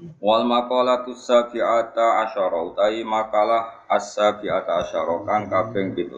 Wal 0.00 0.48
maqalatu 0.48 1.12
sabi'ata 1.12 2.24
asyara 2.24 2.56
utawi 2.72 3.04
makalah 3.04 3.84
as-sabi'ata 3.84 4.80
asyara 4.80 5.28
kang 5.28 5.44
kaping 5.52 5.92
17. 5.92 6.08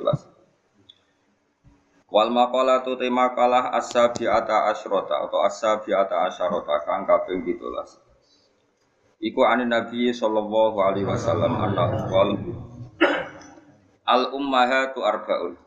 Wal 2.06 2.30
maqalatu 2.30 2.94
te 2.94 3.10
makalah 3.10 3.74
as-sabi'ata 3.74 4.70
asyrata 4.70 5.26
atau 5.26 5.42
as-sabi'ata 5.42 6.30
asyarata 6.30 6.86
kang 6.86 7.02
kaping 7.10 7.42
17. 7.42 7.58
Iku 9.22 9.42
anin 9.46 9.70
Nabi 9.70 10.14
sallallahu 10.14 10.78
alaihi 10.78 11.06
wasallam 11.06 11.58
annahu 11.58 12.06
qala 12.06 12.38
Al 14.02 14.30
ummahatu 14.34 15.02
arba'un. 15.02 15.58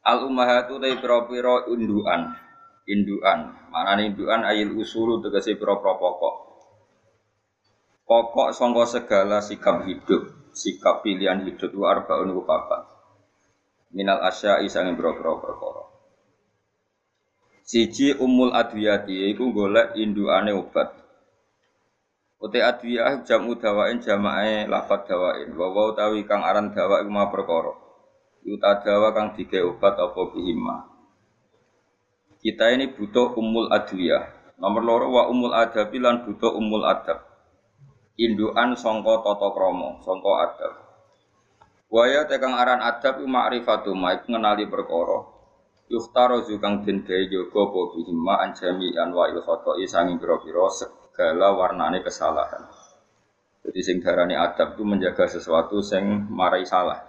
Al 0.00 0.24
ummahatu 0.24 0.80
te 0.80 0.96
pira-pira 0.96 1.68
indukan. 1.68 2.40
Indukan, 2.86 3.50
manane 3.74 4.14
indukan 4.14 4.46
ayil 4.46 4.78
usulu 4.78 5.18
tegese 5.18 5.58
pira-pira 5.58 5.98
pokok 5.98 6.45
pokok 8.06 8.54
songko 8.54 8.86
segala 8.86 9.42
sikap 9.42 9.82
hidup, 9.82 10.30
sikap 10.54 11.02
pilihan 11.02 11.42
hidup 11.42 11.74
itu 11.74 11.82
arbaun 11.82 12.30
ku 12.30 12.46
papat. 12.46 12.86
Minal 13.90 14.22
asya 14.22 14.62
isangi 14.62 14.94
bro-bro 14.94 15.42
perkara. 15.42 15.84
Siji 17.66 18.14
umul 18.14 18.54
adwiyati 18.54 19.34
iku 19.34 19.50
golek 19.50 19.98
induane 19.98 20.54
obat. 20.54 20.94
Uti 22.38 22.62
adwiyah 22.62 23.26
jamu 23.26 23.58
dawain 23.58 23.98
jamae 23.98 24.70
lafat 24.70 25.10
dawain. 25.10 25.50
Wa 25.58 25.66
wa 25.74 25.90
utawi 25.90 26.22
kang 26.30 26.46
aran 26.46 26.70
dawa 26.70 27.02
iku 27.02 27.10
ma 27.10 27.26
perkara. 27.26 27.74
Yuta 28.46 28.86
dawa 28.86 29.10
kang 29.10 29.34
dike 29.34 29.58
obat 29.66 29.98
apa 29.98 30.20
bihima. 30.30 30.86
Kita 32.38 32.70
ini 32.70 32.94
butuh 32.94 33.34
umul 33.34 33.66
adwiyah. 33.74 34.54
Nomor 34.62 34.82
loro 34.86 35.06
wa 35.10 35.22
umul 35.26 35.50
adabi 35.50 35.98
lan 35.98 36.22
butuh 36.22 36.54
umul 36.54 36.86
adab 36.86 37.35
indukan 38.16 38.72
songko 38.72 39.20
toto 39.20 39.52
kromo, 39.52 40.00
songko 40.00 40.32
adab. 40.40 40.72
Waya 41.86 42.26
tekang 42.26 42.56
aran 42.56 42.82
adab 42.82 43.22
ma'rifatu 43.22 43.94
ma 43.94 44.16
iku 44.16 44.34
ngenali 44.34 44.66
perkara. 44.66 45.36
Yuhtaro 45.86 46.42
zukang 46.42 46.82
den 46.82 47.06
gawe 47.06 47.24
jaga 47.30 47.62
apa 47.62 48.42
anjami 48.42 48.90
anwa 48.98 49.30
il 49.30 49.38
khoto'i 49.38 49.86
sangi 49.86 50.18
pira-pira 50.18 50.66
segala 50.66 51.54
warnane 51.54 52.02
kesalahan. 52.02 52.66
Jadi 53.62 53.80
sing 53.86 53.96
darani 54.02 54.34
adab 54.34 54.74
itu 54.74 54.82
menjaga 54.82 55.30
sesuatu 55.30 55.78
sing 55.86 56.26
marai 56.26 56.66
salah. 56.66 57.06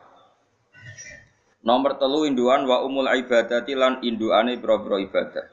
Nomor 1.65 1.97
telu 1.97 2.29
induan 2.29 2.69
wa 2.69 2.85
umul 2.85 3.09
ibadati 3.09 3.73
lan 3.73 4.05
induane 4.05 4.61
pira-pira 4.61 5.01
ibadah. 5.01 5.45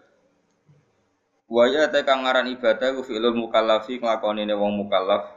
Waya 1.49 1.89
tekang 1.89 2.29
aran 2.29 2.53
ibadah 2.53 2.93
ku 2.93 3.09
fi'lul 3.09 3.37
mukallafi 3.37 4.05
nglakoni 4.05 4.45
wong 4.53 4.85
mukallaf 4.85 5.34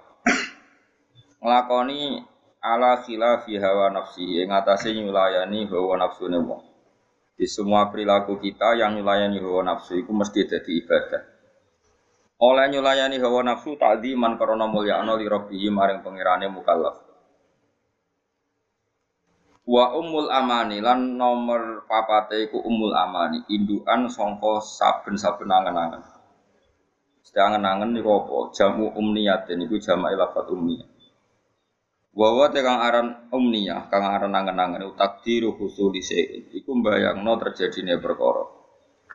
nglakoni 1.42 2.22
ala 2.62 3.02
khilafi 3.06 3.62
hawa 3.62 3.94
nafsi 3.94 4.42
ing 4.42 4.50
atase 4.50 4.94
nyulayani 4.94 5.70
hawa 5.70 6.10
wong. 6.18 6.62
Di 7.38 7.46
semua 7.46 7.94
perilaku 7.94 8.42
kita 8.42 8.74
yang 8.74 8.98
nyulayani 8.98 9.38
hawa 9.38 9.62
nafsu 9.62 10.02
itu 10.02 10.10
mesti 10.10 10.50
jadi 10.50 10.72
ibadah. 10.82 11.24
Oleh 12.42 12.66
nyulayani 12.74 13.22
hawa 13.22 13.46
nafsu 13.46 13.78
takdiman 13.78 14.42
karena 14.42 14.66
mulyakno 14.66 15.18
li 15.22 15.26
rabbihi 15.30 15.70
maring 15.70 16.02
pengirane 16.02 16.50
mukallaf. 16.50 16.98
Wa 19.68 19.94
umul 20.00 20.32
amani 20.32 20.80
lan 20.80 21.20
nomor 21.20 21.84
papate 21.86 22.48
iku 22.48 22.64
umul 22.64 22.96
amani, 22.96 23.44
indukan 23.52 24.08
sangka 24.08 24.64
saben-saben 24.64 25.52
angen-angen. 25.52 26.08
Sedangen-angen 27.28 27.92
niku 27.92 28.16
apa? 28.16 28.56
Jamu 28.56 28.96
umniyat 28.96 29.52
niku 29.52 29.76
jama'i 29.76 30.16
lafat 30.16 30.48
umniyat. 30.48 30.97
Wawa 32.18 32.50
kang 32.50 32.82
aran 32.82 33.30
umniyah, 33.30 33.94
kang 33.94 34.02
aran 34.02 34.34
angen-angen 34.34 34.90
takdiru 34.98 35.54
husuli 35.54 36.02
sein. 36.02 36.50
Iku 36.50 36.82
mbayangno 36.82 37.38
terjadine 37.38 38.02
perkara. 38.02 38.42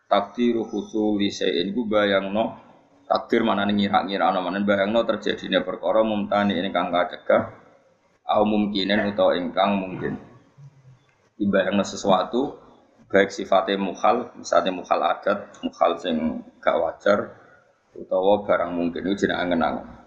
Takdiru 0.06 0.62
husuli 0.70 1.34
sein 1.34 1.74
iku 1.74 1.82
bayangno 1.82 2.62
takdir 3.10 3.42
mana 3.42 3.66
nih 3.66 3.90
ngira-ngira 3.90 4.30
ana 4.30 4.38
mana 4.38 4.62
bayangno 4.62 5.02
terjadine 5.02 5.66
perkara 5.66 6.06
mumtani 6.06 6.54
ini 6.54 6.70
kang 6.70 6.94
kacegah 6.94 7.50
au 8.22 8.46
mungkinen 8.46 9.10
utawa 9.10 9.34
ingkang 9.34 9.82
mungkin. 9.82 10.14
Dibayangno 11.34 11.82
sesuatu 11.82 12.54
baik 13.10 13.34
sifatnya 13.34 13.82
mukhal, 13.82 14.30
misalnya 14.38 14.70
mukhal 14.70 15.02
adat, 15.02 15.58
mukhal 15.66 15.98
sing 15.98 16.46
gak 16.62 16.78
wajar, 16.78 17.34
utawa 17.98 18.46
barang 18.46 18.70
mungkin 18.70 19.10
itu 19.10 19.26
jeneng 19.26 19.42
angen-angen. 19.42 20.01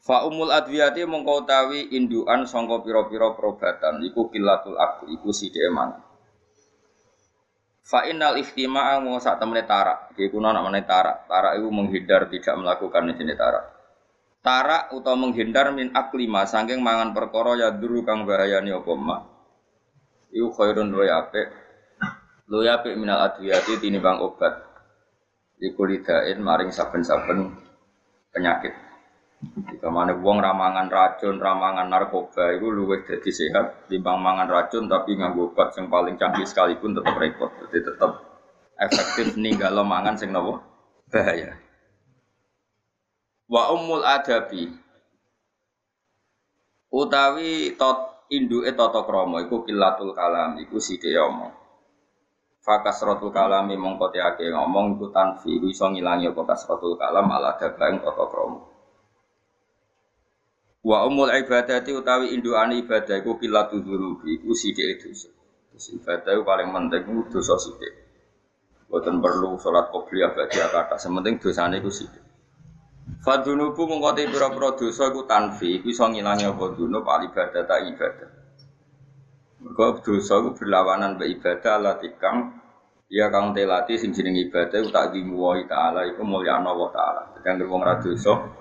Fa 0.00 0.24
umul 0.24 0.48
adwiyati 0.48 1.04
mongko 1.04 1.44
utawi 1.44 1.92
indukan 1.92 2.48
sangka 2.48 2.80
pira-pira 2.80 3.36
perobatan 3.36 4.00
iku 4.00 4.32
kilatul 4.32 4.80
akli 4.80 5.20
iku 5.20 5.28
sithik 5.28 5.68
mangan. 5.68 6.00
Fa 7.84 8.06
innal 8.08 8.40
ihtima'a 8.40 9.02
mau 9.02 9.20
sak 9.20 9.36
temene 9.42 9.66
tarak. 9.68 10.14
Iki 10.16 10.32
kuna 10.32 10.56
namane 10.56 10.86
tarak. 10.88 11.28
Tarak 11.28 11.58
itu 11.58 11.68
menghindar 11.68 12.32
tidak 12.32 12.54
melakukan 12.56 13.12
jenis 13.12 13.36
tarak. 13.36 13.64
Tarak 14.40 14.94
utawa 14.96 15.28
menghindar 15.28 15.68
min 15.74 15.92
aklima 15.92 16.48
saking 16.48 16.80
mangan 16.80 17.12
perkara 17.12 17.60
ya 17.60 17.68
duru 17.74 18.00
kang 18.06 18.24
bahayani 18.24 18.72
apa 18.72 18.92
ma. 18.96 19.20
Iku 20.32 20.48
khairun 20.54 20.88
luwe 20.88 21.12
apik. 21.12 21.50
Luwe 22.48 22.72
apik 22.72 22.96
minal 22.96 23.20
adwiyati 23.26 23.76
tinimbang 23.82 24.22
obat. 24.24 24.64
Iku 25.60 25.84
lidain 25.84 26.40
maring 26.40 26.72
saben-saben 26.72 27.52
penyakit. 28.32 28.89
Jika 29.40 29.88
mana 29.88 30.12
wong 30.20 30.36
ramangan 30.44 30.92
racun, 30.92 31.40
ramangan 31.40 31.88
narkoba 31.88 32.52
itu 32.52 32.68
luwih 32.68 33.00
jadi 33.08 33.30
sehat 33.32 33.88
timbang 33.88 34.20
mangan 34.20 34.44
racun 34.44 34.84
tapi 34.84 35.16
nganggo 35.16 35.56
obat 35.56 35.72
yang 35.80 35.88
paling 35.88 36.20
canggih 36.20 36.44
sekalipun 36.44 36.92
tetap 36.92 37.16
repot. 37.16 37.48
Jadi 37.64 37.88
tetap 37.88 38.20
efektif 38.76 39.40
ninggal 39.40 39.80
mangan 39.80 40.20
sing 40.20 40.28
nopo 40.28 40.60
bahaya. 41.08 41.56
Wa 43.48 43.72
ummul 43.72 44.04
adabi 44.04 44.68
utawi 46.92 47.74
tot 47.80 48.28
induke 48.28 48.76
tata 48.76 49.08
krama 49.08 49.40
iku 49.40 49.64
kilatul 49.64 50.12
kalam 50.12 50.60
iku 50.60 50.76
sithik 50.76 51.16
omong. 51.16 51.56
Fakasratul 52.60 53.32
kalami 53.32 53.72
mongko 53.80 54.12
ake 54.12 54.52
ngomong 54.52 55.00
iku 55.00 55.08
tanfi 55.08 55.64
iso 55.64 55.88
ngilangi 55.88 56.28
kasratul 56.28 57.00
kalam 57.00 57.24
ala 57.32 57.56
dabaing 57.56 58.04
tata 58.04 58.24
krama. 58.28 58.69
Wa 60.80 61.04
umul 61.04 61.28
ibadati 61.28 61.92
utawi 61.92 62.32
induane 62.32 62.80
ibadah 62.80 63.20
iku 63.20 63.36
pilatu 63.36 63.84
dzunubi 63.84 64.40
iku 64.40 64.56
sithik 64.56 65.04
dosa. 65.04 65.28
Terus 65.70 65.86
ibadah 66.00 66.32
itu 66.32 66.42
paling 66.42 66.68
penting 66.72 67.02
itu 67.04 67.36
dosa 67.36 67.60
sithik. 67.60 67.92
Boten 68.88 69.20
perlu 69.20 69.60
salat 69.60 69.92
qobliyah 69.92 70.32
bagi 70.32 70.56
kata, 70.56 70.96
sementing 70.96 71.36
dosane 71.36 71.84
iku 71.84 71.92
sithik. 71.92 72.24
Fadunubu 73.20 73.84
mengkoti 73.84 74.24
pira-pira 74.32 74.72
dosa 74.72 75.12
iku 75.12 75.28
tanfi, 75.28 75.84
iku 75.84 75.92
iso 75.92 76.08
ngilangi 76.08 76.48
apa 76.48 76.64
dunub 76.72 77.04
al 77.04 77.28
ibadah 77.28 77.62
tak 77.68 77.80
ibadah. 77.84 78.30
Mergo 79.60 80.00
dosa 80.00 80.40
iku 80.40 80.56
berlawanan 80.56 81.20
be 81.20 81.28
ibadah 81.28 81.76
latikang 81.76 82.56
ya 83.12 83.28
kang 83.28 83.52
telati 83.52 84.00
sing 84.00 84.16
jeneng 84.16 84.40
ibadah 84.48 84.80
tak 84.88 85.12
dimuwahi 85.12 85.68
taala 85.68 86.08
iku 86.08 86.24
mulyana 86.24 86.72
wa 86.72 86.88
taala. 86.88 87.36
Tekan 87.36 87.60
wong 87.68 87.84
ra 87.84 88.00
dosa 88.00 88.59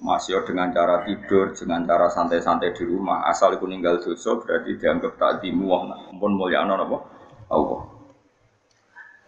masih 0.00 0.44
dengan 0.44 0.68
cara 0.72 1.04
tidur, 1.08 1.56
dengan 1.56 1.84
cara 1.88 2.12
santai-santai 2.12 2.76
di 2.76 2.84
rumah, 2.84 3.24
asal 3.28 3.56
iku 3.56 3.64
ninggal 3.64 4.00
dosa 4.00 4.36
berarti 4.36 4.76
dianggap 4.76 5.16
tak 5.16 5.32
dimuah, 5.40 6.12
pun 6.20 6.32
mulia 6.36 6.64
apa? 6.64 6.98
Allah. 7.48 7.82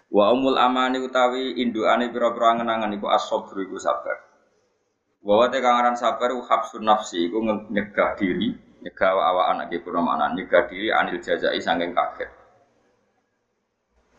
Wa 0.09 0.33
umul 0.33 0.57
amani 0.57 1.05
utawi 1.05 1.61
indukane 1.61 2.09
pira-pira 2.09 2.57
angen-angen 2.57 2.97
iku 2.97 3.13
as-sabr 3.13 3.61
iku 3.61 3.77
sabar. 3.77 4.25
Wa 5.21 5.45
wa 5.45 5.47
te 5.53 5.61
kangaran 5.61 5.97
sabar 6.01 6.33
iku 6.33 6.43
habsun 6.49 6.85
nafsi 6.85 7.29
iku 7.29 7.45
nyegah 7.69 8.17
diri, 8.17 8.57
nyegah 8.81 9.11
awak 9.13 9.47
anak 9.53 9.69
iku 9.77 9.93
mana 10.01 10.33
nyegah 10.33 10.65
diri 10.65 10.89
anil 10.89 11.21
jazai 11.21 11.61
saking 11.61 11.93
kaget. 11.93 12.33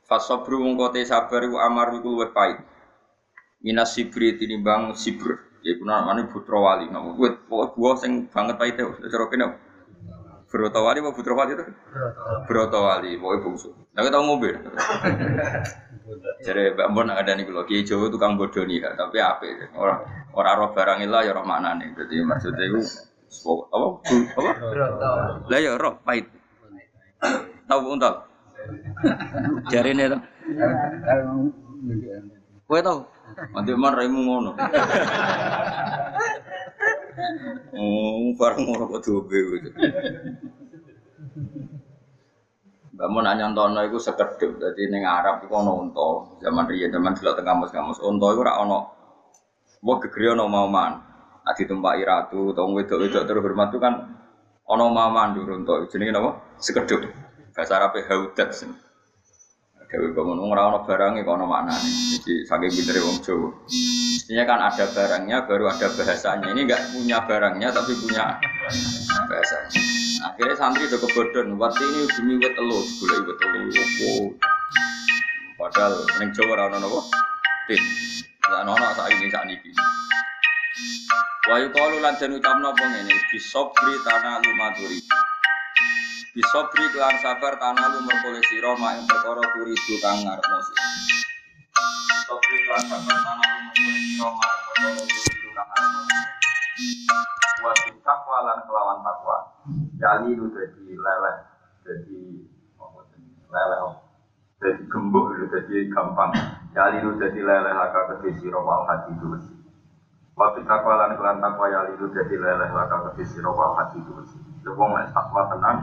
Fasabru 0.05 0.61
mungko 0.61 0.93
te 0.93 1.01
sabar 1.05 1.41
iku 1.41 1.57
amar 1.57 1.89
iku 1.97 2.09
luwih 2.13 2.29
pahit. 2.33 2.61
Minas 3.65 3.97
sibri 3.97 4.39
tinimbang 4.39 4.93
sibr 4.95 5.48
Ya 5.59 5.69
iku 5.75 5.83
namane 5.83 6.27
putra 6.31 6.57
wali. 6.59 6.87
Napa 6.87 7.15
kuwi 7.15 7.35
pokoke 7.47 7.75
buah 7.75 7.95
sing 7.99 8.31
banget 8.31 8.55
paite. 8.55 8.81
Cara 8.83 9.25
kene 9.27 9.45
Broto 10.49 10.81
wali 10.81 10.97
apa 10.97 11.13
putra 11.13 11.37
wali 11.37 11.53
itu? 11.53 11.65
Broto 12.49 12.79
wali, 12.81 13.21
pokoke 13.21 13.37
bungsu. 13.45 13.69
Kita 13.93 14.09
tau 14.09 14.25
ngombe. 14.25 14.49
Jadi 16.41 16.73
Mbak 16.73 16.87
Mbon 16.89 17.13
ada 17.13 17.37
nih 17.37 17.45
kalau 17.45 17.69
Kiai 17.69 17.85
Jawa 17.85 18.09
tukang 18.09 18.33
bodoh 18.33 18.65
nih, 18.65 18.81
tapi 18.97 19.21
apa? 19.21 19.45
Orang 19.77 19.99
orang 20.33 20.53
roh 20.57 20.69
barang 20.73 21.05
ilah 21.05 21.21
ya 21.21 21.37
roh 21.37 21.45
mana 21.45 21.77
nih? 21.77 21.93
Jadi 21.93 22.25
maksudnya 22.25 22.65
itu 22.65 22.81
apa? 23.69 23.87
Apa? 24.41 24.51
Lah 25.45 25.59
ya 25.61 25.77
roh 25.77 26.01
pahit. 26.01 26.25
Tahu 27.69 27.93
untal? 27.93 28.25
Jari 29.69 29.93
ini 29.93 30.09
tuh. 30.09 30.21
Kue 32.65 32.79
tahu? 32.81 32.99
Nanti 33.53 33.71
man 33.75 33.93
raimu 33.95 34.19
ngono. 34.23 34.51
Oh, 37.75 38.31
bareng 38.39 38.63
ngono 38.63 38.83
kok 38.87 39.01
dobe 39.03 39.39
gitu. 39.59 39.69
Bangun 42.99 43.23
nanya 43.23 43.47
nonton 43.47 43.79
itu 43.87 43.95
sekedip, 43.95 44.59
jadi 44.59 44.91
neng 44.91 45.07
Arab 45.07 45.39
itu 45.39 45.55
ono 45.55 45.71
unta, 45.79 46.35
zaman 46.43 46.67
dia 46.67 46.91
zaman 46.91 47.15
dulu 47.15 47.31
tengah 47.31 47.55
kamus 47.55 47.71
kamus, 47.71 48.03
unta 48.03 48.27
itu 48.35 48.43
rak 48.43 48.59
ono, 48.59 48.79
wah 49.79 49.97
gegeri 50.03 50.35
ono 50.35 50.51
mauman, 50.51 50.99
adi 51.47 51.63
tempat 51.63 51.95
iratu, 51.95 52.51
tong 52.51 52.75
wedok 52.75 52.99
wedok 52.99 53.23
terhormat 53.23 53.71
itu 53.71 53.79
kan 53.79 54.03
ono 54.67 54.91
mauman 54.91 55.31
dulu 55.31 55.63
unta, 55.63 55.87
jadi 55.87 56.11
apa? 56.11 56.59
Sekedip, 56.59 57.07
bahasa 57.55 57.79
Arab 57.79 57.95
haudat 58.03 58.51
sih. 58.51 58.67
Dewi 59.89 60.13
bangun 60.13 60.37
ora 60.37 60.69
ono 60.69 60.85
barangnya 60.85 61.25
kok 61.25 61.33
ono 61.33 61.49
maknane. 61.49 61.89
Jadi 62.21 62.45
saking 62.45 62.69
pintere 62.77 63.01
wong 63.01 63.17
Jawa. 63.25 63.49
Mestinya 63.65 64.43
kan 64.45 64.59
ada 64.69 64.85
barangnya 64.85 65.37
baru 65.49 65.65
ada 65.65 65.89
bahasanya. 65.89 66.45
Ini 66.53 66.61
enggak 66.69 66.93
punya 66.93 67.17
barangnya 67.25 67.73
tapi 67.73 67.97
punya 67.97 68.37
bahasanya. 69.25 69.81
Akhirnya 70.29 70.55
santri 70.61 70.85
udah 70.85 70.99
kebodohan. 71.01 71.57
Waktu 71.57 71.81
ini 71.89 72.01
demi 72.13 72.37
wet 72.37 72.53
telu, 72.53 72.79
gula 73.01 73.17
wet 73.25 73.37
telu. 73.41 73.59
Wow. 73.73 74.23
Padahal 75.57 75.93
neng 76.21 76.29
Jawa 76.37 76.51
ora 76.53 76.63
ono 76.69 76.77
napa? 76.85 76.99
Tin. 77.65 77.81
Lah 78.45 78.61
ono 78.69 78.87
sak 78.93 79.09
ini 79.09 79.25
sak 79.33 79.43
niki. 79.49 79.73
Wa 81.49 81.57
yuqalu 81.65 81.97
lan 81.97 82.13
den 82.21 82.37
ucapno 82.37 82.77
apa 82.77 82.85
ngene, 82.93 83.15
bisobri 83.33 83.97
tanah 84.05 84.37
lumaturi. 84.37 85.01
Bisobri 86.29 86.85
kelan 86.93 87.17
sabar 87.25 87.57
tanah 87.57 87.89
lu 87.89 88.05
merkole 88.05 88.37
sira 88.45 88.77
mak 88.77 89.01
ing 89.01 89.05
perkara 89.09 89.41
turidu 89.49 89.95
kang 89.97 90.21
ngarepno 90.21 90.57
sira. 90.61 90.85
Bisobri 92.13 92.57
kelan 92.69 92.83
sabar 92.85 93.17
tanah 93.17 93.49
lu 93.49 93.59
merkole 93.65 93.97
sira 93.97 94.29
mak 94.37 94.49
ing 94.53 94.61
perkara 94.61 95.01
turidu 95.09 95.49
kang 95.57 95.67
ngarepno 95.73 96.01
sira. 96.05 96.21
Wa 97.65 97.71
takwa 98.05 98.37
lan 98.45 98.59
kelawan 98.69 98.97
takwa. 99.01 99.37
Jali 99.97 100.29
lu 100.37 100.45
dadi 100.53 100.93
leleh, 100.93 101.37
dadi 101.81 102.21
apa? 102.77 102.99
Leleh. 103.49 103.79
Dadi 104.61 104.81
gembuk 104.85 105.33
lu 105.33 105.49
dadi 105.49 105.89
gampang. 105.89 106.31
Jali 106.77 107.01
lu 107.01 107.17
dadi 107.17 107.41
leleh 107.41 107.73
laka 107.73 108.05
kedhe 108.13 108.37
sira 108.37 108.61
wal 108.61 108.85
hati 108.85 109.17
dulu. 109.17 109.37
Waktu 110.37 110.61
takwa 110.63 110.93
lan 110.93 111.17
kelan 111.17 111.41
takwa 111.41 111.73
ya 111.73 111.89
lidu 111.89 112.13
dadi 112.13 112.37
leleh 112.37 112.69
laka 112.69 113.11
kedhe 113.11 113.25
sira 113.25 113.49
wal 113.49 113.73
hati 113.75 113.97
dulu. 113.97 114.21
Wong 114.77 114.93
nek 114.93 115.09
takwa 115.11 115.49
tenang, 115.49 115.77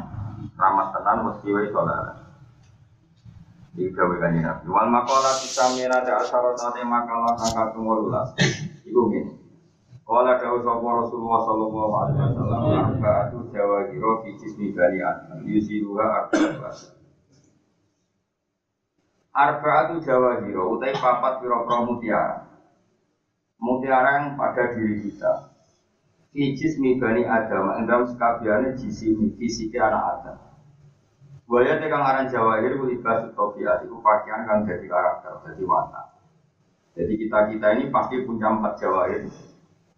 ramah 0.57 0.89
tenan 0.93 1.29
mesti 1.29 1.49
wae 1.53 1.69
soleh. 1.69 2.17
Iki 3.77 3.93
gawe 3.93 4.15
kanjeng 4.17 4.45
Nabi. 4.45 4.67
Wal 4.73 4.89
maqala 4.89 5.37
tisamina 5.37 6.01
da 6.01 6.25
asharate 6.25 6.81
makalah 6.81 7.37
kang 7.37 7.77
18. 7.77 8.89
Iku 8.89 9.01
ngene. 9.13 9.33
Kala 10.07 10.39
dawuh 10.39 10.63
sapa 10.63 10.87
Rasulullah 10.87 11.41
sallallahu 11.43 11.93
alaihi 11.99 12.19
wasallam 12.23 12.63
arba'atu 12.79 13.39
jawahiro 13.51 14.23
fi 14.23 14.39
jismi 14.39 14.71
bani 14.71 15.03
adam 15.03 15.43
yusiruha 15.43 16.31
arba'atu 16.31 16.95
Arba'atu 19.35 19.95
jawahiro 20.07 20.79
utai 20.79 20.95
papat 20.97 21.43
pira-pira 21.43 21.79
mutiara. 21.85 22.37
Mutiara 23.61 24.09
yang 24.17 24.27
pada 24.39 24.79
diri 24.79 25.05
kita. 25.05 25.53
Fijis 26.37 26.77
mibani 26.77 27.25
Adam, 27.25 27.73
dalam 27.89 28.05
sekabiannya 28.13 28.77
jisimi, 28.77 29.33
fisiki 29.41 29.81
anak 29.81 30.05
Adam. 30.21 30.46
Buaya 31.47 31.79
tekan 31.79 32.03
aran 32.03 32.27
jawahir 32.27 32.75
ku 32.75 32.91
ibas 32.91 33.31
tofiat 33.39 33.87
itu 33.87 33.95
pakaian 34.03 34.43
kang 34.51 34.67
jadi 34.67 34.83
karakter, 34.83 35.47
jadi 35.47 35.63
watak. 35.63 36.07
Jadi 36.99 37.13
kita 37.23 37.39
kita 37.55 37.67
ini 37.79 37.87
pasti 37.95 38.27
punya 38.27 38.51
empat 38.51 38.83
jawahir 38.83 39.31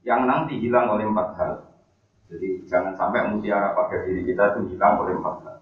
yang 0.04 0.28
nanti 0.28 0.60
hilang 0.60 0.92
oleh 0.92 1.08
empat 1.08 1.28
hal. 1.40 1.52
Jadi 2.28 2.68
jangan 2.68 2.92
sampai 2.92 3.32
mutiara 3.32 3.72
pada 3.72 4.04
diri 4.04 4.28
kita 4.28 4.52
itu 4.52 4.76
hilang 4.76 5.00
oleh 5.00 5.16
empat 5.16 5.36
hal. 5.48 5.56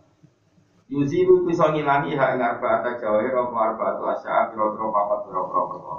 Yuziru 0.90 1.46
bisa 1.46 1.70
ngilangi 1.70 2.18
hak 2.18 2.34
arba'ata 2.34 2.98
jawahir 2.98 3.34
apa 3.34 3.54
arba'atu 3.54 4.02
asya'a 4.10 4.50
biro-biro 4.50 4.90
papat 4.90 5.22
biro-biro 5.30 5.62
perkara. 5.70 5.98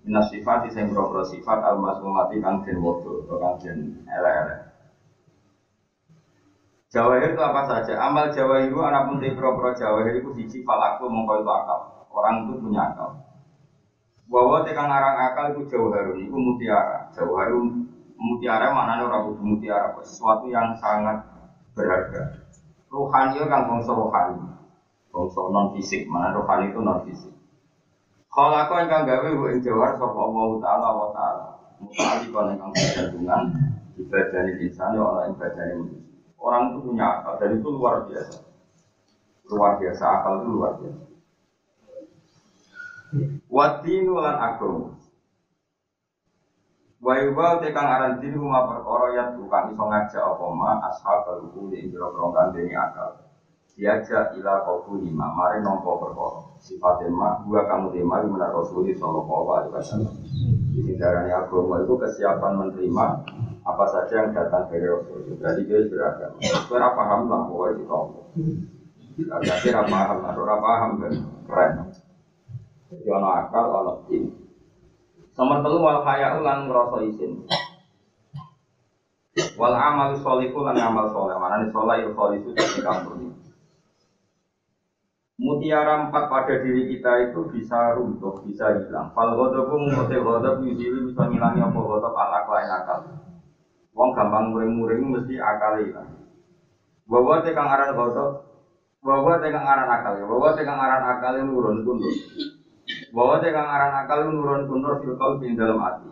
Minas 0.00 0.32
sifat 0.32 0.64
sing 0.72 0.88
biro 0.88 1.20
sifat 1.28 1.60
al-masmumati 1.60 2.40
kang 2.40 2.64
den 2.64 2.80
wodo 2.80 3.28
atau 3.28 3.60
den 3.60 4.00
ele-ele. 4.08 4.69
Jawahir 6.90 7.38
itu 7.38 7.42
apa 7.42 7.62
saja? 7.70 7.94
Amal 8.02 8.34
jawahir 8.34 8.66
itu 8.66 8.82
anak 8.82 9.06
pun 9.06 9.22
pro-pro 9.22 9.70
jawahir 9.78 10.18
itu 10.18 10.34
siji 10.34 10.66
falaku 10.66 11.06
mongko 11.06 11.38
itu 11.38 11.46
akal. 11.46 11.80
Orang 12.10 12.50
itu 12.50 12.58
punya 12.58 12.82
akal. 12.90 13.14
Bahwa 14.26 14.66
tekan 14.66 14.90
ngarang 14.90 15.16
akal 15.30 15.44
itu 15.54 15.70
jawahir 15.70 16.18
itu 16.18 16.34
mutiara. 16.34 17.06
Jawahir 17.14 17.54
mutiara 18.18 18.74
mana 18.74 19.06
orang 19.06 19.30
itu 19.30 19.38
mutiara 19.38 19.94
sesuatu 20.02 20.50
yang 20.50 20.74
sangat 20.82 21.30
berharga. 21.78 22.42
Rohani 22.90 23.38
itu 23.38 23.46
kan 23.46 23.70
bangsa 23.70 23.94
rohani, 23.94 24.50
bangsa 25.14 25.40
non 25.46 25.70
fisik. 25.70 26.10
Mana 26.10 26.34
rohani 26.34 26.74
itu 26.74 26.82
non 26.82 27.06
fisik. 27.06 27.30
Kalau 28.34 28.58
aku 28.66 28.82
yang 28.82 29.06
gawe 29.06 29.28
bu 29.30 29.46
jawahir 29.62 29.94
sapa 29.94 30.18
Allah 30.18 30.48
Taala 30.58 30.88
wa 30.90 31.08
Taala. 31.14 31.46
Mutali 31.78 32.26
kalau 32.34 32.50
yang 32.50 32.70
bergantungan 32.74 33.42
ibadah 33.94 34.42
insan 34.58 34.98
ya 34.98 35.00
orang 35.06 35.30
ibadah 35.38 35.64
manusia. 35.78 36.09
Orang 36.40 36.72
itu 36.72 36.78
punya 36.88 37.20
akal 37.20 37.36
dan 37.36 37.60
itu 37.60 37.68
luar 37.68 38.08
biasa. 38.08 38.40
Luar 39.52 39.72
biasa, 39.76 40.04
akal 40.08 40.32
itu 40.40 40.48
luar 40.48 40.72
biasa. 40.80 41.02
Wadinu 43.52 44.14
lan 44.24 44.36
agama. 44.40 44.96
Wa 47.00 47.16
yuwa 47.16 47.60
tekang 47.60 47.88
aran 47.88 48.20
dinu 48.20 48.44
ma 48.44 48.68
perkara 48.68 49.16
ya 49.16 49.24
tukang 49.32 49.72
iso 49.72 49.84
ngajak 49.88 50.20
apa 50.20 50.44
ma 50.52 50.84
ashab 50.92 51.24
hukum 51.40 51.72
di 51.72 51.88
indra 51.88 52.12
krongkan 52.12 52.52
deni 52.52 52.76
akal. 52.76 53.20
Diajak 53.72 54.36
ila 54.36 54.60
kaufu 54.68 55.00
lima, 55.00 55.32
mari 55.32 55.64
nompo 55.64 55.96
perkara. 55.96 56.40
Sifat 56.60 57.00
tema, 57.00 57.40
dua 57.48 57.64
kamu 57.64 57.96
tema 57.96 58.20
menar 58.20 58.52
Rasulullah 58.52 58.92
sallallahu 58.92 59.48
alaihi. 59.48 60.08
Di 60.76 60.92
darahnya 61.00 61.48
agama 61.48 61.80
itu 61.80 61.96
kesiapan 61.96 62.52
menerima 62.60 63.06
apa 63.60 63.84
saja 63.92 64.24
yang 64.24 64.32
datang 64.32 64.72
dari 64.72 64.88
Rasul. 64.88 65.36
Berarti 65.36 65.62
dia 65.68 65.84
beragama. 65.84 66.36
Kira 66.40 66.88
paham 66.96 67.20
lah 67.28 67.40
pokoknya 67.44 67.76
di 67.76 67.84
tombol. 67.84 68.24
Agak 69.20 69.56
kira 69.60 69.82
paham 69.84 70.18
lah, 70.24 70.32
orang 70.32 70.60
paham 70.64 70.90
kan 70.96 71.12
keren. 71.44 71.72
Jadi 72.90 73.08
ono 73.12 73.28
akal, 73.28 73.64
ono 73.68 73.92
tim. 74.08 74.24
Nomor 75.36 75.58
telu 75.64 75.78
wal 75.80 76.00
kaya 76.04 76.36
ulang 76.36 76.68
ngerasa 76.68 76.96
isin. 77.06 77.32
Wal 79.56 79.76
amal 79.76 80.16
soliku 80.20 80.64
lan 80.64 80.76
amal 80.80 81.08
soleh. 81.12 81.36
Mana 81.36 81.64
nih 81.64 81.72
soleh 81.72 81.96
itu 82.04 82.12
soleh 82.16 82.36
itu 82.40 82.48
di 82.52 82.80
kampung. 82.84 83.30
Mutiara 85.40 86.04
empat 86.04 86.28
pada 86.28 86.60
diri 86.60 86.84
kita 86.92 87.32
itu 87.32 87.48
bisa 87.48 87.96
runtuh, 87.96 88.44
bisa 88.44 88.76
hilang. 88.76 89.08
Fal 89.16 89.32
pun 89.32 89.88
mutil 89.88 90.20
ghodab 90.20 90.60
yusiwi 90.60 91.08
bisa 91.08 91.24
ngilangi 91.32 91.64
apa 91.64 91.78
ghodab 91.80 92.12
al 92.12 92.44
akal. 92.44 93.00
Wong 93.90 94.14
gampang 94.14 94.54
muring-muring 94.54 95.02
mesti 95.10 95.34
akal 95.36 95.82
hilang. 95.82 96.10
Bahwa 97.10 97.42
tekan 97.42 97.66
aran 97.66 97.98
ghodab, 97.98 98.46
bahwa 99.02 99.32
tekan 99.42 99.66
aran 99.66 99.90
akal, 99.90 100.14
bahwa 100.30 100.48
tekan 100.54 100.78
aran 100.78 101.02
akal 101.02 101.32
yang 101.34 101.50
nurun 101.50 101.82
kundur. 101.82 102.14
Bahwa 103.10 103.42
tekan 103.42 103.66
aran 103.66 103.92
akal 104.06 104.22
yang 104.22 104.32
nurun 104.38 104.62
kundur 104.70 105.02
filkal 105.02 105.42
di 105.42 105.58
dalam 105.58 105.82
hati. 105.82 106.10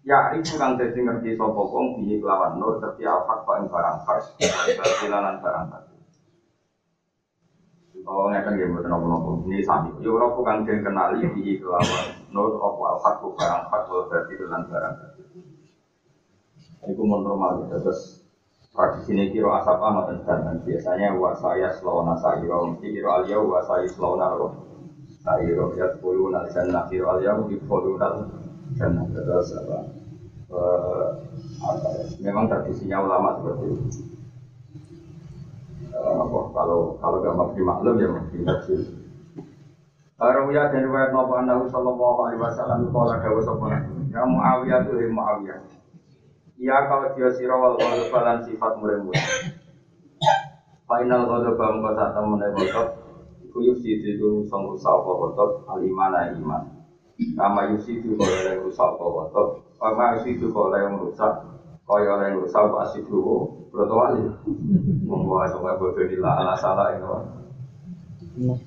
Ya, 0.00 0.32
itu 0.32 0.56
kang 0.56 0.80
dadi 0.80 0.96
ngerti 0.96 1.36
sapa 1.36 1.60
wong 1.60 2.00
piye 2.00 2.16
kelawan 2.16 2.56
nur 2.56 2.80
dadi 2.80 3.04
alfat 3.04 3.44
kok 3.44 3.56
ing 3.60 3.68
barang 3.68 3.96
fars, 4.08 4.32
batilan 4.80 5.36
barang 5.44 5.64
fars. 5.68 5.86
Oh, 8.08 8.32
ngeten 8.32 8.56
nggih 8.56 8.72
mboten 8.72 8.88
napa-napa. 8.88 9.44
Ini 9.44 9.60
sami. 9.60 9.92
Yo 10.00 10.16
ora 10.16 10.32
kang 10.32 10.64
den 10.64 10.80
kenali 10.80 11.20
iki 11.20 11.60
kelawan 11.60 12.16
nur 12.32 12.56
apa 12.58 13.20
kok 13.20 13.36
barang 13.36 13.62
fars 13.68 13.86
berarti 14.08 14.32
lan 14.40 14.64
barang 14.66 14.92
fars. 14.96 15.19
Itu 16.88 17.02
normal 17.04 17.66
gitu. 17.66 17.76
Terus 17.84 18.00
tradisi 18.70 19.12
ini 19.12 19.34
kiro 19.34 19.52
asap 19.52 19.76
amat 19.76 20.24
dan 20.24 20.62
biasanya 20.64 21.12
wa 21.12 21.34
saya 21.36 21.74
selona 21.76 22.14
sayro 22.22 22.70
mesti 22.70 22.86
kiro 22.88 23.10
alia 23.12 23.36
wa 23.36 23.60
saya 23.66 23.84
selona 23.90 24.32
ro. 24.32 24.48
Sayro 25.20 25.76
ya 25.76 25.90
sepuluh 25.92 26.32
nalisan 26.32 26.72
nak 26.72 26.88
kiro 26.88 27.12
alia 27.12 27.36
di 27.44 27.60
sepuluh 27.60 27.98
nal 28.00 28.24
dan 28.78 28.96
terus 29.12 29.50
apa, 29.58 29.76
eh, 30.54 31.08
apa 31.60 31.88
ya, 31.98 32.04
memang 32.24 32.48
tradisinya 32.48 33.02
ulama 33.04 33.28
seperti 33.36 33.64
itu. 33.66 33.86
Eh, 35.90 36.14
apa, 36.16 36.38
kalau 36.54 36.96
kalau 37.02 37.16
gak 37.20 37.34
mesti 37.36 37.60
maklum 37.60 37.96
ya 38.00 38.08
mesti 38.08 38.36
tafsir. 38.46 38.80
Rawiya 40.20 40.68
dan 40.68 40.84
riwayat 40.84 41.16
Nabi 41.16 41.32
Anahu 41.32 41.64
Sallallahu 41.72 42.18
Alaihi 42.28 42.44
Wasallam 42.44 42.92
Kala 42.92 43.24
dawa 43.24 43.40
sopana 43.40 43.80
Ya 44.12 44.20
Muawiyah 44.28 44.84
tuh 44.84 45.00
Muawiyah 45.08 45.56
Iya 46.60 46.76
kalau 46.92 47.08
dia 47.16 47.32
sirawal 47.32 47.80
Balan 48.12 48.44
sifat 48.44 48.76
mulai 48.76 49.00
Final 50.84 51.22
ghadaba 51.24 51.66
mengko 51.72 51.90
sak 51.96 52.12
temene 52.12 52.50
kotok 52.52 52.88
iku 53.46 53.58
yusi 53.62 53.96
itu 53.96 54.44
sang 54.50 54.66
rusak 54.68 54.90
apa 54.90 55.06
kotok 55.06 55.50
alimana 55.70 56.28
iman. 56.36 56.66
Kama 57.38 57.70
yusi 57.72 58.02
itu 58.02 58.12
kaya 58.18 58.44
oleh 58.44 58.54
rusak 58.66 58.90
apa 58.92 59.06
kotok. 59.06 59.46
Kama 59.80 60.18
yusi 60.18 60.36
itu 60.36 60.50
kaya 60.52 60.84
oleh 60.84 61.00
rusak 61.00 61.32
kaya 61.88 62.10
oleh 62.18 62.28
rusak 62.36 62.62
asik 62.84 63.06
dulu 63.08 63.64
Broto 63.70 63.94
wali. 63.96 64.20
Membawa 65.06 65.46
sampai 65.48 65.78
bodoh 65.78 66.04
di 66.04 66.18
ala 66.20 66.58
salah 66.58 66.90
itu. 66.92 67.06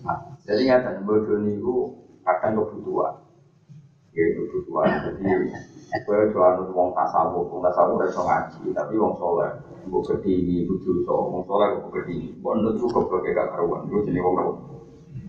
Nah, 0.02 0.18
jadi 0.48 0.62
nyata 0.80 1.04
bodoh 1.04 1.38
niku 1.44 1.92
kadang 2.24 2.56
kebutuhan. 2.56 3.20
Ya 4.16 4.26
kebutuhan. 4.32 4.88
Jadi 5.12 5.52
Kue 5.94 6.18
jualan 6.34 6.74
wong 6.74 6.90
tasawuf, 6.98 7.54
wong 7.54 7.62
tasawuf 7.62 8.02
dari 8.02 8.10
ngaji, 8.18 8.74
tapi 8.74 8.94
wong 8.98 9.14
soleh, 9.22 9.54
bu 9.86 10.02
kedini, 10.02 10.66
bu 10.66 10.82
dosa, 10.82 11.14
wong 11.14 11.46
soleh 11.46 11.70
bu 11.78 11.94
kedini, 11.94 12.34
bu 12.42 12.58
nut 12.58 12.82
tuh 12.82 12.90
kok 12.90 13.22
gak 13.22 13.54
karuan, 13.54 13.86
itu 13.86 14.02
jenis 14.10 14.26
wong 14.26 14.58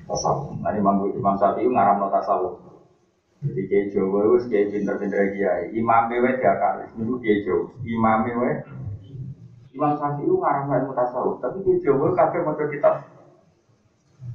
tasawuf. 0.09 0.56
Nah 0.64 0.73
Imam 0.73 1.04
Imam 1.12 1.37
Syafi'i 1.37 1.68
ngaram 1.68 2.00
no 2.00 2.09
tasawuf. 2.09 2.64
Jadi 3.44 3.61
kiai 3.68 3.92
Jawa 3.92 4.25
itu 4.25 4.49
kiai 4.49 4.73
pinter-pinter 4.73 5.37
kiai, 5.37 5.68
imam 5.76 6.09
dewe 6.09 6.33
dia 6.40 6.56
kali, 6.56 6.97
itu 6.97 7.12
kiai 7.21 7.44
Jawa, 7.44 7.68
imam 7.85 8.18
dewe. 8.25 8.50
Imam 9.76 9.92
Syafi'i 10.00 10.25
itu 10.25 10.33
ngaram 10.40 10.64
no 10.64 10.97
tasawuf, 10.97 11.44
tapi 11.44 11.61
kiai 11.61 11.76
Jawa 11.85 12.16
kafe 12.16 12.40
mau 12.40 12.56
kitab 12.56 13.04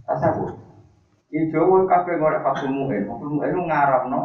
tasawuf. 0.06 0.54
Kiai 1.34 1.50
Jawa 1.50 1.90
kafe 1.90 2.22
ngorek 2.22 2.46
fakul 2.46 2.70
mu'in, 2.70 3.10
fakul 3.10 3.34
mu'in 3.34 3.50
itu 3.50 3.62
ngaram 3.66 4.04
no 4.14 4.22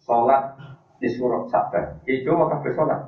sholat 0.00 0.56
di 0.96 1.08
surat 1.12 1.48
sabar. 1.52 2.00
Ijo 2.08 2.32
wakaf 2.36 2.64
sholat. 2.72 3.00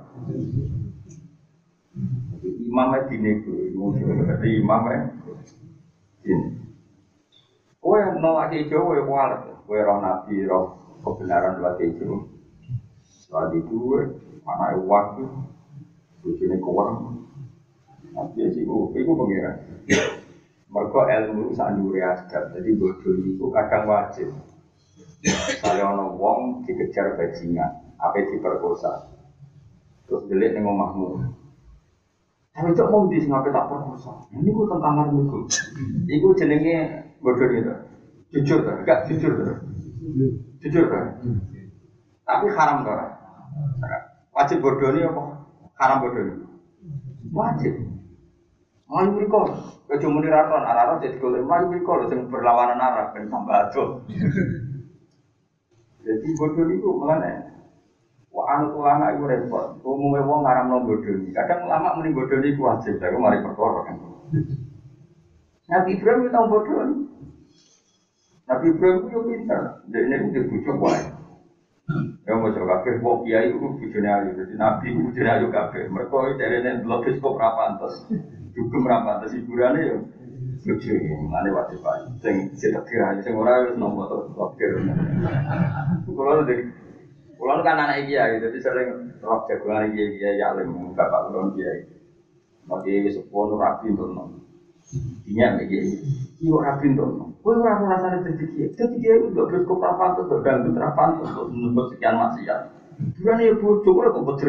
Imamnya 2.68 3.08
dini 3.08 3.40
itu, 3.40 3.72
jadi 3.72 4.48
imamnya 4.60 5.08
dini. 6.20 6.48
Kue 7.80 7.98
nolak 8.20 8.52
ijo, 8.52 8.76
kue 8.84 9.00
kualat. 9.02 9.40
Kue 9.64 9.80
roh 9.80 9.98
nabi, 9.98 10.44
roh 10.44 10.76
kebenaran. 11.00 11.56
Setelah 13.02 13.52
itu, 13.56 13.78
mana 14.44 14.76
waktu, 14.84 15.24
bujuni 16.24 16.56
kurang. 16.60 17.24
Nanti 18.12 18.40
sih, 18.52 18.64
itu 18.64 19.12
pengiran. 19.12 19.56
Mereka 20.68 21.00
ilmu 21.08 21.56
sanduri 21.56 22.04
asgab, 22.04 22.52
jadi 22.52 22.76
bodoh 22.76 23.16
itu 23.24 23.44
kadang 23.48 23.88
wajib. 23.88 24.28
Misalnya 25.18 25.84
ono 25.90 26.14
wong 26.14 26.62
dikejar 26.62 27.18
bajingan, 27.18 27.98
apa 27.98 28.22
diperkosa, 28.22 29.10
terus 30.06 30.22
delik 30.30 30.54
nih 30.54 30.62
omahmu. 30.62 31.34
Tapi 32.54 32.74
cok 32.74 32.90
mau 32.90 33.06
di 33.06 33.22
ngapain 33.22 33.54
tak 33.54 33.66
perkosa? 33.70 34.12
Ini 34.34 34.50
gue 34.50 34.66
tentang 34.66 34.82
kamar 34.82 35.06
itu. 35.14 35.38
Iku 36.10 36.34
jenenge 36.34 37.06
bodoh 37.22 37.46
itu. 37.50 37.74
Jujur 38.34 38.66
tuh, 38.66 38.74
enggak 38.82 39.06
jujur 39.06 39.30
tuh. 39.30 39.58
Jujur 40.62 40.84
tuh. 40.90 41.02
Tapi 42.26 42.46
haram 42.54 42.82
tuh. 42.82 42.94
Wajib 44.34 44.58
bodoh 44.58 44.90
ini 44.90 45.06
apa? 45.06 45.22
Haram 45.78 46.02
bodoh 46.02 46.22
ini. 46.22 46.34
Wajib. 47.30 47.74
Melayu 48.88 49.20
mereka, 49.20 49.40
kecuali 49.84 50.14
muni 50.16 50.32
arah 50.32 50.96
jadi 50.96 51.20
kalau 51.20 51.44
melayu 51.44 51.68
mereka, 51.68 52.08
yang 52.08 52.24
berlawanan 52.32 52.80
arah, 52.80 53.12
ben 53.12 53.28
tambah 53.28 53.52
aduh. 53.68 54.00
Jadi 56.08 56.28
bodoh 56.40 56.64
itu 56.72 56.88
mana? 56.96 57.52
Wah 58.32 58.44
anu 58.56 58.80
ulama 58.80 59.12
itu 59.12 59.28
repot. 59.28 59.76
Umumnya 59.84 60.24
wong 60.24 60.40
ngaram 60.40 60.72
no 60.72 60.88
bodoh. 60.88 61.12
Kadang 61.36 61.68
ulama 61.68 62.00
mending 62.00 62.16
bodoh 62.16 62.40
ini 62.40 62.56
wajib. 62.56 62.96
Tapi 62.96 63.16
mari 63.20 63.44
perkara 63.44 63.80
kan. 63.84 63.96
Nabi 65.68 65.90
Ibrahim 66.00 66.24
itu 66.24 66.32
tahu 66.32 66.46
bodoh. 66.48 66.80
Nabi 68.48 68.66
Ibrahim 68.72 68.98
itu 69.04 69.18
pintar. 69.20 69.62
Jadi 69.84 70.06
ini 70.08 70.16
udah 70.32 70.44
bujuk 70.48 70.76
wae. 70.80 71.02
Ya 72.28 72.36
mau 72.36 72.52
coba 72.52 72.84
kafir, 72.84 73.00
wong 73.00 73.24
kiai 73.24 73.48
itu 73.48 73.56
bujune 73.56 74.08
ayu. 74.08 74.36
Jadi 74.36 74.54
Nabi 74.60 74.92
itu 74.92 75.00
bujune 75.08 75.28
ayu 75.28 75.48
kafir. 75.48 75.88
Mereka 75.88 76.16
itu 76.16 76.34
dari 76.40 76.56
ini 76.60 76.84
blogis 76.84 77.16
kok 77.20 77.36
rapantes. 77.36 78.04
Dugem 78.52 78.84
rapantes 78.84 79.32
hiburannya 79.36 79.88
ya. 79.88 79.96
Lucu 80.66 80.90
ini, 80.90 81.14
mana 81.30 81.54
wajib 81.54 81.84
aja. 81.86 82.10
Sing 82.18 82.50
kira 82.58 83.14
aja, 83.14 83.20
sing 83.22 83.34
orang 83.38 83.70
harus 83.70 83.78
nomor 83.78 84.10
tuh 84.10 84.22
wakil. 84.34 84.82
Kalau 86.08 86.42
dari, 86.42 86.66
kalau 87.38 87.62
kan 87.62 87.78
anak 87.78 88.10
dia, 88.10 88.26
jadi 88.42 88.58
sering 88.58 89.14
rock 89.22 89.46
jagoan 89.46 89.94
dia 89.94 90.10
dia 90.10 90.30
ya 90.34 90.50
alim 90.50 90.94
bapak 90.98 91.30
ulun 91.30 91.54
dia. 91.54 91.86
Mati 92.66 93.06
sepuluh 93.08 93.54
rapi 93.56 93.94
untuk 93.94 94.10
nom. 94.12 94.28
Iya 95.24 95.56
lagi. 95.56 95.78
Iya 96.42 96.56
rapi 96.58 96.86
untuk 96.90 97.08
nom. 97.16 97.30
Kau 97.38 97.54
orang 97.54 97.88
rasanya 97.88 98.26
jadi 98.26 98.44
dia. 98.52 98.66
Jadi 98.74 98.94
dia 98.98 99.14
terus 99.14 99.62
kau 99.64 99.78
rapan 99.78 100.18
tuh, 100.18 100.26
terganggu 100.26 100.74
terapan 100.74 101.22
tuh, 101.22 101.48
untuk 101.48 101.86
sekian 101.94 102.18
maksiat. 102.18 102.60
Bukan 102.98 103.40
ya 103.46 103.54
bocor, 103.54 104.10
kok 104.10 104.24
bocor 104.26 104.48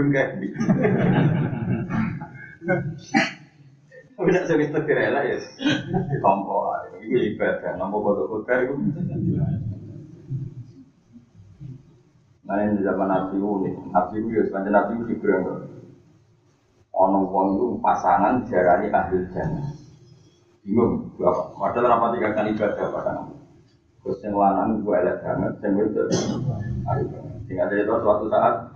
Tapi 4.30 4.38
tidak 4.38 4.46
sering 4.46 4.70
setir 4.70 4.98
lah 5.10 5.26
ya. 5.26 5.38
Ditompo, 6.06 6.70
itu 7.02 7.34
ibadah. 7.34 7.82
Nompo 7.82 7.98
foto 8.06 8.30
foto 8.30 8.46
itu. 8.46 8.76
Nah 12.46 12.56
ini 12.62 12.86
zaman 12.86 13.10
Nabi 13.10 13.42
unik. 13.42 13.76
Nabi 13.90 14.14
itu 14.22 14.28
ya 14.30 14.42
sepanjang 14.46 14.74
Nabi 14.78 14.92
itu 15.02 15.04
figur 15.18 15.30
yang 15.34 15.46
Ono 16.94 17.26
wong 17.26 17.48
itu 17.58 17.66
pasangan 17.82 18.46
jarani 18.46 18.94
ahli 18.94 19.18
jannah. 19.34 19.66
Bingung, 20.62 21.10
berapa? 21.18 21.50
Padahal 21.58 21.90
rapat 21.90 22.10
tiga 22.14 22.30
kali 22.38 22.50
ibadah 22.54 22.86
pada 22.94 23.12
Nabi. 23.18 23.34
Terus 24.06 24.22
yang 24.22 24.38
lanang 24.38 24.86
gue 24.86 24.94
elek 24.94 25.26
banget, 25.26 25.54
yang 25.66 25.74
itu 25.90 26.02
ahli 26.86 27.04
banget. 27.10 27.38
Sehingga 27.50 27.66
dari 27.66 27.82
itu 27.82 27.94
suatu 27.98 28.30
saat 28.30 28.69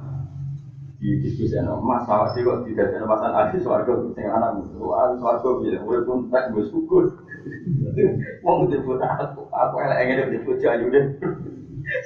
di 1.03 1.19
diskusi 1.19 1.59
no. 1.59 1.83
Mas 1.83 2.07
awak 2.07 2.31
sih 2.31 2.47
kok 2.47 2.63
tidak 2.63 2.95
ada 2.95 3.03
pasan 3.03 3.31
ahli 3.35 3.57
suarga 3.59 3.91
sing 4.15 4.23
anak 4.23 4.55
ahli 4.71 5.15
suarga 5.19 5.49
bilang 5.59 5.83
gue 5.83 5.99
pun 6.07 6.31
tak 6.31 6.55
gue 6.55 6.63
syukur 6.71 7.11
mau 8.39 8.63
disebut 8.63 9.03
aku 9.03 9.43
aku 9.51 9.75
elak 9.83 9.99
ingin 9.99 10.31
disebut 10.31 10.63
ayu 10.63 10.87
deh 10.87 11.05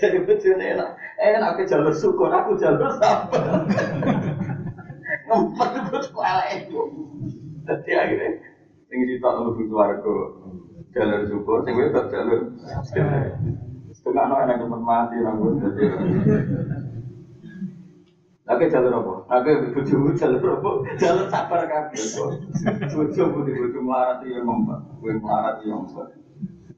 jadi 0.02 0.26
betul 0.26 0.58
enak. 0.58 0.98
Enak 1.22 1.50
aku 1.54 1.62
jalur 1.70 1.94
syukur 1.94 2.34
aku 2.34 2.58
jalur 2.58 2.90
sabar. 2.98 3.62
Ngempet 5.30 5.70
itu 5.78 5.98
elak 6.18 6.48
itu 6.58 6.82
jadi 7.70 7.92
akhirnya 8.02 8.30
sing 8.90 9.00
kita 9.06 9.30
nunggu 9.30 9.62
suarga 9.70 10.16
jalur 10.98 11.22
syukur 11.30 11.58
sing 11.62 11.78
gue 11.78 11.94
jalur. 11.94 12.42
Setengah. 13.94 14.26
No 14.26 14.42
enak 14.42 14.66
mati 14.82 15.22
rambut 15.22 15.62
jadi 15.62 15.86
Lagi 18.48 18.72
jalur 18.72 18.94
apa? 18.96 19.14
Lagi 19.28 19.76
bujumu 19.76 20.16
jalur 20.16 20.40
apa? 20.56 20.70
Jalur 20.96 21.28
sabar 21.28 21.68
kabeh 21.68 22.00
kok. 22.00 22.30
Bojo 22.96 23.24
putih 23.36 23.54
bojo 23.60 23.80
melarat 23.84 24.24
yang 24.24 24.48
ngomong. 24.48 25.04
Gue 25.04 25.20
melarat 25.20 25.60
yang 25.68 25.84
ngomong. 25.84 26.08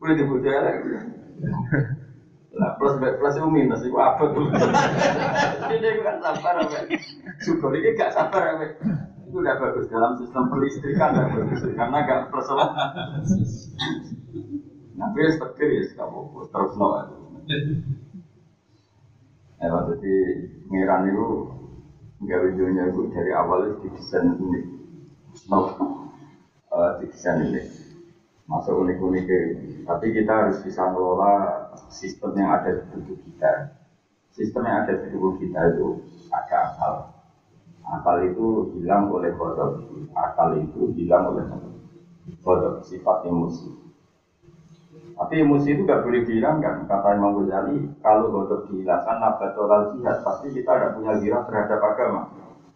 Gue 0.02 0.18
di 0.18 0.24
bojo 0.26 0.50
elek. 0.50 0.76
Lah 2.58 2.74
plus 2.82 2.98
plus 2.98 3.36
itu 3.38 3.50
minus 3.54 3.86
itu 3.86 3.94
apa 4.02 4.24
tuh? 4.34 4.50
Ini 5.70 6.02
kan 6.02 6.18
sabar 6.18 6.54
apa? 6.66 6.78
Syukur 7.46 7.78
ini 7.78 7.94
gak 7.94 8.18
sabar 8.18 8.58
apa? 8.58 8.66
Itu 9.30 9.38
udah 9.38 9.62
bagus 9.62 9.86
dalam 9.94 10.18
sistem 10.18 10.50
pelistrikan 10.50 11.14
gak 11.14 11.30
bagus 11.38 11.62
karena 11.78 11.98
gak 12.02 12.34
persoalan. 12.34 12.74
Nabi 14.98 15.22
ya 15.22 15.30
setir 15.38 15.70
ya 15.70 15.84
kamu 15.96 16.50
terus 16.50 16.74
no. 16.76 16.88
Ya, 19.60 19.76
jadi 19.92 20.16
pengiran 20.72 21.04
itu 21.12 21.28
gawe 22.24 22.48
dunia 22.56 22.96
itu 22.96 23.12
dari 23.12 23.32
awal 23.36 23.76
itu 23.76 23.92
didesain 23.92 24.32
unik. 24.40 24.66
Mau 25.52 25.76
uh, 26.72 26.92
didesain 27.04 27.44
unik. 27.44 27.68
Masuk 28.48 28.82
unik-unik 28.88 29.26
Tapi 29.84 30.06
kita 30.16 30.32
harus 30.32 30.64
bisa 30.64 30.88
mengelola 30.88 31.68
sistem 31.92 32.40
yang 32.40 32.56
ada 32.56 32.72
di 32.72 32.84
tubuh 32.88 33.20
kita. 33.20 33.52
Sistem 34.32 34.64
yang 34.64 34.88
ada 34.88 34.96
di 34.96 35.06
tubuh 35.12 35.36
kita 35.36 35.60
itu 35.76 36.08
ada 36.32 36.56
akal. 36.72 36.94
Akal 37.84 38.16
itu 38.32 38.80
hilang 38.80 39.12
oleh 39.12 39.36
kodok. 39.36 39.84
Akal 40.16 40.56
itu 40.56 40.88
hilang 40.96 41.36
oleh 41.36 41.44
kodok, 42.40 42.88
sifat 42.88 43.28
emosi. 43.28 43.89
Tapi 45.20 45.44
emosi 45.44 45.76
itu 45.76 45.84
nggak 45.84 46.00
boleh 46.00 46.24
dihilangkan. 46.24 46.88
Kata 46.88 47.20
Imam 47.20 47.36
Ghazali, 47.44 47.92
kalau 48.00 48.32
untuk 48.40 48.72
dihilangkan 48.72 49.20
nabatolal 49.20 49.92
jihad, 49.92 50.24
pasti 50.24 50.48
kita 50.56 50.72
tidak 50.72 50.96
punya 50.96 51.12
girah 51.20 51.44
terhadap 51.44 51.80
agama. 51.84 52.22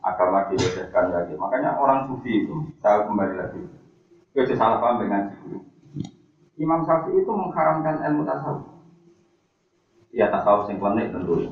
Agama 0.03 0.51
dilecehkan 0.51 1.15
lagi. 1.15 1.39
Makanya 1.39 1.79
orang 1.79 2.03
sufi 2.03 2.43
itu, 2.43 2.67
saya 2.83 3.07
kembali 3.07 3.39
lagi. 3.39 3.63
Itu 4.35 4.51
salah 4.59 4.83
paham 4.83 4.99
dengan 4.99 5.31
itu. 5.31 5.55
Imam 6.59 6.83
Syafi'i 6.83 7.23
itu 7.23 7.31
mengharamkan 7.31 8.03
ilmu 8.11 8.27
tasawuf. 8.27 8.67
Ya 10.11 10.27
tasawuf 10.27 10.67
yang 10.67 10.83
klinik 10.83 11.15
tentu. 11.15 11.47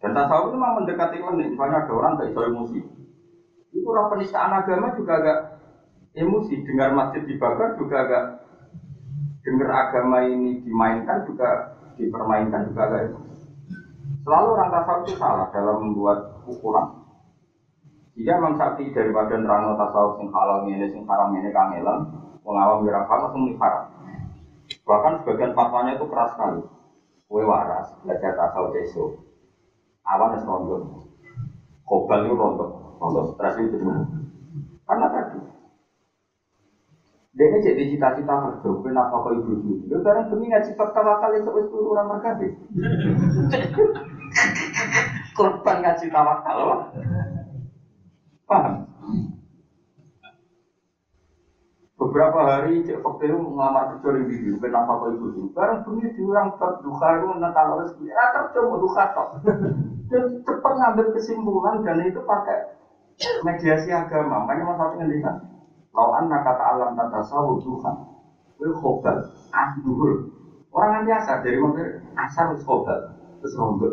Dan 0.00 0.10
tasawuf 0.16 0.50
itu 0.50 0.56
memang 0.56 0.82
mendekati 0.82 1.20
klinik. 1.20 1.52
Misalnya 1.52 1.84
ada 1.84 1.92
orang 1.92 2.16
kayak 2.16 2.34
emosi. 2.34 2.80
Itu 3.76 3.86
orang 3.92 4.08
penistaan 4.08 4.56
agama 4.56 4.96
juga 4.96 5.20
agak 5.20 5.38
emosi. 6.16 6.64
Dengar 6.64 6.96
masjid 6.96 7.22
dibakar 7.28 7.76
juga 7.76 7.96
agak 8.02 8.22
dengar 9.42 9.70
agama 9.70 10.22
ini 10.26 10.62
dimainkan 10.62 11.26
juga 11.26 11.74
dipermainkan 11.98 12.70
juga 12.70 12.80
agak 12.88 13.00
emosi. 13.10 13.34
Selalu 14.22 14.48
orang 14.54 14.70
tasawuf 14.70 15.02
itu 15.02 15.14
salah 15.18 15.46
dalam 15.50 15.76
membuat 15.82 16.18
ukuran. 16.46 17.02
Jika 18.14 18.38
Imam 18.38 18.54
Syafi'i 18.54 18.94
daripada 18.94 19.34
nerangno 19.34 19.74
tasawuf 19.74 20.22
sing 20.22 20.30
halal 20.30 20.70
ini, 20.70 20.86
sing 20.86 21.02
haram 21.10 21.34
ini 21.34 21.50
kangelan, 21.50 22.06
mengawam 22.46 22.86
wira 22.86 23.02
langsung 23.02 23.50
haram. 23.58 23.84
Bahkan 24.86 25.12
sebagian 25.22 25.54
fatwanya 25.58 25.98
itu 25.98 26.06
keras 26.06 26.30
sekali. 26.34 26.62
Kue 27.26 27.42
waras, 27.42 27.96
belajar 28.06 28.36
tasawuf 28.38 28.78
esok. 28.78 29.10
Awan 30.06 30.38
es 30.38 30.44
rondo. 30.46 31.06
Kobal 31.82 32.26
itu 32.26 32.34
rondo. 32.38 32.66
Rondo 33.02 33.34
stres 33.34 33.58
itu 33.58 33.78
Karena 34.86 35.06
tadi. 35.10 35.61
Dia 37.32 37.48
ini 37.48 37.64
jadi 37.64 37.82
cita-cita 37.88 38.34
kerja, 38.44 38.70
kenapa 38.84 39.24
kau 39.24 39.32
ibu 39.32 39.56
ibu? 39.56 39.88
Dia 39.88 39.96
sekarang 40.04 40.28
demi 40.28 40.52
ngaji 40.52 40.76
fakta 40.76 41.00
wakal 41.00 41.32
itu 41.32 41.48
wis 41.56 41.64
orang 41.72 42.06
mereka 42.12 42.36
Korban 45.36 45.76
ngaji 45.80 46.06
tawakal, 46.12 46.58
Paham? 48.44 48.84
Beberapa 51.96 52.38
hari 52.44 52.84
cek 52.84 53.00
fakir 53.00 53.32
ngelamar 53.32 53.96
kerja 53.96 54.08
di 54.12 54.22
video, 54.28 54.60
kenapa 54.60 55.00
kau 55.00 55.08
ikut 55.08 55.32
itu? 55.32 55.48
Barang 55.56 55.88
bunyi 55.88 56.12
diurang 56.12 56.52
berduka 56.60 57.16
itu 57.16 57.32
natal 57.40 57.80
rezeki, 57.80 58.12
ya 58.12 58.24
kerja 58.28 58.58
mau 58.60 58.76
duka 58.76 59.08
tok. 59.16 59.28
Dan 60.12 60.36
cepat 60.44 60.72
ngambil 60.76 61.16
kesimpulan 61.16 61.80
dan 61.80 61.96
itu 62.04 62.20
pakai 62.28 62.68
mediasi 63.40 63.88
agama. 63.88 64.44
Makanya 64.44 64.68
mas 64.68 64.76
satu 64.76 65.00
ngendikan, 65.92 66.24
lawan 66.24 66.24
kata 66.32 66.64
alam 66.64 66.90
tata 66.96 67.20
sawu 67.28 67.60
duha, 67.60 67.92
itu 68.56 68.72
khobal, 68.80 69.16
ahduhul. 69.52 70.32
Orang 70.72 71.04
nanti 71.04 71.12
asar 71.12 71.44
dari 71.44 71.60
mana? 71.60 72.00
Asar 72.16 72.56
itu 72.56 72.64
khobal, 72.64 73.12
terus 73.44 73.56
rombel. 73.60 73.92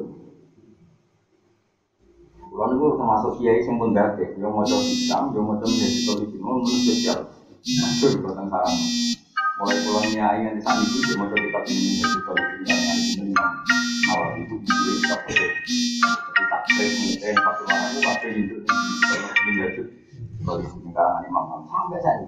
Kalau 2.49 2.75
itu 2.75 2.85
termasuk 2.97 3.31
kiai 3.39 3.63
yang 3.63 3.77
pun 3.79 3.95
dake, 3.95 4.35
yang 4.35 4.51
mau 4.51 4.65
coba 4.65 4.83
Islam, 4.83 5.31
yang 5.31 5.43
mau 5.47 5.55
coba 5.55 5.69
menjadi 5.69 5.99
solusi, 6.03 6.37
mau 6.41 6.59
menurut 6.59 6.79
spesial. 6.81 7.19
Masyur 7.59 8.11
buatan 8.23 8.47
sarang. 8.47 8.79
Mulai 9.59 9.77
pulang 9.83 10.07
nyai 10.15 10.39
yang 10.47 10.55
di 10.55 10.63
itu, 10.63 10.97
dia 11.03 11.15
mau 11.19 11.27
coba 11.27 11.39
kita 11.39 11.59
ini 11.71 11.91
menjadi 11.99 12.19
solusi 12.25 12.55
yang 12.67 12.79
di 12.79 13.03
sini. 13.15 13.33
Awal 14.09 14.29
itu 14.43 14.55
dia 14.65 14.75
kita 14.97 15.15
perlu. 15.23 15.47
Tak 16.49 16.61
saya 16.73 16.89
mungkin 16.97 17.35
satu 17.37 17.63
orang 17.69 17.91
itu 17.93 17.99
pasti 18.01 18.27
itu 18.33 18.55
menjadi 19.49 19.83
yang 20.39 20.93
karangan 20.95 21.23
imam 21.27 21.43
sampai 21.67 21.99
saya. 21.99 22.25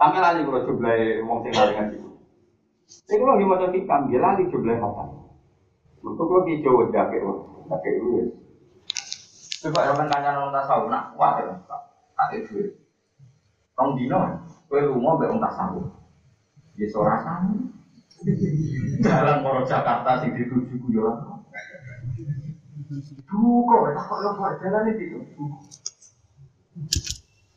Sampai 0.00 0.20
lali 0.20 0.40
kalau 0.48 0.64
coba 0.64 0.92
wong 1.28 1.38
sing 1.44 1.52
lali 1.54 1.72
ngaji. 1.76 1.96
Saya 2.90 3.16
kalau 3.20 3.38
di 3.38 3.44
mau 3.46 3.60
coba 3.60 3.96
dia 4.08 4.18
lali 4.18 4.42
apa? 4.48 5.04
Untuk 6.00 6.32
lo 6.32 6.40
di 6.48 6.64
Jawa 6.64 6.88
dake, 6.88 7.20
dake 7.68 7.90
itu 8.00 8.08
Coba 9.60 9.92
orang 9.92 10.08
kanya 10.08 10.40
orang 10.40 10.56
tasawuf, 10.56 10.88
nak 10.88 11.12
kuat 11.12 11.44
ya, 11.44 11.52
tak 12.16 12.28
itu. 12.32 12.72
Tong 13.76 13.92
dino, 13.92 14.16
kue 14.72 14.80
rumah 14.80 15.20
tasawuf. 15.20 15.84
Ya 16.80 16.88
seorang 16.88 17.20
sama. 17.20 17.52
Jalan 19.04 19.44
Moro 19.44 19.68
Jakarta 19.68 20.24
sing 20.24 20.32
dituju 20.32 20.80
ku 20.80 20.88
yo. 20.88 21.12
Duh 23.28 23.60
kok 23.68 23.80
tak 23.92 24.04
kok 24.08 24.32
kok 24.32 24.52
jalan 24.64 24.88
itu. 24.96 25.20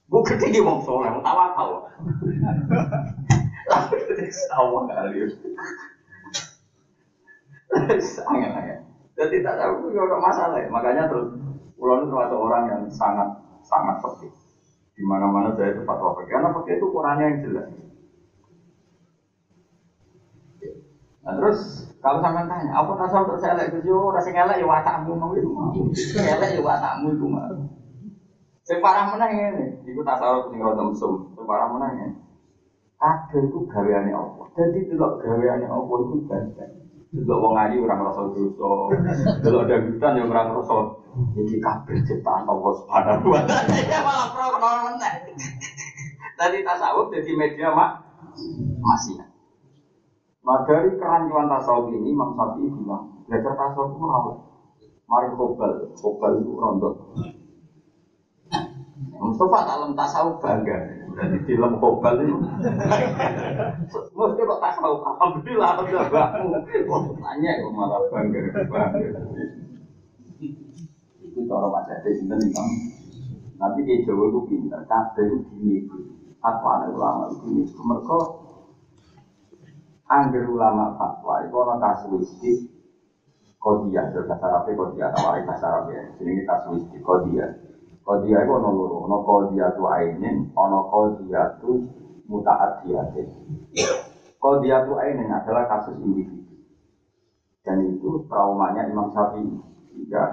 Gue 0.10 0.22
ketinggi 0.30 0.62
wong 0.62 0.84
soleh, 0.86 1.10
wong 1.10 1.24
tawa. 1.26 1.56
Lalu 3.70 3.98
tawa 4.52 4.80
kali. 4.86 5.18
Sangat 7.98 8.50
sangat. 8.54 8.80
Jadi 9.14 9.46
tak 9.46 9.56
tahu, 9.62 9.94
ada 9.94 10.18
masalah. 10.22 10.62
Makanya 10.70 11.10
terus 11.10 11.34
Pulau 11.84 12.00
itu 12.00 12.16
termasuk 12.16 12.40
orang 12.40 12.64
yang 12.72 12.82
sangat 12.88 13.28
sangat 13.60 14.00
sepi. 14.00 14.32
Di 14.96 15.04
mana-mana 15.04 15.52
saya 15.52 15.76
itu 15.76 15.84
fatwa 15.84 16.16
pergi. 16.16 16.32
Karena 16.32 16.56
pergi 16.56 16.72
itu 16.80 16.86
ukurannya 16.88 17.26
yang 17.28 17.38
jelas. 17.44 17.68
Nah 21.28 21.34
terus 21.36 21.60
kalau 22.00 22.24
sampai 22.24 22.48
tanya, 22.48 22.72
apa 22.72 22.92
tasawuf 23.04 23.36
terus 23.36 23.48
elek 23.52 23.68
itu 23.76 23.92
yo 23.92 24.16
rasa 24.16 24.32
elek 24.32 24.64
ya 24.64 24.68
watakmu 24.68 25.12
mau 25.12 25.36
itu 25.36 25.52
mau. 25.52 25.76
Elek 26.16 26.56
ya 26.56 26.62
watakmu 26.64 27.20
itu 27.20 27.28
mau. 27.28 27.52
Sing 28.64 28.80
parah 28.80 29.12
menang 29.12 29.32
ini, 29.36 29.66
iku 29.84 30.08
tasawuf 30.08 30.48
sing 30.48 30.64
rada 30.64 30.88
mesum. 30.88 31.36
Sing 31.36 31.44
parah 31.44 31.68
menang 31.68 32.00
ini. 32.00 32.16
Kabeh 32.96 33.52
itu 33.52 33.68
gaweane 33.68 34.16
apa? 34.16 34.48
Jadi 34.56 34.88
delok 34.88 35.20
gaweane 35.20 35.68
apa 35.68 35.94
itu 36.08 36.16
banyak. 36.24 36.70
Delok 37.12 37.40
wong 37.44 37.54
ayu 37.60 37.84
ora 37.84 38.00
ngrasa 38.00 38.32
dosa. 38.32 38.72
Delok 39.44 39.68
dangdutan 39.68 40.16
yang 40.16 40.32
ora 40.32 40.48
ngrasa 40.48 41.04
jadi 41.36 41.56
kabeh 41.62 41.98
ciptaan 42.08 42.48
Allah 42.50 42.72
Subhanahu 42.80 43.28
wa 43.30 43.42
taala. 43.46 43.76
Ya 43.92 44.00
malah 44.02 44.28
pro 44.32 44.48
meneh. 44.58 45.14
Tadi 46.40 46.58
tasawuf 46.66 47.14
jadi 47.14 47.32
media 47.38 47.70
mak 47.76 48.02
masih. 48.82 49.22
Nah 50.42 50.64
dari 50.66 50.96
kerancuan 50.98 51.52
tasawuf 51.52 51.92
ini 51.92 52.16
Imam 52.16 52.34
Syafi'i 52.34 52.72
bilang 52.72 53.12
belajar 53.28 53.54
tasawuf 53.54 53.94
itu 53.94 54.06
rawat. 54.08 54.36
Mari 55.04 55.28
kobal, 55.36 55.72
kobal 56.00 56.32
itu 56.40 56.52
rondo. 56.58 56.90
Mustafa 59.12 59.60
dalam 59.68 59.92
tasawuf 59.96 60.38
bangga. 60.44 60.78
Berarti 61.14 61.38
di 61.46 61.54
dalam 61.56 61.78
kobal 61.78 62.16
itu. 62.22 62.38
Mesti 64.14 64.42
kok 64.44 64.62
tasawuf, 64.62 65.02
alhamdulillah, 65.04 65.70
alhamdulillah. 65.78 66.28
Tanya 67.22 67.52
kok 67.62 67.74
malah 67.74 68.02
bangga, 68.12 68.40
itu 71.24 71.40
cara 71.50 71.66
wajah 71.66 71.98
di 72.06 72.12
sini 72.14 72.46
kan. 72.54 72.68
Nanti 73.58 73.80
di 73.82 74.06
Jawa 74.06 74.30
itu 74.30 74.40
pintar, 74.46 74.86
kabeh 74.86 75.24
itu 75.26 75.38
gini 75.50 75.74
itu. 75.82 75.98
Fatwa 76.38 76.86
ulama 76.92 77.32
itu 77.34 77.46
ini. 77.50 77.64
Mereka 77.74 78.18
angger 80.12 80.46
ulama 80.46 80.94
fatwa 81.00 81.42
itu 81.42 81.56
orang 81.58 81.80
kasuistik 81.82 82.58
kodia, 83.58 84.12
jadi 84.12 84.28
bahasa 84.28 84.46
Arabnya 84.52 84.76
kodia, 84.76 85.06
tawari 85.16 85.42
bahasa 85.48 85.66
Arabnya. 85.72 86.02
Ini 86.20 86.44
kasuistik 86.44 87.02
kodia. 87.02 87.48
Kodia 88.04 88.44
itu 88.44 88.52
ono 88.52 88.70
loro, 88.76 89.08
ono 89.08 89.18
kodia 89.24 89.72
tu 89.80 89.88
ainin, 89.88 90.52
ono 90.60 90.92
kodia 90.92 91.56
tu 91.64 91.80
mutaat 92.28 92.84
diatin. 92.84 93.32
Kodia 94.44 94.84
tu 94.84 95.00
ainin 95.00 95.32
adalah 95.32 95.64
kasus 95.72 95.96
individu. 96.04 96.52
Dan 97.64 97.80
itu 97.96 98.28
traumanya 98.28 98.84
Imam 98.92 99.08
Syafi'i. 99.08 99.56
Jika 99.96 100.24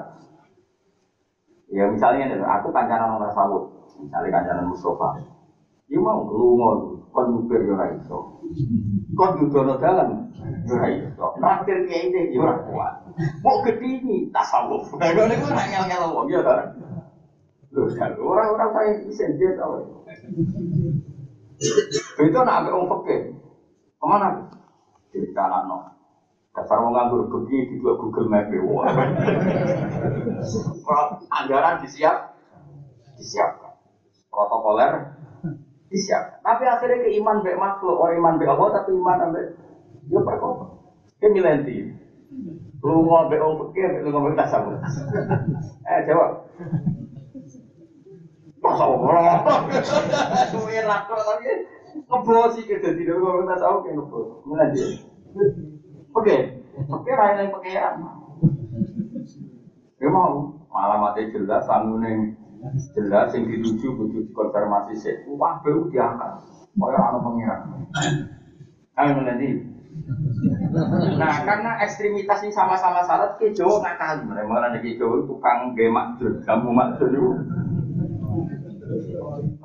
Ya 1.70 1.87
misalnya 1.87 2.26
nih, 2.26 2.42
aku 2.42 2.74
kancanan 2.74 3.14
orang 3.14 3.30
sawut, 3.30 3.62
misalnya 4.02 4.42
kancanan 4.42 4.66
Mustafa. 4.66 5.22
Dia 5.87 6.02
mau 6.02 6.26
lungo, 6.26 6.98
kon 7.14 7.30
nyupir 7.30 7.62
yo 7.62 7.78
iso. 7.94 8.42
Kon 9.14 9.38
judono 9.38 9.78
dalan 9.78 10.26
yo 10.66 10.74
iso. 10.90 11.30
Nakir 11.38 11.87
kiai 11.87 12.11
ini 12.11 12.35
yo 12.35 12.42
kuat. 12.66 13.06
Mau 13.46 13.62
gedini 13.62 14.26
tasawuf. 14.35 14.83
Nah, 14.98 15.14
ngene 15.14 15.38
ku 15.38 15.46
ora 15.46 15.62
ngel-ngel 15.66 16.02
ya 16.26 16.40
ta. 16.42 16.54
Lho, 17.70 17.87
orang-orang 18.26 18.70
saya 18.74 18.90
bisa 19.06 19.30
dia 19.38 19.54
tahu. 19.54 20.02
Itu 22.18 22.38
nak 22.42 22.66
ambil 22.66 22.72
orang 22.83 22.90
fakir. 22.98 23.20
Ke 24.00 24.04
mana? 24.09 24.28
Di 25.14 25.30
kanan 25.30 25.70
no. 25.70 25.78
Dasar 26.50 26.83
mau 26.83 26.90
nganggur 26.90 27.30
pergi 27.30 27.70
di 27.70 27.74
dua 27.78 27.94
Google 27.94 28.26
Map 28.26 28.50
ya. 28.50 28.59
Anggaran 31.30 31.78
disiap, 31.87 32.35
disiapkan. 33.14 33.78
Protokoler 34.35 35.14
disiapkan. 35.87 36.42
Tapi 36.42 36.64
akhirnya 36.66 37.06
ke 37.06 37.11
iman 37.22 37.46
baik 37.46 37.54
makhluk, 37.54 38.02
orang 38.02 38.18
iman 38.18 38.35
baik 38.42 38.50
Allah 38.50 38.68
tapi 38.83 38.90
iman 38.98 39.30
baik 39.30 39.48
ya 40.11 40.18
perkara. 40.26 40.66
Ke 41.22 41.26
milenti. 41.30 41.76
Lu 42.83 43.06
baik 43.06 43.38
orang 43.38 43.59
pergi, 43.70 44.02
lu 44.02 44.09
ngomong 44.11 44.35
tasawuf. 44.35 44.74
Eh 45.87 46.00
jawab. 46.11 46.50
Mau. 48.60 48.92
Ya 60.00 60.08
mau, 60.08 60.32
alamatnya 60.72 61.28
jelas, 61.28 61.68
jelas 62.96 63.28
yang 63.36 63.44
dituju 63.44 63.86
butuh 63.96 64.24
sih. 64.96 65.28
Wah, 65.36 65.60
bau 65.60 65.88
diangkat. 65.92 66.32
Kaya 68.96 69.12
anak. 69.16 69.60
Nah, 71.20 71.34
karena 71.44 71.70
ekstremitas 71.84 72.40
ini 72.46 72.52
sama-sama 72.54 73.04
salah, 73.04 73.36
ke 73.36 73.52
Jawa 73.52 73.84
nakal. 73.84 74.24
Mereka 74.24 74.54
ada 74.56 74.78
ke 74.80 74.96
Jawa 74.96 75.26
tukang 75.28 75.76
gemak 75.76 76.16
makjur, 76.16 76.32
kamu 76.48 76.70
makjur 76.72 77.08
itu. 77.12 77.30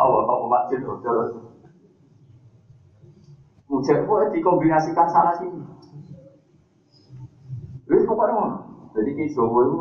Allah, 0.05 0.23
Allah 0.29 0.47
makjur, 0.49 1.01
jelas. 1.01 1.29
Mujak 3.65 4.05
boleh 4.05 4.29
dikombinasikan 4.29 5.07
salah 5.09 5.33
sini. 5.41 5.59
Wis 7.89 8.05
pokoknya 8.05 8.33
ngono. 8.33 8.57
Jadi 8.95 9.11
ke 9.13 9.25
Jawa 9.35 9.59
itu 9.67 9.77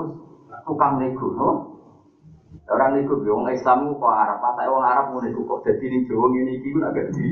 tukang 0.66 0.98
nego, 0.98 1.28
no? 1.36 1.50
Orang 2.64 2.96
nego 2.96 3.20
bilang 3.20 3.52
Islam 3.52 3.92
kok 3.92 4.08
Arab, 4.08 4.40
apa 4.40 4.64
orang 4.66 4.88
Arab 4.88 5.06
nego 5.20 5.44
kok 5.44 5.62
jadi 5.68 5.84
ini 5.84 6.08
Jawa 6.08 6.26
ini 6.32 6.52
itu 6.58 6.80
agak 6.80 7.06
di 7.12 7.26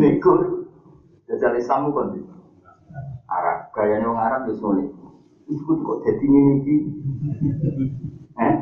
nego. 0.00 0.32
Jadi 1.28 1.60
Islam 1.60 1.92
kok 1.92 2.06
di 2.16 2.20
Arab, 3.28 3.58
gayanya 3.76 4.08
orang 4.08 4.24
Arab 4.26 4.40
di 4.48 4.52
sini. 4.56 4.84
Itu 5.48 5.72
kok 5.76 5.98
jadi 6.08 6.24
ini 6.24 6.40
ini. 6.40 6.76
Eh? 8.40 8.54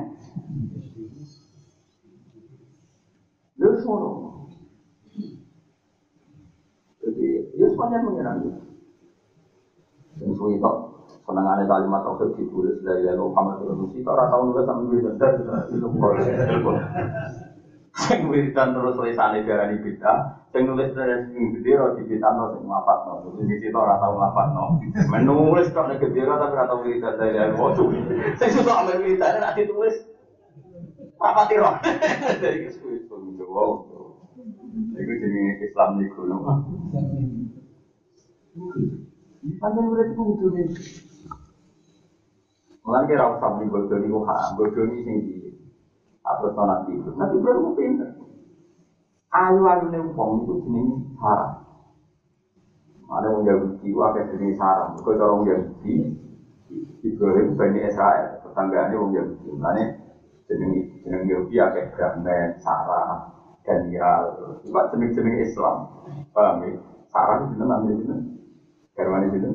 Lu 3.61 3.77
semua. 3.77 4.01
Jadi, 7.01 7.27
ya 7.61 7.67
semuanya 7.69 7.99
menyerang. 8.01 8.39
Yang 10.21 10.33
suwi 10.37 10.57
tok 10.61 10.91
Senengannya 11.31 11.71
kalimat 11.71 12.03
tauhid 12.03 12.35
ditulis 12.35 12.83
dari 12.83 13.07
yang 13.07 13.23
Muhammad 13.23 13.63
Rasul 13.63 13.87
kita 13.95 14.11
orang 14.11 14.35
tahu 14.35 14.43
nulis 14.51 14.67
sampai 14.67 14.85
wiridan 14.91 15.31
itu 15.71 15.89
Sing 17.91 18.19
wiridan 18.27 18.75
terus 18.75 18.99
tulisane 18.99 19.47
darani 19.47 19.79
bid'ah, 19.79 20.51
sing 20.51 20.67
nulis 20.67 20.91
dari 20.91 21.23
sing 21.31 21.55
gede 21.55 21.71
ora 21.79 21.95
dibitano 21.95 22.51
sing 22.51 22.67
ngapatno. 22.67 23.13
Sing 23.39 23.47
kita 23.63 23.79
ora 23.79 23.95
tau 24.03 24.19
ngapatno. 24.19 24.65
Menulis 25.07 25.71
kok 25.71 25.87
nek 25.87 26.03
gede 26.03 26.27
tapi 26.27 26.51
ora 26.51 26.65
tau 26.67 26.83
wiridan 26.83 27.15
dari 27.15 27.55
wajib. 27.55 27.87
Sing 28.35 28.51
suka 28.51 28.73
ambil 28.83 28.99
wiridan 28.99 29.39
nek 29.39 29.55
ditulis 29.55 29.95
rapati 31.21 31.55
roh. 31.63 31.75
Dari 32.43 32.59
kesuwi 32.67 33.00
wow. 33.47 33.87
Iku 34.97 35.13
jenenge 35.21 35.53
Islam 35.65 35.91
niku 36.01 36.25
lho. 36.29 36.37
Panjang 39.61 39.87
udah 39.89 40.05
itu 40.05 40.21
kudu 40.21 40.47
nih. 40.53 40.67
Mulai 42.81 43.07
kira 43.09 43.37
usah 43.37 43.49
beli 43.57 43.69
bodoh 43.69 43.97
ini 44.01 44.09
haram, 44.09 44.57
bodoh 44.57 44.85
ini 44.89 45.05
tinggi. 45.05 45.37
Atau 46.25 46.53
nabi 46.57 46.97
itu, 46.97 47.11
nabi 47.17 47.37
itu 47.41 47.71
pinter. 47.77 48.11
Ayu 49.31 49.63
ayu 49.63 49.87
nih 49.93 50.01
uang 50.11 50.31
itu 50.45 50.55
jenis 50.67 50.91
haram. 51.23 51.61
Ada 53.11 53.27
yang 53.27 53.43
Yahudi, 53.43 53.91
ada 53.91 54.21
jenis 54.31 54.59
haram. 54.59 54.95
Kau 55.03 55.15
orang 55.15 55.43
Yahudi, 55.47 56.15
Ibrahim 57.03 57.59
bani 57.59 57.79
Israel, 57.83 58.39
tetanggaannya 58.43 58.97
orang 58.97 59.13
Yahudi. 59.19 59.47
Mulanya 59.51 59.85
jenis 60.51 60.91
jenis 61.07 61.23
Yahudi 61.31 61.55
ada 61.63 61.81
Brahman, 61.95 62.59
Sarah, 62.59 63.31
Daniel. 63.63 64.59
Itu 64.59 64.75
jenis-jenis 64.75 65.55
Islam. 65.55 65.77
Paham 66.35 66.67
ya? 66.67 66.75
Sarah 67.07 67.39
itu 67.39 67.55
jenis 67.55 67.67
namanya 67.71 67.95
jenis. 68.03 68.21
Garwane 68.99 69.27
itu. 69.31 69.51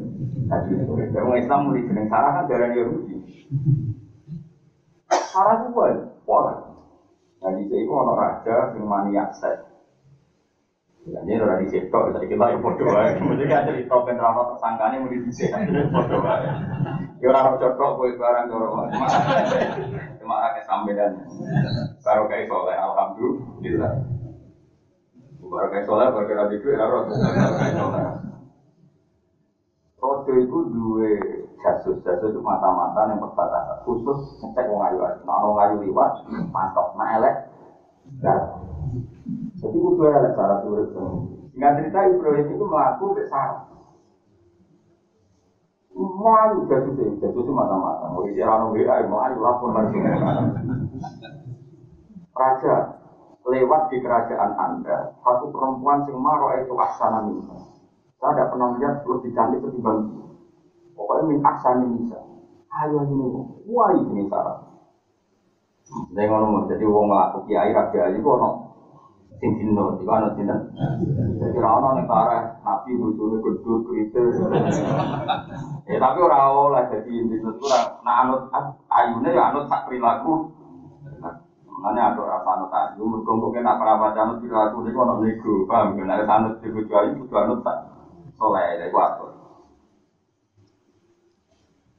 Nabi 0.48 0.68
itu. 0.72 0.94
Orang 1.20 1.40
Islam 1.44 1.60
mulai 1.68 1.84
jeneng 1.84 2.08
Sarah 2.08 2.32
kan 2.40 2.48
darah 2.48 2.72
Yahudi. 2.72 3.16
Sarah 5.12 5.54
itu 5.60 5.68
buat 5.76 5.94
pola. 6.24 6.56
Nah 7.44 7.52
di 7.52 7.68
sini 7.68 7.84
ono 7.86 8.16
raja 8.16 8.72
yang 8.72 8.88
maniak 8.88 9.36
seks. 9.36 9.76
Ya, 11.06 11.22
ini 11.22 11.38
orang 11.38 11.62
di 11.62 11.70
situ, 11.70 11.94
jadi 11.94 12.26
kita 12.26 12.50
yang 12.50 12.66
bodoh 12.66 12.90
aja. 12.90 13.14
Kemudian 13.22 13.46
kan 13.46 13.70
cerita 13.70 13.94
ben 14.10 14.18
rano 14.18 14.42
tersangkanya 14.50 15.06
mau 15.06 15.14
di 15.14 15.22
sini, 15.30 15.86
bodoh 15.94 16.26
aja. 16.26 16.50
Ya 17.22 17.30
orang 17.30 17.62
cocok, 17.62 17.90
kue 18.02 18.18
barang 18.18 18.46
dorong. 18.50 18.90
Cuma 20.26 20.42
ada 20.42 20.58
sambedan. 20.66 21.22
Baru 22.02 22.26
kayak 22.26 22.50
soleh, 22.50 22.74
alhamdulillah. 22.74 23.94
Baru 25.38 25.68
kayak 25.70 25.86
soleh, 25.86 26.10
baru 26.10 26.26
kayak 26.26 26.40
radikal, 26.50 26.74
ya 26.74 26.86
roh. 26.90 27.04
Rojo 30.02 30.34
itu 30.34 30.58
dua 30.74 31.14
jasus, 31.62 32.02
jasus 32.02 32.34
itu 32.34 32.42
mata-mata 32.42 33.06
yang 33.06 33.22
perbatasan 33.22 33.86
khusus 33.86 34.42
ngecek 34.42 34.66
wong 34.66 34.82
ayu 34.90 34.98
ayu. 35.06 35.22
Nah 35.30 35.38
wong 35.46 35.58
ayu 35.62 35.76
liwat, 35.86 36.26
mantap, 36.50 36.98
nah 36.98 37.22
elek, 37.22 37.36
Jadi 39.62 39.78
itu 39.78 40.02
elek 40.10 40.34
cara 40.34 40.66
turut. 40.66 40.90
Singkat 41.54 41.74
cerita 41.86 42.00
Ibrahim 42.10 42.50
itu 42.50 42.66
melaku 42.66 43.14
ke 43.14 43.30
Mau 45.96 46.36
ayu 46.36 46.68
jasus 46.68 46.92
itu, 47.00 47.24
jasus 47.24 47.40
itu 47.40 47.52
mata-mata. 47.56 48.12
Mau 48.12 48.28
isi 48.28 48.44
rano 48.44 48.76
WA, 48.76 49.08
mau 49.08 49.24
ayu 49.24 49.40
lapor 49.40 49.72
lagi. 49.72 49.96
Raja 52.36 52.76
lewat 53.48 53.82
di 53.94 54.04
kerajaan 54.04 54.52
Anda, 54.60 55.16
satu 55.24 55.56
perempuan 55.56 56.04
sing 56.04 56.20
maro 56.20 56.52
itu 56.60 56.76
asana 56.76 57.24
minta. 57.24 57.56
Saya 58.20 58.36
tidak 58.36 58.48
pernah 58.52 58.68
melihat 58.76 58.96
lebih 59.08 59.32
cantik 59.32 59.64
ketimbang 59.64 59.98
dia. 60.12 60.26
Pokoknya 60.98 61.24
min 61.32 61.40
aksani 61.46 61.86
bisa. 61.96 62.20
Ayo 62.76 63.08
ini, 63.08 63.28
wah 63.72 63.96
ini 63.96 64.28
cara. 64.28 64.68
Saya 66.12 66.26
ngomong, 66.28 66.68
jadi 66.68 66.84
wong 66.84 67.08
ngelaku 67.08 67.48
kiai 67.48 67.72
raja 67.72 68.00
aja 68.10 68.18
kok. 68.20 68.65
Sing 69.36 69.52
dino, 69.60 70.00
di 70.00 70.06
mana 70.08 70.32
sih 70.34 70.44
Jadi 70.44 71.58
rano 71.60 71.90
nih 72.00 72.06
para 72.08 72.60
nabi 72.64 72.96
bujurnya 72.96 73.44
gedut 73.44 73.80
kritis. 73.88 74.36
Ya 75.86 76.02
tapi 76.02 76.18
orang 76.18 76.50
oleh 76.50 76.84
jadi 76.90 77.14
dino 77.30 77.50
itu 77.54 77.66
nah 78.02 78.26
anut 78.26 78.50
ayunya 78.90 79.30
ya 79.36 79.54
anut 79.54 79.70
sak 79.70 79.86
perilaku. 79.86 80.50
Makanya 81.76 82.16
ada 82.16 82.22
rasa 82.26 82.50
anut 82.58 82.72
ayu, 82.72 83.04
mergongkongnya 83.06 83.62
nak 83.62 83.78
perabat 83.78 84.18
anut 84.18 84.42
perilaku 84.42 84.82
ini 84.82 84.96
kok 84.96 85.06
nego, 85.22 85.54
paham? 85.70 85.94
Karena 85.94 86.26
anut 86.26 86.58
di 86.64 86.68
bujur 86.74 86.96
ayu, 86.98 87.20
butuh 87.22 87.38
anut 87.46 87.60
sak 87.62 87.78
soleh 88.40 88.80
dari 88.80 88.90
waktu. 88.90 89.28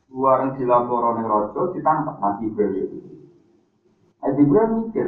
Dua 0.06 0.32
orang 0.38 0.56
dilapor 0.56 1.12
oleh 1.12 1.24
rojo 1.28 1.76
ditangkap 1.76 2.16
nanti 2.16 2.48
Ibrahim 2.48 2.88
itu. 2.88 2.96
Ibrahim 4.24 4.70
mikir, 4.88 5.06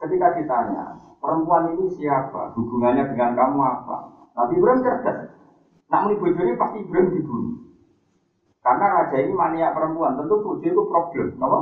ketika 0.00 0.26
ditanya, 0.36 0.96
perempuan 1.20 1.76
ini 1.76 1.86
siapa? 1.92 2.56
Hubungannya 2.56 3.12
dengan 3.12 3.36
kamu 3.36 3.58
apa? 3.60 3.96
Nabi 4.34 4.56
Ibrahim 4.56 4.80
cerdas. 4.80 5.18
Nak 5.90 6.00
meni 6.06 6.20
bojone 6.22 6.52
pasti 6.56 6.76
Ibrahim 6.80 7.08
dibunuh. 7.12 7.56
Karena 8.60 8.86
raja 8.92 9.16
ini 9.18 9.32
mania 9.34 9.72
perempuan, 9.72 10.20
tentu 10.20 10.36
bojo 10.44 10.62
itu 10.62 10.82
problem, 10.86 11.28
apa? 11.40 11.58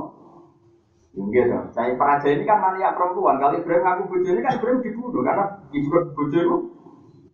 Enggak 1.18 1.44
dong. 1.50 1.66
Saya 1.72 1.96
raja 1.96 2.28
ini 2.30 2.44
kan 2.44 2.58
mania 2.60 2.94
perempuan. 2.94 3.40
Kalau 3.40 3.56
Ibrahim 3.58 3.82
ngaku 3.82 4.02
bojo 4.12 4.28
ini 4.28 4.40
kan 4.44 4.54
Ibrahim 4.60 4.84
dibunuh 4.84 5.22
karena 5.24 5.44
Ibrahim 5.72 6.08
bojo 6.14 6.38
itu 6.38 6.56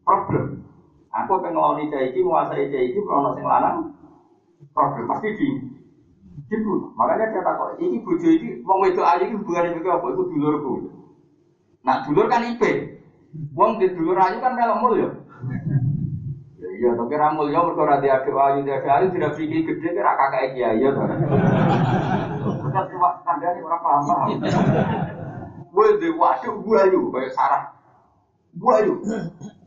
problem. 0.07 0.47
Aku 1.15 1.39
pengeloni 1.39 1.95
caiki, 1.95 2.27
menguasai 2.27 2.75
caiki, 2.75 2.99
kalau 3.07 3.39
sing 3.39 3.47
lanang 3.47 3.95
problem 4.75 5.07
pasti 5.07 5.29
di 5.39 5.49
dibunuh. 6.55 6.95
Makanya 6.95 7.35
dia 7.35 7.43
takut, 7.43 7.75
ini 7.83 7.99
bojo 8.03 8.29
ini, 8.31 8.63
wong 8.63 8.79
itu 8.87 9.03
aja 9.03 9.23
ini 9.27 9.35
hubungannya 9.35 9.75
juga 9.75 9.99
apa? 9.99 10.07
Itu 10.15 10.23
dulurku. 10.31 10.73
Nah 11.83 12.07
dulur 12.07 12.27
kan 12.31 12.47
ipe. 12.47 13.03
Wong 13.55 13.83
di 13.83 13.91
dulur 13.91 14.15
ayu 14.15 14.39
kan 14.39 14.55
mul 14.79 14.95
ya. 14.95 15.11
Iya, 16.75 16.91
tapi 16.99 17.15
ramul 17.15 17.55
ya 17.55 17.63
mereka 17.63 17.87
rada 17.87 18.03
adik 18.03 18.35
ayu, 18.35 18.67
adik 18.67 18.83
ayu 18.83 19.07
tidak 19.15 19.39
pikir 19.39 19.63
gede, 19.63 19.95
kira 19.95 20.19
kakak 20.19 20.59
ya. 20.59 20.75
Kita 20.75 22.81
cuma 22.91 23.15
kandani 23.23 23.63
orang 23.63 23.83
paham. 23.83 24.43
Gue 25.71 25.87
di 26.03 26.11
waduh 26.11 26.55
gue 26.59 26.79
ayu, 26.83 27.15
kayak 27.15 27.31
sarah. 27.31 27.79
Gue 28.55 28.75
ayu, 28.83 28.95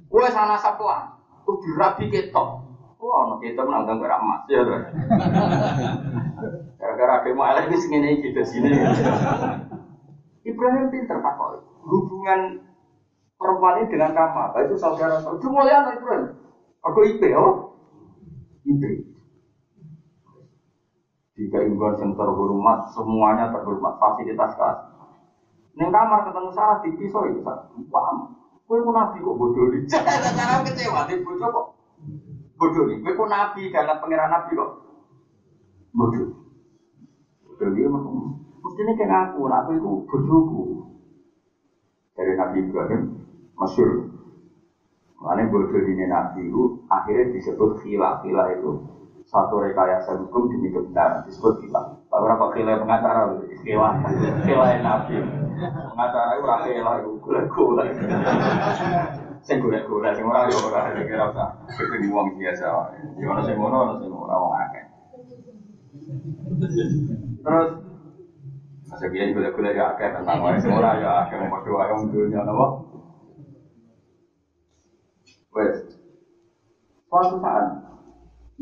gue 0.08 0.24
sana 0.32 0.60
sapuan, 0.60 1.16
tuh 1.48 1.60
dirapi 1.64 2.12
ketok. 2.12 2.67
Wah, 2.98 3.30
ono 3.30 3.38
kita 3.38 3.62
menang 3.62 3.86
gambar 3.86 4.10
emas 4.18 4.42
ya. 4.50 4.66
Gara-gara 6.82 7.22
demo 7.22 7.46
elek 7.46 7.70
ini 7.70 7.78
segini 7.78 8.10
gitu 8.26 8.42
sini. 8.42 8.74
Ibrahim 10.42 10.90
pinter 10.90 11.22
pak 11.22 11.38
Hubungan 11.86 12.58
perempuan 13.38 13.86
ini 13.86 13.94
dengan 13.94 14.18
kamu 14.18 14.38
apa 14.50 14.58
itu 14.66 14.74
saudara 14.82 15.22
saudara. 15.22 15.38
Cuma 15.46 15.70
lihat 15.70 15.94
Ibrahim. 15.94 16.42
Aku 16.90 17.00
IP 17.06 17.22
oh. 17.38 17.78
IP. 18.66 18.82
Jika 21.38 21.62
ibuan 21.70 22.02
yang 22.02 22.18
terhormat, 22.18 22.90
semuanya 22.98 23.54
terhormat, 23.54 23.94
fasilitas 24.02 24.58
kas. 24.58 24.78
Neng 25.78 25.94
kamar 25.94 26.26
ketemu 26.26 26.50
Sarah 26.50 26.82
di 26.82 26.98
pisau 26.98 27.30
itu, 27.30 27.46
paham? 27.94 28.34
Kowe 28.66 28.82
ku 28.82 28.90
nabi 28.90 29.22
kok 29.22 29.38
bodoh 29.38 29.70
nih. 29.70 29.86
Cara 29.94 30.66
kecewa 30.66 31.06
di 31.06 31.22
bodoh 31.22 31.46
kok 31.46 31.78
bodoh 32.58 32.84
nih. 32.90 32.98
Kowe 33.06 33.14
ku 33.14 33.26
nabi 33.30 33.70
dalam 33.70 34.02
pangeran 34.02 34.34
nabi 34.34 34.52
kok 34.58 34.72
bodoh. 35.94 36.28
Bodoh 37.46 37.70
dia 37.72 37.88
mah. 37.88 38.02
Mestinya 38.66 38.94
kan 39.00 39.12
aku, 39.32 39.48
aku 39.48 39.70
itu 39.80 39.92
bodohku. 40.10 40.62
Dari 42.18 42.34
Nabi 42.34 42.66
Ibrahim, 42.66 43.02
masyur. 43.54 44.10
Makanya 45.22 45.50
bodoh 45.54 45.82
ini 45.86 46.06
Nabi 46.10 46.50
itu 46.50 46.82
akhirnya 46.90 47.32
disebut 47.32 47.80
khilaf. 47.86 48.26
Khilaf 48.26 48.48
itu 48.58 48.70
satu 49.30 49.62
rekayasa 49.62 50.18
hukum 50.20 50.50
demi 50.50 50.74
kebenaran 50.74 51.24
disebut 51.30 51.62
khilaf. 51.62 51.96
Tak 52.10 52.20
berapa 52.22 52.46
khilaf 52.54 52.82
pengacara, 52.82 53.22
khilaf, 53.62 53.94
khilaf 54.44 54.70
Nabi. 54.82 55.14
Pengacara 55.94 56.32
itu 56.38 56.46
rakyat 56.46 56.98
itu 57.02 57.12
gula-gula. 57.22 57.84
Sing 59.48 59.64
gula-gula, 59.64 60.12
sing 60.12 60.28
ora 60.28 60.44
yo 60.52 60.60
ora 60.68 60.92
kira 60.92 61.32
usah. 61.32 61.56
Itu 61.72 62.12
wong 62.12 62.36
biasa. 62.36 62.68
Yo 63.16 63.32
ono 63.32 63.42
sing 63.48 63.56
ngono, 63.56 63.78
ono 63.88 63.94
sing 63.96 64.12
ora 64.12 64.36
wong 64.36 64.54
akeh. 64.60 64.84
Terus 67.42 67.70
Masa 68.88 69.04
biar 69.12 69.36
gula-gula 69.36 69.70
ya 69.76 69.92
akeh 69.92 70.08
tentang 70.16 70.40
wae 70.40 70.56
sing 70.64 70.72
ora 70.72 70.96
ya 70.96 71.28
akeh 71.28 71.36
mau 71.36 71.60
padha 71.60 71.70
wae 71.76 71.92
wong 71.92 72.08
dunya 72.08 72.40
napa? 72.40 72.66
Wes. 75.52 75.76
Suatu 77.12 77.36
saat 77.44 77.84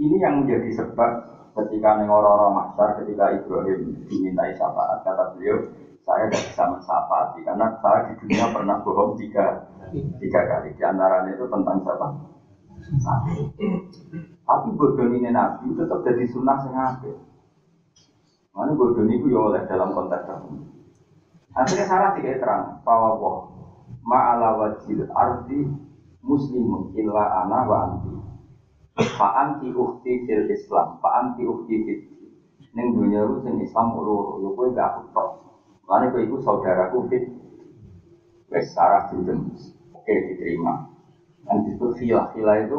ini 0.01 0.17
yang 0.17 0.41
menjadi 0.41 0.69
sebab 0.81 1.11
ketika 1.53 2.01
neng 2.01 2.09
orang-orang 2.09 2.57
masyar 2.57 2.97
ketika 3.01 3.37
Ibrahim 3.37 4.01
dimintai 4.09 4.57
syafaat 4.57 5.05
kata 5.05 5.33
beliau 5.37 5.61
saya 6.05 6.25
tidak 6.29 6.51
bisa 6.51 6.63
mensyafaati 6.73 7.39
karena 7.45 7.65
saya 7.81 8.09
di 8.09 8.13
dunia 8.21 8.45
pernah 8.49 8.77
bohong 8.81 9.17
tiga 9.17 9.61
tiga 9.93 10.41
kali. 10.45 10.73
Di 10.77 10.83
antaranya 10.83 11.31
itu 11.33 11.45
tentang 11.49 11.77
siapa? 11.81 12.07
Tapi 14.45 14.67
bodoh 14.77 15.09
ini 15.09 15.33
nabi 15.33 15.73
tetap 15.73 16.05
jadi 16.05 16.23
sunnah 16.29 16.57
sengaja 16.61 17.11
mana 18.55 18.71
bodoh 18.77 19.03
ini 19.03 19.19
ya 19.25 19.39
oleh 19.41 19.61
dalam 19.67 19.91
konteks 19.91 20.29
tertentu 20.29 20.63
akhirnya 21.55 21.85
salah 21.87 22.09
tiga 22.13 22.37
terang. 22.39 22.63
Bahwa 22.85 23.09
wah 23.17 23.37
ma'ala 24.05 24.59
wajil 24.59 25.07
arti 25.11 25.65
muslimun 26.21 26.93
illa 26.93 27.41
ana 27.41 27.59
wa 27.65 27.77
anti. 27.89 28.13
Fa 29.17 29.27
anti 29.43 29.71
ukti 29.73 30.23
fil 30.23 30.45
islam. 30.51 30.99
Fa 31.01 31.09
anti 31.19 31.41
ukti 31.43 31.75
fil 31.83 31.99
Neng 32.75 32.91
dunia 32.91 33.23
itu 33.23 33.39
sing 33.39 33.55
Islam 33.63 33.95
loro, 33.95 34.35
yo 34.43 34.51
kowe 34.51 34.67
gak 34.75 34.99
aku 34.99 35.01
tok. 35.15 35.29
Lalu 35.87 36.05
kowe 36.11 36.21
iku 36.27 36.35
saudaraku 36.43 37.07
fit. 37.07 37.23
Wes 38.51 38.67
sarah 38.75 39.07
jujur. 39.07 39.39
Oke 40.05 40.21
diterima. 40.29 40.85
Dan 41.41 41.65
disebut 41.65 41.97
filah. 41.97 42.29
Filah 42.29 42.61
itu 42.61 42.77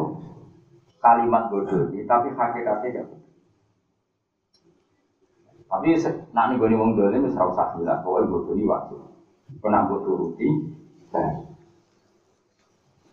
kalimat 1.03 1.51
bodoh, 1.51 1.91
tapi 1.91 2.31
hakikatnya 2.31 3.03
gak 3.03 3.07
Tapi 5.67 5.87
nak 6.31 6.45
nih 6.47 6.55
gue 6.55 6.79
wong 6.79 6.95
dolim 6.95 7.27
wis 7.27 7.35
ora 7.35 7.51
usah 7.51 7.75
bilang 7.75 7.99
bahwa 8.07 8.23
bodoh 8.31 8.55
ini 8.55 8.63
wajib. 8.63 9.03
Kena 9.59 9.83
mbok 9.83 10.07
turuti. 10.07 10.47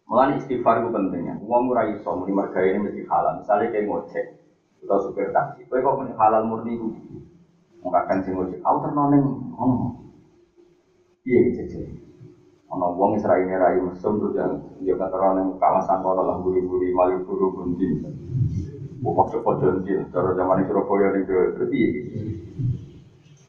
Mulai 0.06 0.38
istighfar 0.38 0.86
itu 0.86 0.94
pentingnya. 0.94 1.34
Uang 1.42 1.74
ora 1.74 1.90
iso 1.90 2.14
muni 2.14 2.30
mergawe 2.38 2.70
ini 2.70 2.86
mesti 2.86 3.02
halal. 3.10 3.42
Misalnya 3.42 3.74
kayak 3.74 3.90
ngocek 3.90 4.26
atau 4.86 5.02
supir 5.02 5.34
taksi. 5.34 5.66
Kowe 5.66 5.82
kok 5.82 5.98
muni 5.98 6.14
halal 6.14 6.46
murni 6.46 6.78
ku. 6.78 6.94
Mengkakan 7.82 8.22
sing 8.22 8.38
ngocek. 8.38 8.62
Aku 8.62 8.78
terno 8.78 9.10
ning 9.10 9.22
ngono. 9.58 10.06
Iya 11.26 11.50
gitu. 11.50 12.03
Ono 12.74 12.86
wong 12.98 13.10
wis 13.16 13.26
rai 13.30 13.46
rai 13.46 13.78
mesum 13.78 14.18
terus 14.18 14.34
yang 14.40 14.52
dia 14.82 14.98
kata 14.98 15.14
orang 15.14 15.54
kawasan 15.62 16.02
kono 16.02 16.22
lah 16.26 16.38
buri-buri 16.42 16.90
malu 16.98 17.22
buru 17.22 17.54
bunti. 17.54 17.86
Bukan 19.04 19.26
sepojol 19.30 19.84
jil, 19.84 20.00
cara 20.10 20.32
zaman 20.34 20.64
Surabaya 20.66 21.12
nih 21.14 21.22
berarti 21.28 21.82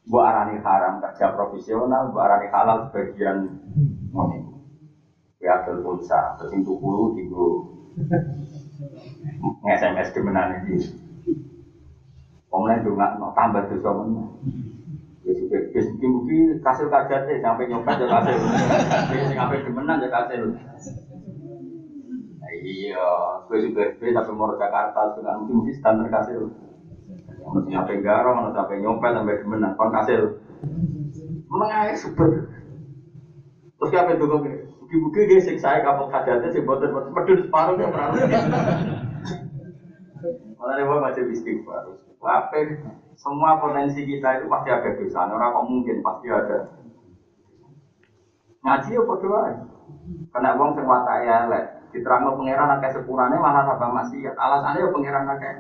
Bu 0.05 0.21
arani 0.21 0.61
haram 0.61 1.01
kerja 1.01 1.33
profesional, 1.33 2.13
bu 2.13 2.19
arani 2.21 2.53
halal 2.53 2.85
sebagian 2.91 3.49
moni. 4.13 4.45
Ya 5.41 5.65
adol 5.65 5.81
pulsa, 5.81 6.37
terus 6.37 6.53
itu 6.53 6.73
puluh 6.77 7.17
tiga 7.17 7.45
nge-SMS 9.65 10.09
kemenan 10.13 10.49
ini. 10.69 10.77
Pemenang 12.53 12.81
juga 12.85 13.17
tambah 13.33 13.63
dosa. 13.73 13.91
Ya 15.25 15.59
bis 15.73 15.89
mungkin 16.05 16.61
kasil 16.61 16.93
kajar 16.93 17.25
sih 17.25 17.41
sampai 17.41 17.65
nyopet 17.73 17.97
ya 17.97 18.07
kasil. 18.13 18.39
Sampai 19.33 19.65
kemenan 19.65 20.05
ya 20.05 20.09
kasil. 20.13 20.43
Iya, 22.65 23.09
gue 23.45 23.59
juga 23.69 23.93
gue 24.01 24.09
tapi 24.09 24.31
mau 24.33 24.57
Jakarta 24.57 25.13
dengan 25.17 25.43
mungkin 25.45 25.55
mungkin 25.65 25.75
standar 25.77 26.09
kasil. 26.09 26.49
Mau 27.45 27.61
sampai 27.61 28.01
garong, 28.01 28.41
mau 28.41 28.53
sampai 28.57 28.81
nyopet 28.81 29.13
sampai 29.13 29.41
kemenan, 29.41 29.77
kon 29.77 29.93
kasil. 29.93 30.23
Menengah 31.49 31.93
super. 31.97 32.29
Terus 33.81 33.93
apa 34.01 34.17
itu 34.17 34.25
kok? 34.25 34.41
Buki-buki 34.81 35.29
dia 35.29 35.41
siksa 35.45 35.85
kapal 35.85 36.09
kajatnya 36.09 36.53
sih 36.53 36.65
buatan 36.65 36.93
medun 36.93 37.41
separuh 37.45 37.77
ya 37.81 37.89
pernah. 37.89 38.17
Malah 40.57 40.75
dia 40.77 40.85
masih 40.89 41.25
istighfar. 41.33 41.85
Apa? 42.25 42.57
Semua 43.15 43.59
potensi 43.63 44.03
kita 44.07 44.43
itu 44.43 44.47
pasti 44.51 44.69
ada 44.71 44.91
dosa. 44.95 45.21
Orang 45.31 45.55
kok 45.55 45.67
mungkin 45.71 45.97
pasti 46.03 46.27
ada. 46.31 46.59
Ngaji 48.65 48.91
ya 48.97 49.03
berdoa. 49.03 49.43
Karena 50.33 50.57
uang 50.59 50.71
watak 50.79 51.19
ya 51.27 51.37
lek. 51.51 51.65
Diterangno 51.95 52.35
pangeran 52.35 52.75
akeh 52.79 52.91
sepurane 52.91 53.37
malah 53.39 53.67
tambah 53.71 53.91
maksiat. 53.95 54.35
Alasannya 54.35 54.83
ya 54.83 54.89
pangeran 54.91 55.31
akeh. 55.31 55.55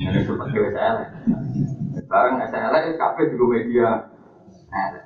Ini 0.00 0.20
seperti 0.22 0.56
lek. 0.58 1.08
Sekarang 1.98 2.42
saya 2.50 2.68
lek 2.70 2.94
kabeh 2.98 3.24
juga 3.34 3.44
media. 3.58 3.88
Elek. 4.70 5.04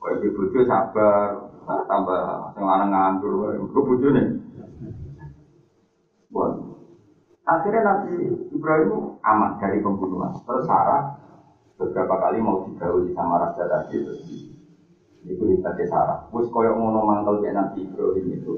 Kau 0.00 0.16
ibu 0.16 0.32
bojo 0.32 0.64
sabar, 0.64 1.52
tambah 1.84 2.20
sing 2.56 2.64
lanang 2.64 2.88
nganggur, 2.88 3.52
kau 3.68 3.84
bojo 3.84 4.08
nih. 4.16 4.32
Bon. 6.32 6.59
Akhirnya 7.48 7.82
Nabi 7.82 8.12
Ibrahim 8.52 9.16
aman 9.24 9.56
dari 9.60 9.80
pembunuhan. 9.80 10.36
Terus 10.44 10.64
Sarah 10.68 11.16
beberapa 11.80 12.14
kali 12.20 12.38
mau 12.40 12.64
digauli 12.68 13.12
sama 13.16 13.40
raja 13.40 13.64
tadi 13.64 13.96
terus 14.00 14.20
itu 15.24 15.42
hebatnya 15.48 15.84
Sarah. 15.88 16.18
Wes 16.32 16.48
koyok 16.52 16.76
ngono 16.76 17.00
mantel 17.04 17.40
dia 17.44 17.52
Nabi 17.56 17.84
Ibrahim 17.84 18.26
itu. 18.36 18.52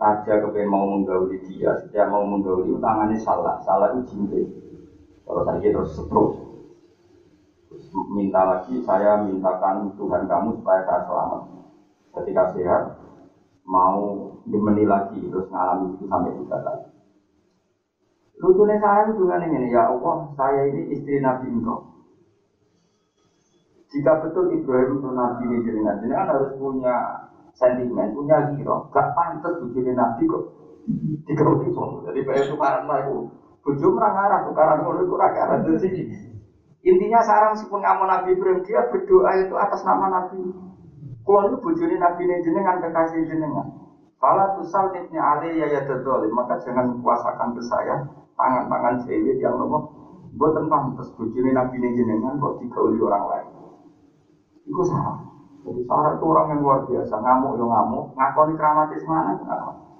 Raja 0.00 0.40
kepengen 0.40 0.72
mau 0.72 0.88
menggauli 0.88 1.44
dia, 1.44 1.76
setiap 1.76 2.08
mau 2.08 2.24
menggauli 2.24 2.72
tangannya 2.80 3.20
salah, 3.20 3.60
salah 3.60 3.92
itu 3.92 4.08
jintik. 4.08 4.48
Kalau 5.28 5.44
tadi 5.44 5.68
terus 5.68 5.92
stroke 5.92 6.50
minta 8.10 8.42
lagi, 8.42 8.82
saya 8.82 9.20
mintakan 9.22 9.94
Tuhan 9.94 10.26
kamu 10.26 10.58
supaya 10.60 10.80
saya 10.88 11.00
selamat. 11.06 11.40
Ketika 12.10 12.42
sehat, 12.56 12.82
mau 13.62 14.34
dimeni 14.42 14.82
lagi, 14.88 15.22
terus 15.30 15.46
ngalami 15.52 15.94
itu 15.94 16.04
sampai 16.10 16.34
tiga 16.34 16.58
kali. 16.64 16.84
Lucunya 18.40 18.80
saya 18.80 19.04
itu 19.04 19.20
dengan 19.20 19.44
ini, 19.52 19.68
ya 19.68 19.92
Allah, 19.92 20.32
saya 20.32 20.64
ini 20.72 20.96
istri 20.96 21.20
Nabi 21.20 21.52
engkau. 21.52 21.92
Jika 23.92 24.24
betul 24.24 24.56
Ibrahim 24.56 24.96
itu 24.96 25.08
Nabi 25.12 25.42
ini 25.44 25.56
jenengan, 25.66 26.00
jenengan 26.00 26.30
harus 26.32 26.56
punya 26.56 26.96
sentimen, 27.52 28.16
punya 28.16 28.48
giro. 28.56 28.88
Gak 28.96 29.12
pantas 29.12 29.60
bujuni 29.60 29.92
Nabi 29.92 30.24
kok. 30.24 30.44
Tiga 31.28 31.44
itu, 31.60 31.84
jadi 32.08 32.20
kayak 32.24 32.48
tukaran 32.48 32.88
lah 32.88 33.04
itu. 33.04 33.28
Bujuk 33.60 33.92
merang 33.92 34.16
arah, 34.16 34.40
tukaran 34.48 34.88
itu 34.88 35.04
kurang 35.04 35.36
arah. 35.36 35.58
Jadi 35.60 36.00
Intinya 36.80 37.20
sarang 37.20 37.52
meskipun 37.52 37.84
kamu 37.84 38.08
Nabi 38.08 38.28
Ibrahim 38.32 38.64
dia 38.64 38.88
berdoa 38.88 39.36
itu 39.36 39.52
atas 39.52 39.84
nama 39.84 40.08
Nabi. 40.08 40.48
Kalau 41.28 41.52
itu 41.52 41.56
bujuni 41.60 42.00
Nabi 42.00 42.24
ini 42.24 42.40
jenengan 42.40 42.80
kekasih 42.80 43.28
jenengan. 43.28 43.68
Kalau 44.16 44.56
tusal 44.56 44.88
tibnya 44.96 45.20
Ali 45.20 45.60
ya 45.60 45.68
ya 45.68 45.80
maka 46.32 46.56
jangan 46.64 46.96
kuasakan 47.04 47.52
ke 47.52 47.62
saya 47.68 48.00
tangan-tangan 48.40 48.96
saya 49.04 49.32
yang 49.36 49.54
nopo 49.60 49.78
buatan 50.40 50.72
pantas 50.72 51.12
bujuni 51.20 51.52
Nabi 51.52 51.76
ini 51.76 52.00
jenengan 52.00 52.40
kok 52.40 52.56
digauli 52.64 52.96
orang 53.04 53.24
lain. 53.28 53.48
Itu 54.64 54.82
salah. 54.88 55.20
Jadi 55.60 55.80
sarang 55.84 56.16
itu 56.16 56.24
orang 56.24 56.46
yang 56.56 56.60
luar 56.64 56.80
biasa. 56.88 57.14
Ngamuk 57.20 57.60
yo 57.60 57.64
ngamuk. 57.68 58.04
Ngakoni 58.16 58.52
keramatis 58.56 59.04
mana? 59.04 59.32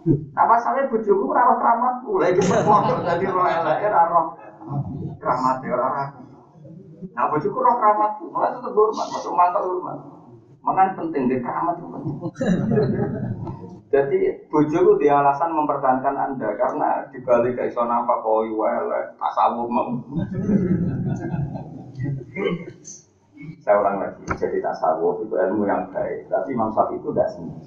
Nah 0.08 0.44
masalahnya 0.48 0.88
bujuku 0.88 1.28
rawat 1.28 1.60
keramatku 1.60 2.16
lagi 2.16 2.40
berfoto 2.40 3.04
jadi 3.04 3.24
roh 3.28 3.44
elek 3.44 3.84
roh 3.92 4.32
keramat 5.20 5.60
ya 5.60 5.76
orang 5.76 6.08
Nah, 7.00 7.24
bojoku 7.32 7.58
roh 7.64 7.74
keramatku, 7.80 8.28
malah 8.28 8.52
tetap 8.52 8.76
hormat, 8.76 9.08
masuk 9.08 9.32
mantap 9.32 9.64
hormat. 9.64 9.98
Makanya 10.60 10.96
penting 11.00 11.32
di 11.32 11.36
keramat. 11.40 11.74
Jadi 13.90 14.46
bojoku 14.46 15.02
di 15.02 15.10
alasan 15.10 15.50
mempertahankan 15.50 16.14
anda 16.14 16.54
karena 16.54 17.10
dibalik 17.10 17.58
ke 17.58 17.74
iso 17.74 17.82
apa 17.82 18.22
koi 18.22 18.46
wele 18.54 19.18
tasawuf 19.18 19.66
mau. 19.66 19.90
saya 23.66 23.76
ulang 23.82 23.96
lagi, 23.98 24.22
jadi 24.38 24.62
tasawuf 24.62 25.26
itu 25.26 25.34
ilmu 25.34 25.66
yang 25.66 25.90
baik. 25.90 26.30
Tapi 26.30 26.54
Imam 26.54 26.70
Syafi'i 26.70 27.02
itu 27.02 27.10
tidak 27.10 27.28
senang. 27.34 27.66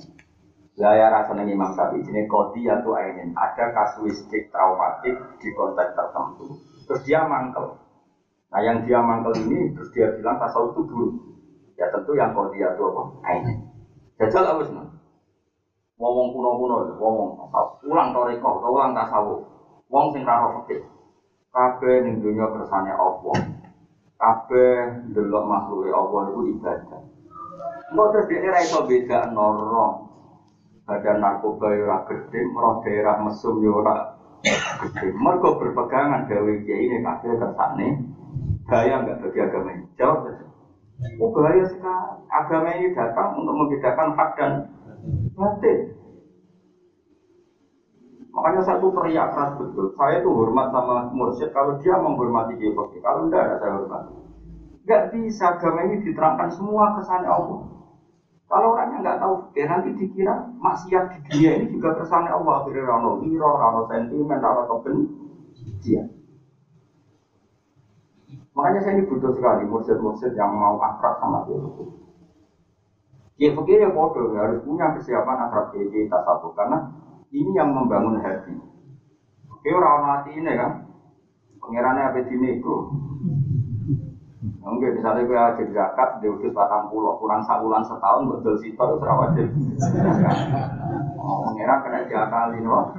Lah 0.79 0.93
ya 0.95 1.12
rasanya 1.12 1.43
Imam 1.43 1.75
Syafi'i 1.75 2.07
ini 2.07 2.23
kodi 2.31 2.71
atau 2.71 2.95
ainin 2.95 3.36
ada 3.36 3.75
kasuistik 3.75 4.47
traumatik 4.47 5.19
di 5.43 5.49
konteks 5.51 5.91
tertentu. 5.91 6.55
Terus 6.88 7.03
dia 7.03 7.27
mangkel. 7.27 7.75
Nah 8.47 8.62
yang 8.63 8.88
dia 8.88 9.03
mangkel 9.03 9.36
ini 9.43 9.75
terus 9.75 9.91
dia 9.91 10.07
bilang 10.15 10.39
tasawuf 10.39 10.71
itu 10.71 10.88
buruk. 10.88 11.13
Ya 11.75 11.91
tentu 11.91 12.15
yang 12.15 12.31
kodi 12.31 12.63
atau 12.63 12.95
apa? 12.95 13.03
Ainin. 13.27 13.59
Jajal 14.23 14.55
apa 14.55 14.63
sih? 14.63 14.92
Wong 16.03 16.35
kuno-kuno, 16.35 16.75
wong 16.99 17.15
ulang 17.87 18.09
toriko, 18.11 18.59
ulang 18.59 18.91
tasawuf. 18.91 19.39
Wong 19.87 20.11
sing 20.11 20.27
raro 20.27 20.59
fikih. 20.59 20.83
Kabeh 21.53 22.03
ning 22.03 22.19
dunya 22.19 22.43
kersane 22.51 22.91
Allah. 22.91 23.35
Kabeh 24.19 25.05
ndelok 25.13 25.47
makhluke 25.47 25.93
Allah 25.95 26.21
iku 26.27 26.41
ibadah. 26.49 27.01
Engko 27.93 28.03
terus 28.09 28.27
dia 28.27 28.51
ra 28.51 28.59
iso 28.59 28.83
beda 28.83 29.31
noro. 29.31 30.11
Badan 30.83 31.23
narkoba 31.23 31.71
yo 31.71 31.87
ora 31.87 32.03
gede, 32.09 32.39
merah 32.51 32.75
daerah 32.83 33.15
mesum 33.23 33.63
yo 33.63 33.79
ora 33.79 34.17
gede. 34.83 35.07
Mergo 35.15 35.55
berpegangan 35.55 36.27
gawe 36.27 36.53
kiai 36.67 36.83
ini 36.89 36.99
kabeh 36.99 37.37
kersane 37.39 37.87
bahaya 38.67 38.99
enggak 38.99 39.23
bagi 39.23 39.39
agama 39.39 39.69
ini? 39.71 39.85
Jawab 39.95 40.27
saja. 40.27 40.45
Oh 41.21 41.29
bahaya 41.31 41.63
sekali. 41.69 42.15
Agama 42.33 42.69
ini 42.75 42.91
datang 42.97 43.39
untuk 43.39 43.55
membedakan 43.55 44.09
hak 44.17 44.29
dan 44.35 44.51
batin. 45.33 45.79
Makanya 48.33 48.61
saya 48.65 48.81
tuh 48.81 48.91
teriak 48.97 49.29
keras 49.29 49.51
betul. 49.61 49.93
Saya 49.93 50.17
tuh 50.25 50.33
hormat 50.33 50.73
sama 50.73 51.05
mursyid 51.13 51.53
kalau 51.53 51.77
dia 51.77 51.93
menghormati 52.01 52.57
Kiai 52.57 52.73
Kalau 52.73 53.29
enggak 53.29 53.45
ada 53.45 53.55
saya 53.61 53.73
hormat. 53.77 54.01
Enggak 54.83 55.01
bisa 55.13 55.53
agama 55.53 55.85
ini 55.85 56.01
diterangkan 56.01 56.49
semua 56.49 56.97
kesannya 56.97 57.29
Allah. 57.29 57.61
Kalau 58.49 58.67
orangnya 58.73 58.97
nggak 59.01 59.19
tahu 59.21 59.33
ya 59.57 59.65
nanti 59.65 59.89
dikira 59.97 60.33
maksiat 60.61 61.03
di 61.09 61.17
dunia 61.29 61.51
ini 61.61 61.65
juga 61.77 61.93
kesannya 61.97 62.33
Allah. 62.33 62.53
Akhirnya 62.61 62.89
rano 62.89 63.21
wiro, 63.21 63.49
rano 63.53 63.81
sentimen, 63.85 64.37
rano 64.41 64.61
kebencian. 64.69 66.05
Makanya 68.53 68.79
saya 68.85 68.93
ini 68.97 69.09
butuh 69.09 69.33
sekali 69.33 69.65
mursyid-mursyid 69.65 70.37
yang 70.37 70.53
mau 70.53 70.77
akrab 70.81 71.17
sama 71.17 71.45
dia. 71.49 71.57
Kiai 73.33 73.51
Fakir 73.57 73.81
ya 73.81 73.89
bodoh, 73.89 74.29
harus 74.37 74.61
punya 74.61 74.93
kesiapan 74.93 75.49
akrab 75.49 75.73
Kiai 75.73 76.05
tasawuf 76.05 76.53
karena 76.53 76.93
ini 77.33 77.51
yang 77.57 77.73
membangun 77.73 78.21
hati. 78.21 78.53
Oke 79.49 79.69
orang 79.73 80.05
mati 80.05 80.37
ini 80.37 80.53
kan, 80.53 80.85
pangerannya 81.57 82.13
apa 82.13 82.19
di 82.29 82.35
itu. 82.35 82.75
Mungkin 84.43 84.99
misalnya 84.99 85.23
gue 85.23 85.39
aja 85.39 85.63
zakat, 85.71 86.19
dia 86.19 86.27
udah 86.27 86.51
batang 86.51 86.91
pulau, 86.91 87.15
kurang 87.15 87.47
sabulan 87.47 87.83
setahun, 87.87 88.27
betul 88.27 88.55
sih, 88.59 88.75
terus 88.75 88.99
wajib. 88.99 89.47
Oh, 91.15 91.47
pangeran 91.47 91.79
kena 91.83 91.99
jakal 92.11 92.51
ini, 92.51 92.67
loh. 92.67 92.91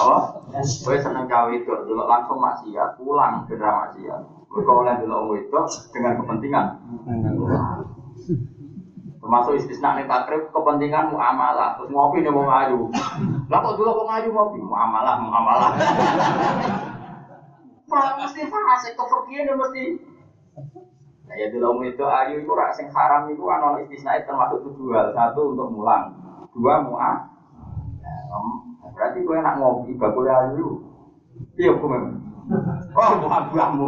Oh, 0.00 0.20
gue 0.56 0.96
seneng 1.04 1.28
cawe 1.28 1.52
itu, 1.52 1.72
dulu 1.84 2.04
langsung 2.08 2.40
maksiat, 2.40 2.96
pulang 2.96 3.44
ke 3.44 3.60
maksiat. 3.60 4.20
Gue 4.48 4.64
oleh 4.64 4.96
dulu 5.04 5.36
itu 5.36 5.60
dengan 5.92 6.16
kepentingan. 6.16 6.66
Termasuk 9.20 9.52
istisna 9.52 10.00
nih 10.00 10.08
takrib 10.08 10.48
kepentingan 10.48 11.12
muamalah. 11.12 11.76
Terus 11.76 11.92
ngopi 11.92 12.24
nih 12.24 12.32
mau 12.32 12.48
ngaju. 12.48 12.88
Lah 13.52 13.58
kok 13.60 13.76
dulu 13.76 13.90
kok 13.92 14.08
ngaju 14.08 14.28
ngopi? 14.32 14.58
Muamalah, 14.64 15.14
muamalah. 15.20 15.70
Pak 17.84 18.08
mesti 18.24 18.42
fase 18.48 18.88
kepergian 18.96 19.52
ya 19.52 19.54
mesti. 19.60 19.84
Nah, 21.28 21.34
ya 21.36 21.46
dulu 21.52 21.84
itu 21.86 22.02
ayu 22.02 22.42
itu 22.42 22.52
rak 22.56 22.74
sing 22.74 22.88
haram 22.90 23.28
itu 23.28 23.44
kan 23.44 23.62
istisna 23.84 24.16
termasuk 24.24 24.64
tujuh 24.64 24.96
hal. 24.96 25.12
Satu 25.12 25.52
untuk 25.52 25.68
mulang, 25.68 26.16
dua 26.56 26.80
muah. 26.80 27.28
Nah, 28.00 28.90
berarti 28.96 29.20
gue 29.20 29.36
enak 29.36 29.60
ngopi 29.60 30.00
bakul 30.00 30.26
ayu. 30.26 30.80
Iya 31.60 31.76
memang. 31.76 32.16
Oh, 32.98 33.14
buah 33.22 33.46
buahmu. 33.54 33.86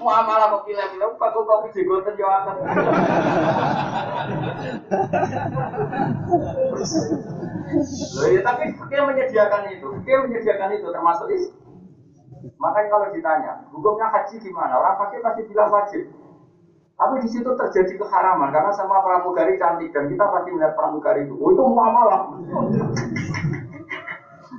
Muamalah 0.00 0.48
bakul 1.20 1.44
kopi 1.44 1.84
yo 1.84 2.00
akeh. 2.00 2.54
Loh 8.16 8.26
ya 8.32 8.40
tapi 8.42 8.64
dia 8.88 9.00
menyediakan 9.04 9.62
itu, 9.76 9.88
dia 10.02 10.16
menyediakan 10.24 10.70
itu 10.74 10.88
termasuk 10.88 11.28
is. 11.30 11.44
Makanya 12.56 12.88
kalau 12.92 13.06
ditanya, 13.12 13.52
hukumnya 13.72 14.08
haji 14.08 14.36
gimana? 14.40 14.80
Orang 14.80 14.96
pakai 15.00 15.20
pasti 15.20 15.44
bilang 15.48 15.68
wajib. 15.68 16.08
Tapi 17.00 17.14
di 17.24 17.28
situ 17.32 17.48
terjadi 17.56 17.96
keharaman 17.96 18.52
karena 18.52 18.72
sama 18.76 19.00
pramugari 19.00 19.56
cantik 19.56 19.88
dan 19.88 20.04
kita 20.04 20.20
pasti 20.28 20.52
melihat 20.52 20.76
pramugari 20.76 21.24
itu. 21.24 21.32
Oh 21.40 21.48
itu 21.48 21.62
muamalah. 21.64 22.36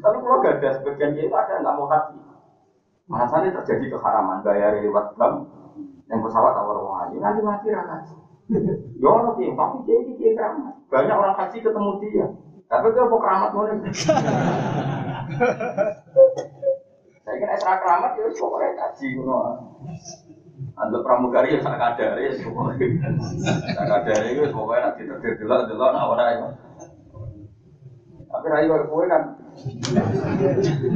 Tapi 0.02 0.18
kalau 0.18 0.42
gak 0.42 0.58
ada 0.58 0.70
sebagian 0.82 1.14
itu 1.14 1.30
ada 1.30 1.62
nggak 1.62 1.76
mau 1.78 1.86
haji. 1.86 2.31
Alasannya 3.12 3.52
terjadi 3.60 3.92
keharaman 3.92 4.40
bayar 4.40 4.80
lewat 4.80 5.20
bank 5.20 5.52
yang 6.08 6.24
pesawat 6.24 6.56
awal 6.56 6.80
wong 6.88 6.96
ayu 7.08 7.20
nanti 7.20 7.44
mati 7.44 7.68
rakyat. 7.72 8.04
Ya 9.02 9.08
orang 9.08 9.34
sih, 9.40 9.50
tapi 9.56 9.82
dia 9.88 9.96
ini 10.04 10.14
dia 10.20 10.38
keramat. 10.38 10.76
Banyak 10.92 11.16
orang 11.16 11.34
haji 11.40 11.58
ketemu 11.64 11.92
dia. 12.04 12.28
Tapi 12.70 12.94
dia 12.94 13.10
mau 13.10 13.18
keramat 13.18 13.50
mau 13.56 13.66
Saya 17.22 17.36
kira 17.38 17.54
esra 17.56 17.80
keramat 17.80 18.12
ya 18.20 18.28
pokoknya 18.36 18.76
haji 18.76 19.06
kuno. 19.16 19.38
Anda 20.78 20.98
pramugari 21.02 21.56
ya 21.58 21.64
sak 21.64 21.98
ya 21.98 22.32
pokoknya. 22.44 23.10
Sak 23.72 23.86
kadar 23.88 24.20
itu 24.30 24.52
pokoknya 24.52 24.94
nanti 24.94 25.02
terjadi 25.10 25.44
delok 25.72 25.90
nah 25.96 26.12
ora 26.12 26.54
Tapi 28.32 28.48
rayu 28.48 28.72
kowe 28.88 29.06
kan 29.08 29.41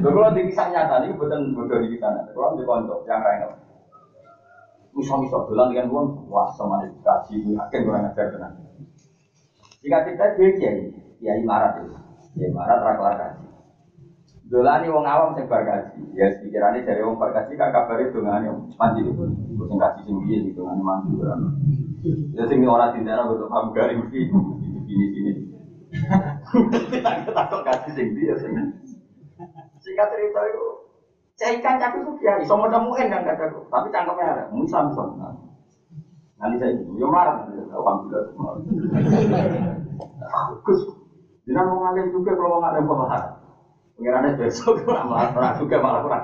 Lho 0.01 0.09
kalau 0.09 0.33
di 0.33 0.41
kisah 0.49 0.67
nyata 0.73 1.05
ini 1.05 1.13
bukan 1.13 1.53
bodoh 1.53 1.77
di 1.85 1.93
kisah 1.93 2.09
nyata. 2.09 2.29
Kalau 2.33 2.57
di 2.57 2.63
konco 2.65 3.05
yang 3.05 3.21
lain 3.21 3.53
Misal-misal 4.95 5.51
bilang 5.51 5.75
dengan 5.75 5.91
uang, 5.91 6.31
wah 6.31 6.47
sama 6.55 6.79
ini 6.87 6.95
kaji, 7.03 7.51
yakin 7.51 7.83
kurang 7.83 8.07
ajar 8.07 8.31
tenang. 8.31 8.55
Jika 9.83 10.07
kita 10.07 10.39
dia 10.39 10.47
kiai, 10.55 10.87
kiai 11.19 11.43
marat 11.43 11.83
itu, 11.83 11.91
kiai 12.31 12.47
marat 12.55 12.79
raklar 12.79 13.19
kaji. 13.19 13.43
Dolani 14.47 14.87
wong 14.87 15.03
awam 15.03 15.35
sing 15.35 15.51
kaji, 15.51 15.99
ya 16.15 16.31
pikirannya 16.39 16.87
dari 16.87 17.03
wong 17.03 17.19
bar 17.19 17.35
kaji 17.35 17.59
kan 17.59 17.75
kabar 17.75 18.07
itu 18.07 18.23
yang 18.23 18.55
mandi 18.79 19.03
itu, 19.03 19.23
sing 19.67 19.75
kaji 19.75 19.99
sing 20.07 20.15
gitu 20.47 20.63
kan 20.63 20.79
mandi 20.79 21.11
Ya 22.31 22.47
sing 22.47 22.63
ora 22.63 22.95
tindak 22.95 23.27
betul 23.27 23.51
paham 23.51 23.75
gari 23.75 23.99
mesti 23.99 24.31
ini 24.85 25.05
sini. 25.11 25.31
Kita 26.91 27.31
takut 27.33 27.61
kaji 27.65 27.89
sing 27.93 28.07
dia 28.15 28.33
sing. 28.39 28.53
Singkat 29.81 30.07
cerita 30.09 30.39
itu, 30.49 30.65
saya 31.37 31.51
ikan 31.61 31.77
ya, 32.23 32.41
mudah-mudahan 32.57 33.11
kan 33.11 33.37
tapi 33.69 33.87
cangkemnya 33.93 34.25
ada. 34.33 34.43
Nanti 36.41 36.55
saya 36.57 36.71
itu, 36.73 36.91
yo 36.97 37.07
marah. 37.11 37.45
Bagus. 40.25 40.79
Jangan 41.45 41.65
mau 41.69 41.77
ngalim 41.85 42.09
juga 42.09 42.33
kalau 42.33 42.57
mau. 42.57 43.21
Pengirannya 43.95 44.35
besok 44.35 44.83
malah 45.07 45.31
pernah 45.31 45.55
juga 45.55 45.79
malah 45.79 46.01
kurang 46.03 46.21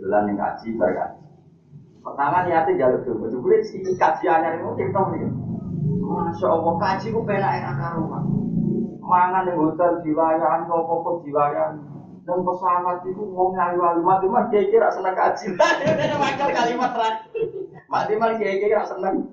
Jalan 0.00 0.28
yang 0.32 0.36
kaji 0.40 0.66
berkaji. 0.74 1.22
Pertama 2.04 2.44
niatnya 2.44 2.76
jalur 2.76 3.00
dulu, 3.06 3.30
si 3.64 3.80
kajiannya 3.80 4.60
itu 4.60 4.68
cerita 4.76 5.00
begini. 5.08 5.43
Masya 6.14 6.46
Allah, 6.46 6.74
kaji 6.78 7.06
ku 7.10 7.20
penak 7.26 7.58
enak 7.58 7.74
karuan. 7.74 8.24
Mangan 9.04 9.44
di 9.44 9.52
hotel 9.58 10.00
diwayan, 10.06 10.64
apa-apa 10.70 11.10
diwayan. 11.26 11.72
Dan 12.24 12.40
pesawat 12.40 13.04
itu 13.04 13.20
wong 13.20 13.52
ngayu 13.52 13.84
ayu 13.84 14.00
mati 14.00 14.24
mah 14.32 14.48
dia 14.48 14.64
kira 14.72 14.88
seneng 14.88 15.12
kaji. 15.12 15.52
Dia 15.84 16.16
makar 16.16 16.48
kalimat 16.56 16.96
terakhir. 16.96 17.68
Mati 17.84 18.16
mah 18.16 18.40
dia 18.40 18.56
kira 18.56 18.80
seneng. 18.88 19.28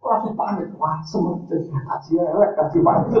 Langsung 0.00 0.32
pamit, 0.36 0.72
wah 0.80 1.00
semuanya 1.04 1.60
kaji 1.60 2.12
elek 2.16 2.50
kaji 2.56 2.78
mati. 2.80 3.20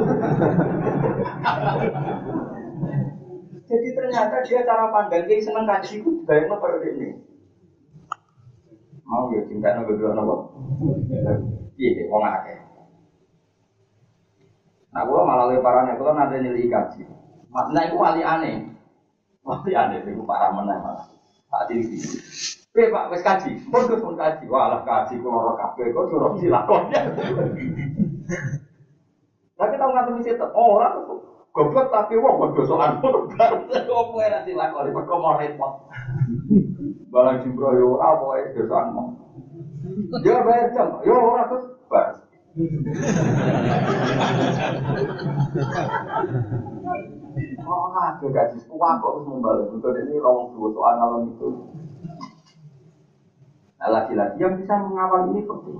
Jadi 3.64 3.88
ternyata 3.96 4.44
dia 4.44 4.60
cara 4.64 4.92
pandang 4.92 5.24
dia 5.24 5.40
seneng 5.40 5.64
kaji 5.68 6.04
itu 6.04 6.24
bayangnya 6.28 6.56
seperti 6.56 6.88
ini. 7.00 7.08
Mau 9.04 9.28
ya 9.32 9.44
cinta 9.44 9.76
nabi 9.76 9.92
dua 10.00 10.16
nabi. 10.16 10.36
Iya, 11.74 12.06
wong 12.06 12.22
akeh. 12.22 12.56
Nah, 14.94 15.02
gua 15.02 15.26
malah 15.26 15.50
lebarannya, 15.50 15.98
kalau 15.98 16.14
nanti 16.14 16.38
nyeli 16.38 16.70
kaji. 16.70 17.02
Nah, 17.50 17.82
itu 17.82 17.98
wali 17.98 18.22
aneh. 18.22 18.62
Wali 19.42 19.72
aneh, 19.74 20.06
itu 20.06 20.22
parah 20.22 20.54
meneh 20.54 20.78
malah. 20.78 21.06
Tak 21.50 21.66
tinggi. 21.66 21.98
Eh 22.74 22.90
pak, 22.90 23.06
wes 23.10 23.22
kaji, 23.22 23.70
pun 23.70 23.86
pun 23.86 24.14
kaji, 24.18 24.50
walah 24.50 24.82
kaji, 24.82 25.22
kalau 25.22 25.46
orang 25.46 25.58
kafe, 25.62 25.94
kok 25.94 26.10
silakonnya. 26.42 27.00
Tapi 29.54 29.74
tahu 29.78 29.90
nggak 29.94 30.06
tuh 30.10 30.50
oh 30.58 30.68
orang 30.74 31.06
tuh 31.06 31.34
Goblok 31.54 31.86
tapi 31.94 32.18
wong 32.18 32.50
dosokan 32.50 32.98
ngono 32.98 33.30
bar. 33.30 33.54
Opo 33.70 34.18
ora 34.18 34.42
dilakoni 34.42 34.90
kok 34.90 35.06
mau 35.22 35.38
repot. 35.38 35.86
Balang 37.14 37.46
jimbro 37.46 37.78
yo 37.78 37.94
ora 37.94 38.18
pokoke 38.18 38.58
dosokan 38.58 38.90
mau. 38.90 39.06
Ya 40.24 40.40
bayar 40.40 40.68
jam, 40.72 40.88
yo 41.04 41.12
ora 41.12 41.44
terus 41.52 41.64
bar. 41.92 42.24
Oh, 47.64 47.90
ada 47.98 48.26
gaji 48.30 48.58
sekolah 48.62 48.90
kok 49.02 49.10
harus 49.10 49.26
membalik. 49.26 49.66
Untuk 49.74 49.92
ini 49.98 50.22
rawang 50.22 50.54
dua 50.54 50.68
soal 50.70 50.94
malam 51.02 51.22
itu. 51.34 51.48
Nah, 53.82 53.88
lagi-lagi 53.90 54.38
yang 54.38 54.54
bisa 54.56 54.74
mengawal 54.80 55.34
ini 55.34 55.42
penting. 55.44 55.78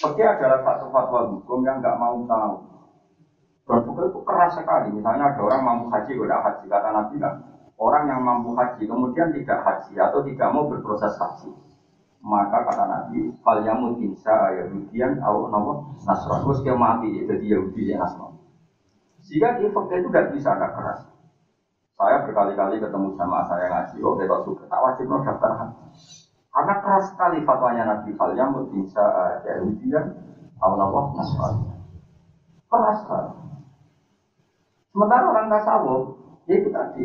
Pergi 0.00 0.22
adalah 0.26 0.64
satu 0.66 0.90
fatwa 0.90 1.28
hukum 1.30 1.60
yang 1.62 1.78
nggak 1.78 1.98
mau 2.00 2.24
tahu. 2.26 2.54
Dan 3.70 3.86
itu 3.86 4.20
keras 4.26 4.58
sekali. 4.58 4.88
Misalnya 4.96 5.30
ada 5.30 5.40
orang 5.46 5.62
mampu 5.62 5.86
haji, 5.94 6.12
udah 6.18 6.38
haji 6.42 6.64
kata 6.66 6.88
Nabi 6.90 7.16
kan. 7.22 7.34
Orang 7.78 8.10
yang 8.10 8.24
mampu 8.24 8.56
haji 8.58 8.82
kemudian 8.88 9.30
tidak 9.30 9.62
haji 9.62 9.94
atau 9.94 10.24
tidak 10.26 10.48
mau 10.50 10.66
berproses 10.66 11.14
haji. 11.14 11.69
Maka 12.20 12.68
kata 12.68 12.84
Nabi, 12.84 13.32
fal 13.40 13.64
yamut 13.64 13.96
insya 13.96 14.52
Yahudian 14.52 15.16
atau 15.24 15.48
nopo 15.48 15.96
Nasrani. 16.04 16.44
Terus 16.44 16.60
dia 16.60 16.76
mati 16.76 17.08
jadi 17.24 17.46
Yahudi 17.56 17.88
ya 17.88 17.96
Nasrani. 17.96 18.36
Sehingga 19.24 19.56
di 19.56 19.72
fakta 19.72 19.96
itu 19.96 20.08
tidak 20.12 20.28
bisa, 20.36 20.52
tidak 20.52 20.72
keras. 20.76 21.00
Saya 21.96 22.24
berkali-kali 22.24 22.80
ketemu 22.80 23.12
sama 23.16 23.44
saya 23.48 23.68
ngaji, 23.72 23.96
oh 24.04 24.16
kita 24.16 24.36
suka, 24.44 24.64
tak 24.68 24.80
wajib 24.80 25.04
no 25.08 25.20
daftar 25.24 25.52
haji. 25.52 25.84
Karena 26.50 26.74
keras 26.80 27.04
sekali 27.12 27.38
fatwanya 27.44 27.82
Nabi 27.88 28.10
Fal 28.16 28.32
Yamut 28.36 28.68
bisa 28.68 29.04
Yahudian 29.44 30.04
atau 30.60 30.76
nopo 30.76 31.16
Nasrani. 31.16 31.72
Keras 32.68 32.96
sekali. 33.00 33.32
Sementara 34.92 35.24
orang 35.30 35.48
tasawuf, 35.48 36.02
itu 36.50 36.68
tadi, 36.68 37.04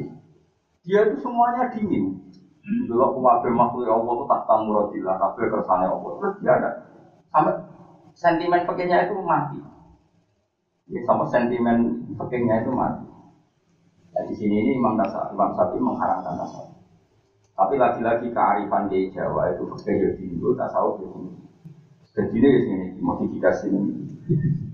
dia 0.83 0.99
itu 1.07 1.21
semuanya 1.21 1.69
dingin. 1.71 2.17
Dulu 2.65 3.05
kuwabe 3.13 3.53
makhluk 3.53 3.85
Allah 3.85 4.13
itu 4.17 4.25
tak 4.25 4.41
tamu 4.49 4.73
rodilah, 4.73 5.15
kabeh 5.21 5.45
kersane 5.53 5.85
Allah. 5.85 6.11
Terus 6.17 6.33
dia 6.41 6.51
ada 6.57 6.69
sampai 7.29 7.53
sentimen 8.17 8.65
pakainya 8.65 9.05
itu 9.05 9.13
mati. 9.21 9.59
Ya, 10.89 10.99
sama 11.05 11.29
sentimen 11.29 12.09
pakainya 12.17 12.65
itu 12.65 12.73
mati. 12.73 13.05
Nah, 14.15 14.23
di 14.25 14.33
sini 14.33 14.65
ini 14.65 14.71
Imam 14.81 14.97
Nasa, 14.97 15.29
Imam 15.29 15.53
Sapi 15.53 15.77
mengharamkan 15.77 16.39
tasawuf. 16.41 16.73
Tapi 17.55 17.75
lagi-lagi 17.77 18.33
kearifan 18.33 18.89
di 18.89 19.13
Jawa 19.13 19.53
itu 19.53 19.63
pakai 19.69 20.01
ya 20.01 20.09
dulu 20.17 20.57
tasawuf 20.57 21.05
ya 21.05 21.07
ini. 21.21 21.31
Dan 22.15 22.25
ini 22.31 22.47
di 22.49 22.61
sini 22.65 22.85
modifikasi 22.97 23.69
ini. 23.69 23.93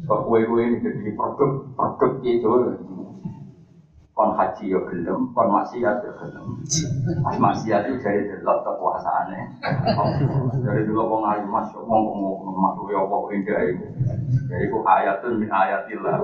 So 0.08 0.24
kue-kue 0.30 0.64
ini 0.64 0.78
jadi 0.80 1.12
produk 1.18 1.76
produk 1.76 2.12
di 2.24 2.40
Jawa 2.40 2.72
kon 4.12 4.36
haji 4.36 4.68
yo 4.68 4.84
gelem, 4.92 5.32
kon 5.32 5.48
maksiat 5.50 6.04
yo 6.04 6.12
gelem. 6.20 6.60
Pas 7.24 7.36
maksiat 7.40 7.88
itu 7.88 8.04
dari 8.04 8.28
delok. 8.28 8.68
Dari 10.62 10.82
delok 10.84 11.08
wong 11.08 11.24
ayu 11.32 11.48
mas, 11.48 11.72
wong 11.72 12.02
wong 12.12 12.56
masuk 12.60 12.92
yo 12.92 13.08
apa 13.08 13.18
indah 13.32 13.60
itu. 13.72 13.88
Jadi 14.52 14.66
ku 14.68 14.84
ayatun 14.84 15.40
min 15.40 15.48
ayatillah. 15.48 16.16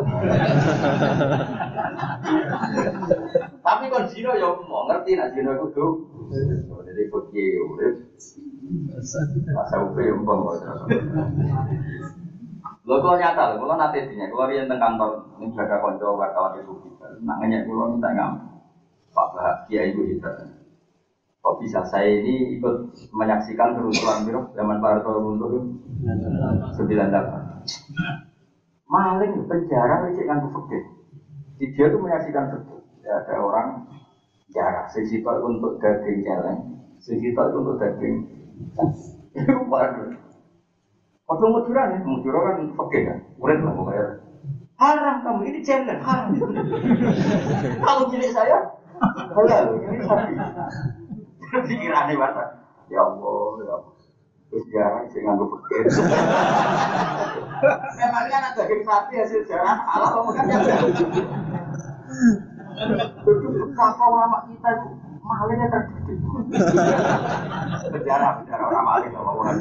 Tapi 3.64 3.84
kon 3.88 4.06
zino 4.12 4.36
yo 4.36 4.62
mau 4.68 4.86
ngerti 4.92 5.16
nak 5.16 5.32
itu 5.32 5.68
tuh. 5.72 5.92
Jadi 6.84 7.02
fakir 7.08 7.64
urip. 7.72 7.96
Masa 9.56 9.80
upe 9.80 10.04
yo 10.04 10.20
Lho 12.88 13.04
kalau 13.04 13.20
nyata 13.20 13.52
lho, 13.52 13.56
kalau 13.60 13.76
nanti 13.76 14.00
dinya, 14.08 14.32
kalau 14.32 14.48
dia 14.48 14.64
tentang 14.64 14.96
kantor 14.96 15.10
ini 15.36 15.52
jaga 15.52 15.76
konco 15.84 16.16
wartawan 16.16 16.56
itu 16.56 16.72
kita, 16.88 17.20
nanya 17.20 17.68
kalau 17.68 17.92
minta 17.92 18.08
ngam, 18.16 18.32
Pak 19.12 19.28
Bahagia 19.36 19.92
Ibu 19.92 20.08
kita. 20.08 20.32
Kok 21.44 21.60
bisa 21.60 21.84
saya 21.84 22.08
ini 22.08 22.56
ikut 22.56 22.76
menyaksikan 23.12 23.76
kerusuhan 23.76 24.24
biro 24.24 24.56
zaman 24.56 24.80
Pak 24.80 25.04
Harto 25.04 25.20
runtuh 25.20 25.68
sembilan 26.80 27.12
delapan. 27.12 27.42
Maling 28.88 29.34
penjara 29.52 30.08
itu 30.08 30.24
kan 30.24 30.40
fakir. 30.48 30.82
Dia 31.60 31.92
tuh 31.92 32.00
menyaksikan 32.00 32.56
betul. 32.56 32.80
Ya, 33.04 33.20
ada 33.20 33.36
orang 33.44 33.84
jarak 34.52 34.88
sejuta 34.96 35.36
untuk 35.44 35.76
daging 35.84 36.24
sejuta 37.04 37.42
itu 37.52 37.58
untuk 37.60 37.76
daging. 37.84 38.16
Itu 39.38 39.54
Waktu 41.28 41.44
Madura 41.52 41.92
nih, 41.92 42.00
Madura 42.08 42.40
kan 42.40 42.72
fakir 42.72 43.02
kan, 43.04 43.20
murid 43.36 43.60
lah 43.60 43.76
pokoknya. 43.76 44.24
Haram 44.80 45.16
kamu 45.28 45.42
ini 45.52 45.60
challenge, 45.60 46.00
haram. 46.00 46.32
Kalau 47.84 48.08
milik 48.08 48.32
saya, 48.32 48.64
halal, 49.36 49.76
ini 49.76 50.08
sapi. 50.08 50.34
Pikirannya 51.68 52.16
mata, 52.16 52.64
ya 52.88 53.04
Allah, 53.04 53.60
ya 53.60 53.76
Allah. 53.76 53.92
Terus 54.48 54.64
jarang 54.72 55.04
sih 55.12 55.20
nganggo 55.20 55.52
fakir. 55.52 55.84
Emangnya 58.08 58.36
anak 58.40 58.56
daging 58.56 58.88
sapi 58.88 59.20
hasil 59.20 59.44
jarang 59.52 59.84
halal 59.84 60.08
kamu 60.16 60.32
kan 60.32 60.48
ya. 60.48 60.80
Itu 63.28 63.48
betapa 63.52 64.04
ulama 64.08 64.48
kita 64.48 64.70
itu 64.80 64.88
malingnya 65.28 65.68
penjara 67.92 68.40
orang 68.64 68.86
maling, 68.88 69.12
orang. 69.12 69.60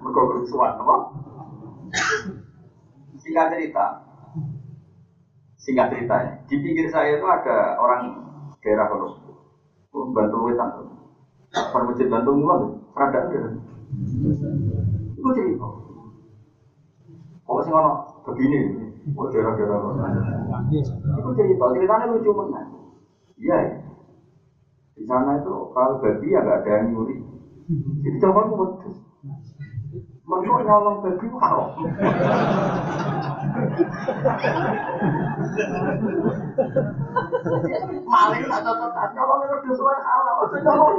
Mereka 0.00 0.20
kerusuhan, 0.32 0.72
apa? 0.80 0.96
Singkat 3.20 3.46
cerita, 3.52 3.86
singkat 5.60 5.86
ceritanya, 5.92 6.32
di 6.48 6.56
pinggir 6.60 6.88
saya 6.92 7.16
itu 7.16 7.24
ada 7.24 7.76
orang 7.80 8.20
daerah 8.60 8.88
kalau 8.88 9.16
bantu 10.12 10.36
wetan, 10.48 10.68
permasjid 11.52 12.08
bantu 12.12 12.30
mulan, 12.36 12.60
rada 12.92 13.20
ada. 13.28 13.40
Itu 15.16 15.28
cerita. 15.32 15.68
Kok 17.44 17.60
sih 17.60 17.70
ngono 17.72 17.92
begini, 18.24 18.60
kok 19.12 19.28
daerah-daerah 19.32 19.78
Itu 21.20 21.30
cerita, 21.36 21.64
ceritanya 21.76 22.12
lucu 22.12 22.30
mana? 22.32 22.60
Iya, 23.40 23.56
ya. 23.56 23.83
Di 24.94 25.02
sana 25.10 25.42
itu 25.42 25.54
kalau 25.74 25.98
babi 25.98 26.26
ya 26.30 26.38
nggak 26.38 26.58
ada 26.62 26.70
yang 26.78 26.86
nyuri. 26.94 27.18
Jadi 28.06 28.16
coba 28.22 28.46
aku 28.46 28.54
wedus. 28.62 28.96
Mereka 30.24 30.62
nyolong 30.64 30.96
babi 31.02 31.24
itu 31.26 31.36
haram. 31.42 31.68
Maling 38.06 38.46
atau 38.48 38.72
tetap 38.78 39.08
nyolong 39.18 39.40
wedus 39.50 39.76
itu 39.76 39.84
haram. 39.84 40.34
Itu 40.46 40.56
nyolong. 40.62 40.96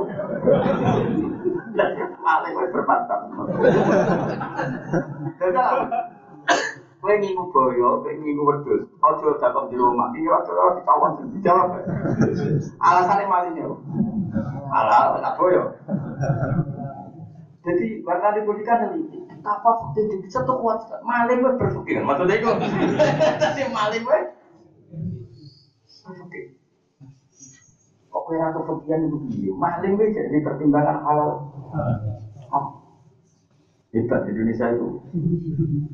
Maling 2.19 2.51
itu 2.51 2.67
berbantah. 2.75 3.19
Jadi 5.39 5.59
Kowe 7.05 7.13
ngingu 7.21 7.53
boyo, 7.53 8.01
kowe 8.01 8.09
ngingu 8.17 8.41
wedhus. 8.41 8.89
Aja 8.97 9.37
dakok 9.37 9.69
di 9.69 9.77
rumah. 9.77 10.09
Iki 10.17 10.25
ora 10.25 10.41
ora 10.41 10.73
ditawon 10.81 11.11
dijawab. 11.37 11.69
Alasane 12.81 13.29
malingnya. 13.29 13.69
Halal 14.73 15.21
tak 15.21 15.37
boyo. 15.37 15.69
Jadi 17.61 18.01
warna 18.01 18.33
dibudikan 18.33 18.89
ini 18.89 19.25
betapa 19.45 19.69
fakir 19.77 20.09
bisa 20.25 20.41
tuh 20.41 20.57
kuat 20.57 20.81
maling 21.05 21.45
gue 21.45 21.53
berpikir 21.53 22.01
maksudnya 22.01 22.41
itu 22.41 22.49
tadi 23.37 23.61
maling 23.69 24.01
gue 24.01 24.19
berpikir 26.01 26.43
kok 28.09 28.21
kue 28.25 28.35
ratu 28.41 28.65
fakiran 28.65 29.05
itu 29.05 29.17
begini 29.21 29.53
maling 29.53 30.01
gue 30.01 30.07
jadi 30.17 30.37
pertimbangan 30.41 30.97
halal 31.05 31.45
hebat 33.95 34.27
Indonesia 34.27 34.67
itu. 34.75 34.87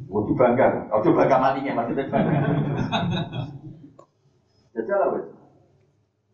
Wajib 0.09 0.35
bangga. 0.35 0.89
Wajib 0.89 1.13
bangga 1.13 1.37
matinya 1.37 1.71
maksudnya 1.77 2.09
bangga. 2.09 2.39
Jajal 4.73 5.01
wes 5.13 5.25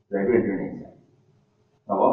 itu? 0.08 0.32
Indonesia. 0.32 0.90
Apa? 1.92 2.10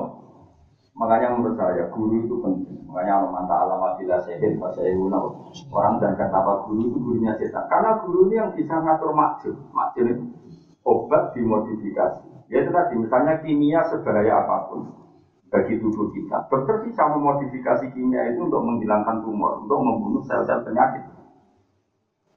Makanya 0.95 1.35
menurut 1.35 1.55
saya 1.59 1.87
guru 1.91 2.27
itu 2.27 2.35
penting. 2.43 2.83
Makanya 2.91 3.27
alamat 3.27 3.99
bila 3.99 4.19
sehin 4.23 4.59
pas 4.59 4.75
saya 4.75 4.95
orang 4.95 5.95
dan 5.99 6.15
kata 6.15 6.35
apa 6.35 6.67
guru 6.67 6.91
itu 6.91 6.99
gurunya 6.99 7.35
setan. 7.39 7.67
Karena 7.71 8.03
guru 8.03 8.31
ini 8.31 8.35
yang 8.39 8.51
bisa 8.55 8.75
ngatur 8.79 9.11
makjid 9.15 9.55
makjid 9.75 10.15
itu 10.15 10.25
obat 10.87 11.35
dimodifikasi. 11.35 12.47
Ya 12.51 12.63
itu 12.63 12.71
tadi 12.71 12.95
misalnya 12.99 13.43
kimia 13.43 13.83
sebahaya 13.91 14.47
apa 14.47 14.57
pun 14.71 15.04
bagi 15.55 15.79
tubuh 15.79 16.11
kita. 16.11 16.51
Dokter 16.51 16.83
bisa 16.83 17.07
memodifikasi 17.07 17.95
kimia 17.95 18.35
itu 18.35 18.43
untuk 18.51 18.59
menghilangkan 18.59 19.23
tumor, 19.23 19.63
untuk 19.63 19.79
membunuh 19.79 20.19
sel-sel 20.27 20.67
penyakit. 20.67 21.07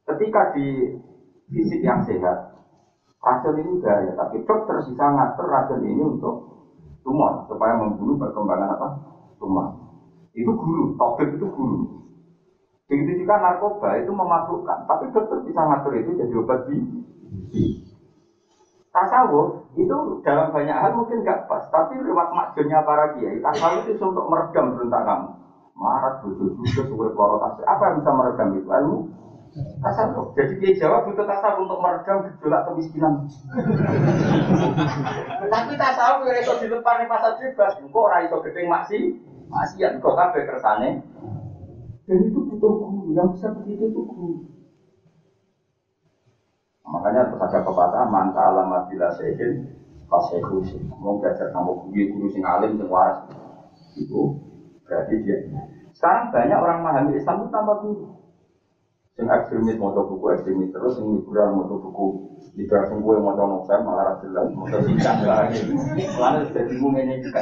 Ketika 0.05 0.53
di 0.53 0.93
fisik 1.49 1.81
yang 1.81 2.05
sehat, 2.05 2.53
racun 3.17 3.57
ini 3.57 3.81
bahaya, 3.81 4.13
tapi 4.13 4.45
dokter 4.45 4.85
bisa 4.85 5.03
ngatur 5.09 5.49
racun 5.49 5.81
ini 5.81 6.05
untuk 6.05 6.45
tumor, 7.01 7.41
supaya 7.49 7.73
membunuh 7.81 8.21
perkembangan 8.21 8.77
apa? 8.77 8.87
Tumor. 9.41 9.73
Itu 10.37 10.53
guru, 10.53 10.93
topik 10.93 11.33
itu 11.41 11.49
guru. 11.49 12.05
Begitu 12.85 13.25
juga 13.25 13.41
narkoba 13.41 13.97
itu 13.97 14.13
memabukkan, 14.13 14.85
tapi 14.85 15.09
dokter 15.09 15.41
bisa 15.41 15.59
ngatur 15.65 15.97
itu 15.97 16.21
jadi 16.21 16.33
obat 16.37 16.69
di 16.69 16.77
tasawuf 18.97 19.61
itu 19.77 19.95
dalam 20.25 20.49
banyak 20.49 20.73
hal 20.73 20.91
mungkin 20.97 21.21
gak 21.21 21.45
pas, 21.45 21.61
tapi 21.69 22.01
lewat 22.01 22.33
makjunnya 22.33 22.81
para 22.81 23.13
kiai, 23.13 23.37
tasawuf 23.45 23.85
itu 23.85 24.01
untuk 24.01 24.25
meredam 24.25 24.73
berontak 24.73 25.05
kamu. 25.05 25.29
Marat, 25.77 26.25
butuh 26.25 26.57
butuh 26.57 26.83
suwe 26.89 27.13
peloro 27.13 27.37
Apa 27.61 27.83
yang 27.85 28.01
bisa 28.01 28.09
meredam 28.09 28.49
itu? 28.57 28.65
Ilmu 28.65 28.97
tasawuf. 29.85 30.33
Jadi 30.33 30.53
dia 30.57 30.71
jawab 30.81 31.05
butuh 31.05 31.25
tasawuf 31.29 31.69
untuk 31.69 31.77
meredam 31.77 32.25
gejolak 32.25 32.65
kemiskinan. 32.65 33.13
tapi 35.53 35.71
tasawuf 35.77 36.25
ya 36.25 36.41
itu 36.41 36.53
di 36.65 36.67
depan 36.73 37.05
pasar 37.05 37.37
bebas. 37.37 37.77
Kok 37.77 37.93
orang 37.93 38.25
itu 38.25 38.37
gedeng 38.49 38.67
maksi, 38.73 38.99
maksiat 39.53 40.01
kok 40.01 40.17
kabeh 40.17 40.41
kersane. 40.49 40.89
Dan 42.07 42.17
itu 42.23 42.39
butuh 42.39 42.71
guru 42.81 43.13
yang 43.13 43.29
bisa 43.35 43.51
begitu 43.53 43.93
itu 43.93 44.01
guru. 44.01 44.56
Makanya 46.87 47.27
terus 47.27 47.43
ada 47.43 47.59
pepatah 47.67 48.07
manta 48.07 48.41
alamat 48.47 48.87
bila 48.87 49.11
sehin 49.19 49.67
kasih 50.07 50.39
sih. 50.63 50.79
Mau 51.03 51.19
belajar 51.19 51.51
sama 51.51 51.75
guru 51.83 51.91
guru 51.91 52.25
sing 52.31 52.43
alim 52.47 52.79
sing 52.79 52.87
waras. 52.87 53.27
Itu 53.99 54.39
berarti 54.87 55.13
dia. 55.19 55.43
Sekarang 55.91 56.31
banyak 56.31 56.57
orang 56.57 56.77
memahami 56.79 57.19
Islam 57.19 57.43
itu 57.43 57.49
tanpa 57.51 57.73
guru. 57.83 58.07
Sing 59.19 59.27
ekstremis 59.27 59.75
mau 59.75 59.91
buku 59.91 60.25
ekstremis 60.31 60.71
terus 60.71 60.95
sing 60.95 61.03
liberal 61.11 61.51
mau 61.51 61.67
buku 61.67 62.05
liberal 62.55 62.87
sing 62.87 63.03
gue 63.03 63.15
mau 63.19 63.35
novel 63.35 63.79
malah 63.83 64.15
rasa 64.15 64.23
jelas 64.23 64.47
mau 64.55 64.69
singkat 64.71 65.17
lagi. 65.27 65.59
Lalu 66.15 66.39
sudah 66.47 66.63
bingung 66.71 66.95
ini 66.95 67.19
juga. 67.19 67.41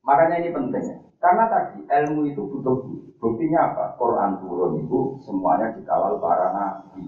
Makanya 0.00 0.34
ini 0.40 0.48
penting. 0.56 1.09
Karena 1.20 1.44
tadi 1.52 1.84
ilmu 1.84 2.32
itu 2.32 2.40
butuh 2.48 2.80
buktinya 3.20 3.60
apa? 3.70 3.92
Quran 4.00 4.40
turun 4.40 4.80
itu 4.80 5.20
semuanya 5.20 5.68
dikawal 5.76 6.16
para 6.16 6.48
nabi. 6.48 7.04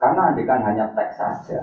Karena 0.00 0.32
andikan 0.32 0.64
hanya 0.64 0.88
teks 0.96 1.20
saja. 1.20 1.60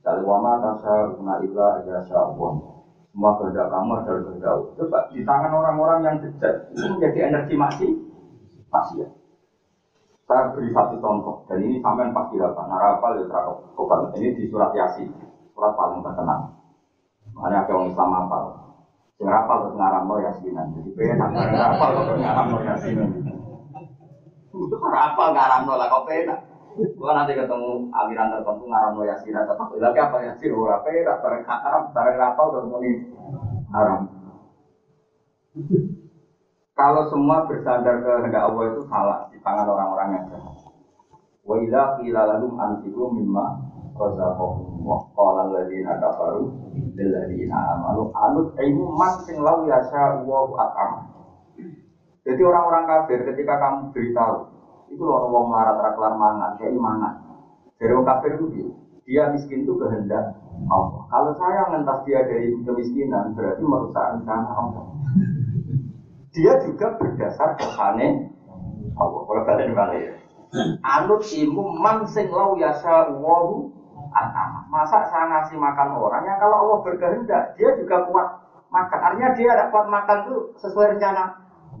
Dari 0.00 0.24
wama 0.24 0.56
tasa 0.64 1.12
guna 1.12 1.36
illa 1.44 1.76
aja 1.76 2.00
Semua 2.00 3.36
kehendak 3.36 3.68
kamu 3.68 4.00
adalah 4.00 4.20
kehendak 4.24 4.54
Coba 4.80 4.98
di 5.12 5.20
tangan 5.20 5.52
orang-orang 5.52 5.98
yang 6.08 6.16
bejat 6.24 6.72
itu 6.72 6.88
menjadi 6.88 7.28
energi 7.28 7.52
masih 7.52 7.90
masih 8.72 9.04
ya. 9.04 9.08
Saya 10.24 10.56
beri 10.56 10.72
satu 10.72 10.96
contoh 11.04 11.44
dan 11.52 11.60
ini 11.60 11.76
sampai 11.84 12.08
pasti 12.16 12.40
dapat. 12.40 12.64
Narapal 12.64 13.20
ya 13.20 13.24
terapal. 13.28 14.08
Ini 14.16 14.32
di 14.32 14.48
surat 14.48 14.72
Yasin, 14.72 15.10
surat 15.52 15.76
paling 15.76 16.00
terkenal. 16.00 16.48
Makanya 17.36 17.66
ada 17.66 17.72
orang 17.76 17.90
Islam 17.92 18.10
apa? 18.24 18.38
Sing 19.20 19.28
rapal 19.28 19.68
terus 19.68 19.76
ngaramno 19.76 20.16
yasinan. 20.24 20.72
Jadi 20.80 20.96
pengen 20.96 21.20
rapal 21.52 21.92
terus 21.92 22.24
ngaramno 22.24 22.58
yasinan. 22.64 23.08
Itu 24.48 24.76
rapal 24.80 25.28
ngaramno 25.36 25.76
lah 25.76 25.92
kok 25.92 26.08
penak. 26.08 26.40
Gua 26.96 27.12
nanti 27.12 27.36
ketemu 27.36 27.92
aliran 27.92 28.32
tertentu 28.32 28.64
ngaramno 28.64 29.04
yasinan 29.04 29.44
tetap 29.44 29.68
lagi 29.76 30.00
apa 30.00 30.16
yasin 30.24 30.56
ora 30.56 30.80
penak 30.80 31.20
bareng 31.20 31.44
haram 31.44 31.82
bareng 31.92 32.16
rapal 32.16 32.46
terus 32.48 32.68
muni 32.72 32.92
haram. 33.76 34.08
Kalau 36.72 37.12
semua 37.12 37.44
bersandar 37.44 38.00
ke 38.00 38.24
hendak 38.24 38.40
Allah 38.40 38.72
itu 38.72 38.80
salah 38.88 39.28
di 39.28 39.36
tangan 39.44 39.68
orang-orang 39.68 40.16
yang 40.16 40.24
jahat. 40.32 40.56
Wa 41.44 41.60
idza 41.60 42.00
qila 42.00 42.24
lahum 42.24 42.56
anfiqu 42.56 43.04
mimma 43.12 43.68
razaqahum 44.00 44.80
wa 44.80 45.04
qala 45.12 45.52
kafaru 46.00 46.48
lil 46.96 47.08
ladzina 47.12 47.76
amanu 47.76 48.08
anut 48.16 48.56
ilmu 48.56 48.84
man 48.96 49.20
sing 49.28 49.36
lau 49.44 49.68
yasha. 49.68 50.24
Jadi 52.20 52.40
orang-orang 52.44 52.84
kafir 52.84 53.24
ketika 53.32 53.56
kamu 53.60 53.92
beritahu 53.92 54.48
itu 54.90 55.02
loh 55.06 55.30
wong 55.30 55.48
melarat 55.48 55.78
raklar 55.80 56.14
mangan 56.18 56.58
kayak 56.58 56.76
mangan. 56.76 57.14
Dari 57.80 57.92
orang 57.96 58.08
kafir 58.10 58.36
itu 58.36 58.46
dia, 59.08 59.32
miskin 59.32 59.64
itu 59.64 59.72
kehendak 59.80 60.36
Allah. 60.68 61.08
Kalau 61.08 61.32
saya 61.40 61.60
ngentas 61.72 61.98
dia 62.04 62.20
dari 62.28 62.52
kemiskinan 62.52 63.32
berarti 63.32 63.62
merusak 63.64 64.04
rencana 64.18 64.50
Allah. 64.52 64.84
Dia 66.30 66.52
juga 66.62 66.94
berdasar 67.00 67.56
kesane 67.56 68.30
Allah. 68.94 69.20
Kalau 69.24 69.42
kalian 69.48 69.72
balik. 69.72 70.20
Anut 70.82 71.22
ilmu 71.24 71.78
man 71.78 72.04
sing 72.10 72.28
lau 72.28 72.58
yasha 72.58 73.14
wa 74.10 74.58
Masa 74.66 75.06
saya 75.06 75.30
ngasih 75.30 75.56
makan 75.56 75.94
orang 75.94 76.26
yang 76.26 76.38
kalau 76.42 76.66
Allah 76.66 76.78
berkehendak, 76.82 77.54
dia 77.54 77.70
juga 77.78 78.06
kuat 78.10 78.26
makan. 78.70 78.98
Artinya 78.98 79.30
dia 79.34 79.48
ada 79.54 79.64
kuat 79.70 79.86
makan 79.86 80.26
itu 80.26 80.34
sesuai 80.58 80.98
rencana 80.98 81.30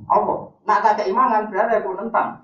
Allah. 0.06 0.38
Nah, 0.66 0.76
tak 0.78 1.02
keimanan 1.02 1.50
berarti 1.50 1.82
aku 1.82 1.90
nentang. 1.98 2.38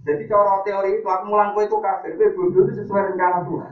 Jadi 0.00 0.24
cara 0.32 0.64
teori 0.64 0.96
itu 0.96 1.04
aku 1.04 1.24
mulang 1.28 1.52
itu 1.52 1.76
kafir, 1.76 2.16
bodoh 2.16 2.64
itu 2.64 2.72
sesuai 2.72 3.12
rencana 3.12 3.44
Tuhan. 3.44 3.70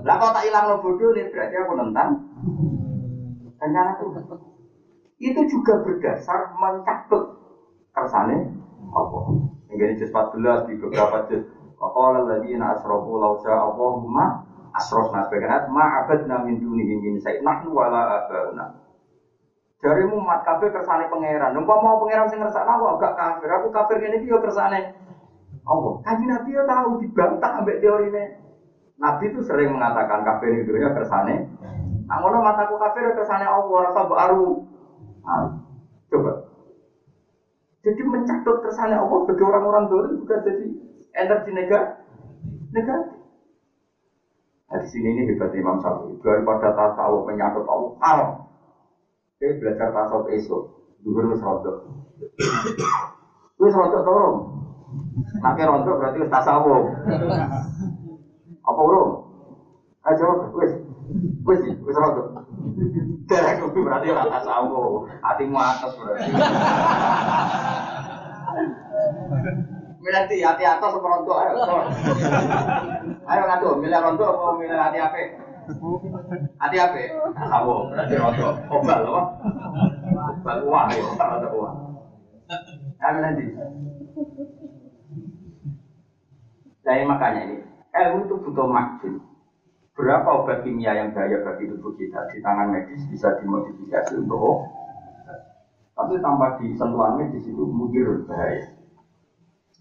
Lah 0.00 0.16
kalau 0.16 0.32
tak 0.32 0.44
hilang 0.48 0.64
lo 0.72 0.80
bodoh 0.80 1.12
nih 1.12 1.28
berarti 1.28 1.54
aku 1.60 1.72
nentang 1.76 2.08
rencana 3.60 3.92
Tuhan. 4.00 4.22
Itu 5.20 5.40
juga 5.52 5.84
berdasar 5.84 6.56
mencatut 6.56 7.22
kersane 7.92 8.56
Allah. 8.88 9.22
Ini 9.68 10.00
juz 10.00 10.08
14 10.08 10.64
di 10.64 10.74
beberapa 10.80 11.28
juz 11.28 11.44
Waqala 11.78 12.26
alladziina 12.26 12.74
asrafu 12.74 13.22
law 13.22 13.38
syaa 13.38 13.70
Allahumma 13.70 14.42
asrafna 14.74 15.30
sebagian 15.30 15.70
ma 15.70 16.02
abadna 16.02 16.42
min 16.42 16.58
dunihi 16.58 16.94
min 16.98 17.14
syai' 17.22 17.38
nahnu 17.38 17.70
wala 17.70 18.18
abauna. 18.18 18.66
Dari 19.78 20.02
umat 20.10 20.42
kafir 20.42 20.74
kersane 20.74 21.06
pangeran. 21.06 21.54
Numpa 21.54 21.78
mau 21.78 22.02
pangeran 22.02 22.26
sing 22.26 22.42
ngersakno 22.42 22.82
aku 22.82 22.98
gak 22.98 23.14
kafir. 23.14 23.48
Aku 23.62 23.70
kafir 23.70 24.02
iki 24.02 24.26
yo 24.26 24.42
kersane 24.42 24.90
Allah. 25.62 25.92
Kanji 26.02 26.26
Nabi 26.26 26.50
yo 26.50 26.66
tahu 26.66 26.98
dibantah 26.98 27.62
ambek 27.62 27.78
ini. 27.78 28.22
Nabi 28.98 29.30
itu 29.30 29.38
sering 29.46 29.70
mengatakan 29.70 30.26
kafir 30.26 30.50
itu 30.66 30.74
ya 30.74 30.90
kersane. 30.90 31.46
Ngono 32.10 32.42
mataku 32.42 32.74
kafir 32.74 33.06
kersane 33.14 33.46
Allah 33.46 33.78
rasa 33.86 34.02
baru. 34.02 34.66
Coba. 36.10 36.32
Jadi 37.86 38.02
mencatut 38.02 38.56
kersane 38.66 38.98
Allah 38.98 39.18
bagi 39.22 39.42
orang-orang 39.46 39.86
dulu 39.86 40.18
juga 40.18 40.42
jadi 40.42 40.66
energi 41.18 41.50
negatif. 41.50 41.98
Negatif. 42.70 43.18
Nah, 44.68 44.76
di 44.84 44.86
sini 44.92 45.08
ini 45.16 45.24
hebat 45.32 45.50
Imam 45.56 45.80
Syafi'i. 45.80 46.20
Daripada 46.20 46.76
tasawuf 46.76 47.24
menyangkut 47.24 47.64
Allah, 47.64 47.92
haram. 48.04 48.30
Dia 49.40 49.56
belajar 49.56 49.88
tasawuf 49.96 50.28
esok. 50.28 50.62
Dulu 51.00 51.18
harus 51.24 51.40
rontok. 51.40 51.76
Wis 53.58 53.72
rontok 53.72 54.04
turun. 54.04 54.34
Nanti 55.40 55.62
rontok 55.64 55.96
berarti 55.96 56.20
wis 56.20 56.28
tasawuf. 56.30 56.84
Apa 58.68 58.80
urung? 58.84 59.10
Jawab, 60.04 60.52
wis. 60.52 60.72
Wis, 61.48 61.60
wis 61.80 61.96
rontok. 61.96 62.44
Derek 63.24 63.64
berarti 63.72 64.12
ora 64.12 64.28
tasawuf. 64.28 65.08
Hatimu 65.24 65.56
atas 65.56 65.92
berarti. 65.96 66.28
Milih 69.98 70.24
di 70.30 70.46
hati 70.46 70.62
atas 70.62 70.94
apa 70.94 71.06
rontok 71.06 71.38
ayo. 71.42 71.54
Ayo 73.26 73.42
ngadu, 73.50 73.68
milih 73.82 73.98
rontok 73.98 74.30
apa 74.30 74.48
milih 74.62 74.78
hati 74.78 74.98
ape? 75.02 75.22
Hati 76.62 76.76
ape? 76.78 77.02
Sawo, 77.34 77.90
berarti 77.90 78.14
rontok. 78.14 78.54
Obal 78.70 79.00
apa? 79.10 79.22
Obal 80.38 80.58
uang 80.70 80.86
ya, 80.94 81.02
rontok 81.18 81.52
uang. 81.58 81.76
Ayo 83.02 83.18
di. 83.34 83.46
Jadi 86.86 87.04
makanya 87.04 87.40
ini, 87.44 87.56
ilmu 87.92 88.24
itu 88.24 88.34
butuh 88.38 88.64
maksud. 88.70 89.18
Berapa 89.98 90.30
obat 90.30 90.62
kimia 90.62 90.94
yang 90.94 91.10
bahaya 91.10 91.42
bagi 91.42 91.66
tubuh 91.66 91.90
kita 91.98 92.30
di 92.30 92.38
tangan 92.38 92.70
medis 92.70 93.02
bisa 93.10 93.34
dimodifikasi 93.42 94.14
untuk 94.14 94.62
tapi 95.98 96.14
tanpa 96.22 96.54
disentuhan 96.62 97.18
medis 97.18 97.42
itu 97.42 97.66
mungkin 97.66 98.22
bahaya. 98.30 98.77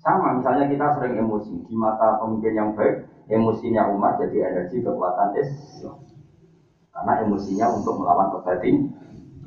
Sama 0.08 0.40
misalnya 0.40 0.72
kita 0.72 0.88
sering 0.96 1.20
emosi 1.20 1.68
di 1.68 1.76
mata 1.76 2.16
pemimpin 2.24 2.56
yang 2.56 2.72
baik, 2.80 3.28
emosinya 3.28 3.92
umat 3.92 4.16
jadi 4.24 4.56
energi 4.56 4.80
kekuatan 4.80 5.36
Islam. 5.36 6.00
Karena 6.96 7.28
emosinya 7.28 7.76
untuk 7.76 8.00
melawan 8.00 8.32
kebatin, 8.40 8.88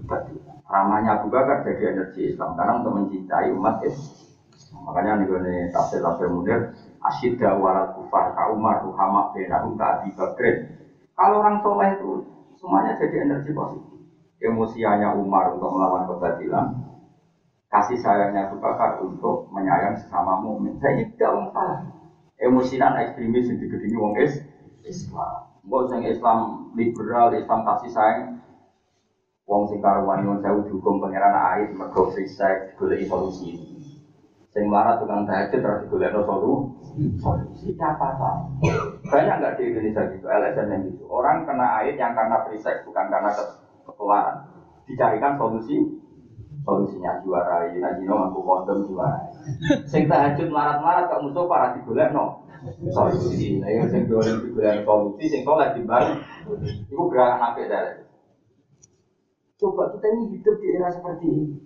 kebatin. 0.04 0.36
Ramahnya 0.68 1.16
Abu 1.16 1.32
Bakar 1.32 1.64
jadi 1.64 1.96
energi 1.96 2.36
Islam 2.36 2.60
karena 2.60 2.76
untuk 2.76 2.92
mencintai 2.92 3.48
umat 3.56 3.80
Islam. 3.88 4.20
Makanya 4.84 5.24
nih 5.24 5.72
tafsir 5.72 6.04
tafsir 6.04 6.28
munir 6.28 6.76
asyidda 7.08 7.56
waral 7.56 7.96
kufar 7.96 8.36
ka 8.36 8.52
Umar 8.52 8.84
Muhammad 8.84 9.32
bin 9.32 9.48
Abu 9.48 9.80
Abi. 9.80 10.12
Kalau 11.16 11.40
orang 11.40 11.64
soleh 11.64 11.96
itu 11.96 12.20
semuanya 12.60 13.00
jadi 13.00 13.24
energi 13.24 13.56
positif. 13.56 13.96
Emosianya 14.44 15.16
Umar 15.16 15.56
untuk 15.56 15.72
melawan 15.72 16.04
kebatilan, 16.04 16.99
kasih 17.70 17.98
sayangnya 18.02 18.50
Abu 18.50 18.58
Bakar 18.58 18.98
untuk 18.98 19.46
menyayang 19.54 19.94
sesama 19.94 20.42
mukmin. 20.42 20.74
Saya 20.82 20.98
ini 20.98 21.14
tidak 21.14 21.38
wong. 21.38 21.48
Emosinan 22.40 22.98
ekstremis 22.98 23.46
yang 23.46 23.62
digedingi 23.62 23.96
wong 23.96 24.14
is 24.18 24.42
Islam. 24.82 25.54
Mbok 25.62 25.92
sing 25.92 26.02
Islam 26.02 26.72
liberal, 26.74 27.30
Islam 27.30 27.62
kasih 27.62 27.90
sayang. 27.94 28.42
Wong 29.46 29.70
sing 29.70 29.78
karuan 29.78 30.26
nyuwun 30.26 30.42
sewu 30.42 30.66
dihukum 30.66 30.98
pangeran 30.98 31.34
air 31.34 31.70
mergo 31.70 32.10
free 32.10 32.26
golek 32.74 33.06
solusi. 33.06 33.54
Sing 34.50 34.66
melarat 34.66 34.98
tukang 34.98 35.30
tahajud 35.30 35.62
terus 35.62 35.80
digolekno 35.86 36.26
solusi. 36.26 37.70
Apa 37.78 38.18
apa? 38.18 38.30
Banyak 39.06 39.36
nggak 39.38 39.54
di 39.58 39.62
Indonesia 39.70 40.10
gitu, 40.10 40.26
LSM 40.26 40.66
yang 40.74 40.82
gitu. 40.90 41.06
Orang 41.06 41.46
kena 41.46 41.82
air 41.82 41.94
yang 41.94 42.18
karena 42.18 42.50
sex, 42.58 42.82
bukan 42.82 43.06
karena 43.06 43.30
ketularan. 43.86 44.36
Dicarikan 44.90 45.38
solusi, 45.38 45.99
solusinya 46.70 47.18
juara 47.26 47.66
ini, 47.66 47.82
Najino 47.82 48.14
mampu 48.14 48.46
kondom 48.46 48.86
juara. 48.86 49.26
Sing 49.90 50.06
tahajud 50.06 50.46
melarat-melarat 50.46 51.10
kok 51.10 51.22
musuh 51.26 51.50
para 51.50 51.74
digolekno 51.74 52.46
solusi. 52.94 53.58
Nah, 53.58 53.66
yang 53.74 53.90
sing 53.90 54.06
digolek 54.06 54.38
digolek 54.46 54.86
solusi, 54.86 55.24
sing 55.26 55.42
soleh 55.42 55.74
timbang, 55.74 56.22
itu 56.62 57.02
gerakan 57.10 57.42
apa 57.42 57.60
dari? 57.66 58.06
Coba 59.58 59.90
kita 59.92 60.06
ini 60.14 60.22
hidup 60.38 60.54
di 60.62 60.66
era 60.78 60.88
seperti 60.88 61.26
ini. 61.26 61.58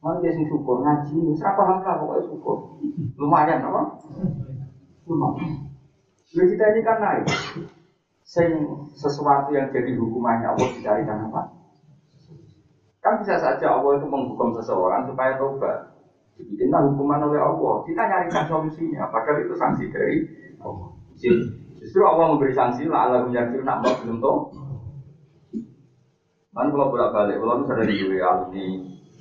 Mau 0.00 0.22
dia 0.22 0.30
sing 0.30 0.46
syukur 0.46 0.86
ngaji, 0.86 1.34
serapa 1.34 1.66
paham 1.66 1.82
lah 1.82 1.94
pokoknya 1.98 2.22
syukur. 2.30 2.56
Lumayan 3.18 3.66
apa? 3.66 3.82
Lumayan. 5.10 5.66
Lalu 6.32 6.46
kita 6.54 6.64
ini 6.70 6.80
kan 6.86 6.96
naik. 7.02 7.26
Sing 8.22 8.48
sesuatu 8.94 9.50
yang 9.50 9.74
jadi 9.74 9.98
hukumannya 9.98 10.54
Allah 10.54 10.68
dicarikan 10.78 11.26
apa? 11.26 11.65
Kan 13.06 13.22
bisa 13.22 13.38
saja 13.38 13.70
Allah 13.70 14.02
itu 14.02 14.06
menghukum 14.10 14.50
seseorang 14.58 15.06
supaya 15.06 15.38
tobat. 15.38 15.94
Dibikinlah 16.34 16.90
hukuman 16.90 17.22
oleh 17.22 17.38
Allah. 17.38 17.86
Kita 17.86 18.02
nyarikan 18.02 18.50
solusinya. 18.50 19.06
Padahal 19.14 19.46
itu 19.46 19.54
sanksi 19.54 19.86
dari 19.94 20.26
Allah. 20.58 20.90
Justru 21.78 22.02
Allah 22.02 22.34
memberi 22.34 22.50
sanksi 22.50 22.90
lah 22.90 23.06
Allah 23.06 23.22
menjadi 23.22 23.62
nak 23.62 23.78
belum 24.02 24.18
tahu. 24.18 24.38
Kan 26.50 26.66
kalau 26.66 26.90
bolak 26.90 27.14
kalau 27.14 27.62
misalnya 27.62 27.86
di 27.86 28.18
alumni 28.18 28.66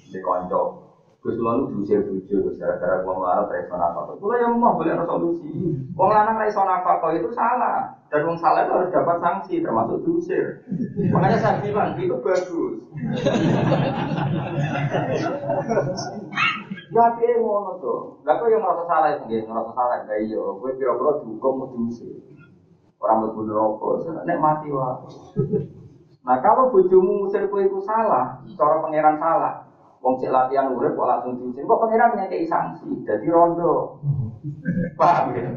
di 0.09 0.19
konco. 0.25 0.84
Gus 1.25 1.41
lalu 1.41 1.73
diusir 1.73 2.05
bujuk, 2.05 2.53
gara-gara 2.61 3.01
gua 3.01 3.17
marah 3.17 3.49
dari 3.49 3.65
sana 3.65 3.89
apa? 3.89 4.13
Kalau 4.13 4.37
yang 4.37 4.61
mau 4.61 4.77
boleh 4.77 4.93
ada 4.93 5.09
solusi. 5.09 5.49
Wong 5.97 6.09
lanang 6.13 6.37
dari 6.37 6.53
sana 6.53 6.85
apa 6.85 7.01
itu 7.17 7.33
salah. 7.33 7.97
Dan 8.13 8.29
wong 8.29 8.37
salah 8.37 8.61
itu 8.61 8.77
harus 8.77 8.93
dapat 8.93 9.17
sanksi, 9.25 9.65
termasuk 9.65 10.05
diusir. 10.05 10.61
Makanya 11.09 11.41
saya 11.41 11.65
bilang 11.65 11.97
itu 11.97 12.13
bagus. 12.21 12.77
Ya 16.93 17.05
piye 17.17 17.41
ngono. 17.41 18.21
Lah 18.21 18.33
kok 18.37 18.45
yang 18.45 18.61
merasa 18.61 18.85
salah 18.85 19.17
sendiri, 19.17 19.49
merasa 19.49 19.73
salah 19.73 20.05
gak 20.05 20.21
iya. 20.29 20.37
Gue 20.37 20.77
kira-kira 20.77 21.25
dihukum 21.25 21.53
mau 21.57 21.73
diusir. 21.73 22.21
Orang 23.01 23.25
mlebu 23.25 23.41
neraka, 23.49 24.13
nek 24.29 24.37
mati 24.37 24.69
wae. 24.69 25.09
Nah 26.21 26.37
kalau 26.41 26.69
bojomu 26.69 27.25
musir 27.25 27.49
kowe 27.49 27.65
itu 27.65 27.81
salah, 27.81 28.45
cara 28.53 28.81
pangeran 28.85 29.17
salah. 29.17 29.64
Wong 30.05 30.21
cek 30.21 30.29
latihan 30.29 30.69
urip 30.69 30.93
kok 30.93 31.09
langsung 31.09 31.33
diusir. 31.33 31.65
Kok 31.65 31.81
pangeran 31.81 32.13
ngekei 32.13 32.45
sanksi, 32.45 32.85
jadi 33.09 33.25
rondo. 33.33 33.97
Paham 34.93 35.33
ya? 35.33 35.49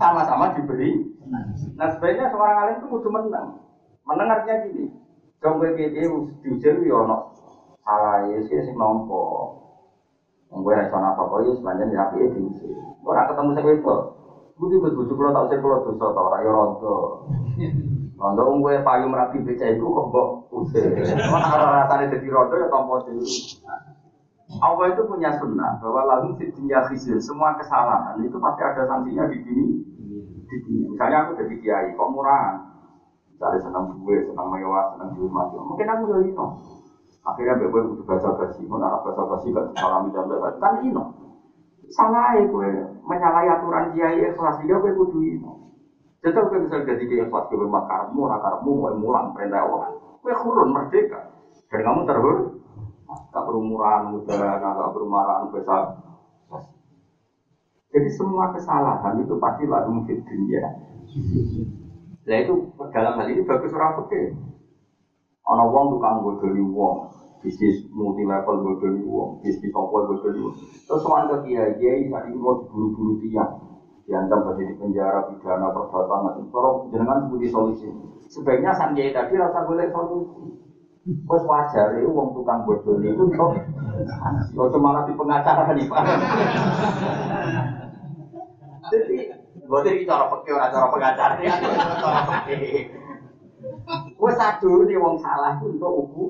Sama-sama 0.00 0.56
diberi. 0.56 0.88
Nah 1.76 1.92
sebenarnya 1.92 2.32
seorang 2.32 2.56
alim 2.64 2.74
itu 2.80 2.88
kudu 2.88 3.12
menang. 3.12 3.60
Menang 4.08 4.32
artinya 4.32 4.64
gini. 4.64 4.88
Dong 5.44 5.60
kowe 5.60 5.68
piye 5.76 5.92
diusir 5.92 6.80
yo 6.80 7.04
ono 7.04 7.28
salah 7.84 8.24
ya 8.24 8.40
sing 8.40 8.72
nompo. 8.72 9.52
Wong 10.48 10.64
kowe 10.64 10.72
ra 10.72 10.88
iso 10.88 10.96
apa-apa 10.96 11.44
ya 11.44 11.52
sepanjang 11.60 11.92
rapi 11.92 12.24
diusir. 12.24 12.72
Ora 13.04 13.28
ketemu 13.28 13.52
sing 13.52 13.64
wedok. 13.68 14.00
Budi 14.56 14.76
betul 14.80 15.12
kalau 15.12 15.32
tak 15.32 15.44
usir 15.48 15.58
kalau 15.60 15.84
dosa 15.84 16.06
tau 16.08 16.28
rayo 16.32 16.48
rondo. 16.48 16.96
Rondo 18.16 18.40
wong 18.48 18.64
kowe 18.64 18.74
payu 18.80 19.04
merapi 19.12 19.44
beca 19.44 19.68
itu 19.68 19.84
kok 19.84 20.06
mbok 20.08 20.28
usir. 20.56 20.88
Ora 21.28 21.84
rasane 21.84 22.08
dadi 22.08 22.32
rondo 22.32 22.56
ya 22.56 22.72
tampa 22.72 23.04
dhewe. 23.04 23.28
Allah 24.58 24.90
itu 24.90 25.06
punya 25.06 25.30
sunnah 25.38 25.78
bahwa 25.78 26.02
lalu 26.10 26.34
di 26.42 26.46
dunia 26.50 26.82
khizir 26.90 27.14
semua 27.22 27.54
kesalahan 27.54 28.18
itu 28.18 28.34
pasti 28.42 28.60
ada 28.66 28.82
sanksinya 28.82 29.30
di 29.30 29.38
sini. 29.46 29.64
Di 30.50 30.56
dunia. 30.66 30.90
Misalnya 30.90 31.22
aku 31.22 31.38
jadi 31.38 31.54
kiai, 31.62 31.88
kok 31.94 32.10
murahan? 32.10 32.58
Misalnya 33.30 33.58
senang 33.62 33.94
gue, 33.94 34.16
senang 34.26 34.50
mewah, 34.50 34.90
senang 34.90 35.14
dihormati. 35.14 35.54
Mungkin 35.54 35.86
aku 35.86 36.02
jadi 36.10 36.24
ino. 36.34 36.46
Akhirnya 37.22 37.54
gue 37.62 37.68
butuh 37.70 38.04
bahasa 38.08 38.34
basi, 38.34 38.66
mau 38.66 38.82
narap 38.82 39.06
bahasa 39.06 39.22
basi 39.22 39.54
gak 39.54 39.70
disalami 39.70 40.10
dan 40.10 40.26
bebas. 40.26 40.54
Kan 40.58 40.74
ino. 40.82 41.04
Salah 41.94 42.34
ya 42.34 42.42
gue 42.50 42.70
menyalahi 43.06 43.48
aturan 43.54 43.94
kiai 43.94 44.18
ikhlas 44.34 44.58
sehingga 44.58 44.82
gue 44.82 44.98
kudu 44.98 45.18
ino. 45.22 45.52
Jadi 46.26 46.36
gue 46.36 46.58
bisa 46.66 46.76
jadi 46.82 47.02
kiai 47.06 47.22
ikhlas 47.30 47.46
gue 47.46 47.70
makarmu, 47.70 48.26
rakarmu, 48.26 48.70
mau 48.82 48.90
mulang 48.98 49.30
perintah 49.30 49.62
Allah. 49.62 49.94
Gue 50.18 50.34
kurun 50.34 50.74
merdeka. 50.74 51.38
Dan 51.70 51.86
kamu 51.86 52.02
terhur, 52.02 52.36
tak 53.30 53.42
berumuran 53.46 54.14
muda, 54.14 54.58
tak 54.58 54.90
berumuran 54.94 55.50
besar. 55.54 55.82
Jadi 57.90 58.08
semua 58.14 58.54
kesalahan 58.54 59.18
itu 59.18 59.34
pasti 59.42 59.66
lalu 59.66 59.98
mungkin 59.98 60.22
dunia. 60.22 60.62
Nah 62.22 62.36
itu 62.38 62.54
dalam 62.94 63.18
hal 63.18 63.26
ini 63.26 63.42
bagus 63.42 63.74
orang 63.74 63.98
fikih. 64.06 64.30
Ono 65.50 65.64
wong 65.74 65.98
tukang 65.98 66.22
bodoni 66.22 66.62
wong, 66.62 67.10
bisnis 67.42 67.82
multi 67.90 68.22
level 68.22 68.62
bodoni 68.62 69.02
wong, 69.02 69.42
bisnis 69.42 69.74
apa 69.74 69.98
bodoni 70.06 70.38
wong. 70.38 70.54
Terus 70.86 71.02
soal 71.02 71.26
ke 71.26 71.50
kiai 71.50 71.74
kiai 71.74 72.06
tadi 72.06 72.30
mau 72.38 72.62
diburu-buru 72.62 73.18
tiang, 73.18 73.58
diancam 74.06 74.46
berarti 74.46 74.70
di 74.70 74.74
penjara 74.78 75.26
pidana 75.26 75.74
perbuatan 75.74 76.38
itu. 76.38 76.54
Kalau 76.54 76.86
jenengan 76.94 77.26
sebuti 77.26 77.46
solusi, 77.50 77.90
sebaiknya 78.30 78.70
sang 78.78 78.94
kiai 78.94 79.10
tadi 79.10 79.34
rasa 79.34 79.66
boleh 79.66 79.90
solusi. 79.90 80.69
Bos 81.00 81.40
wajar 81.48 81.96
itu 81.96 82.12
wong 82.12 82.36
tukang 82.36 82.68
bodoni 82.68 83.16
itu 83.16 83.24
kok, 83.32 83.56
kok 84.52 84.76
malah 84.76 85.08
di 85.08 85.16
pengacara 85.16 85.72
nih 85.72 85.88
pak. 85.88 86.04
Jadi, 88.92 89.16
buat 89.64 89.88
ini 89.88 90.04
cara 90.04 90.28
pakai 90.28 90.52
orang 90.52 90.68
cara 90.68 90.86
pengacara 90.92 91.34
ya, 91.40 91.56
cara 91.56 92.20
pakai. 92.28 92.92
Gue 94.12 94.32
satu 94.36 94.84
nih 94.84 95.00
wong 95.00 95.16
salah 95.24 95.56
itu 95.56 95.72
untuk 95.72 96.04
ubu. 96.04 96.24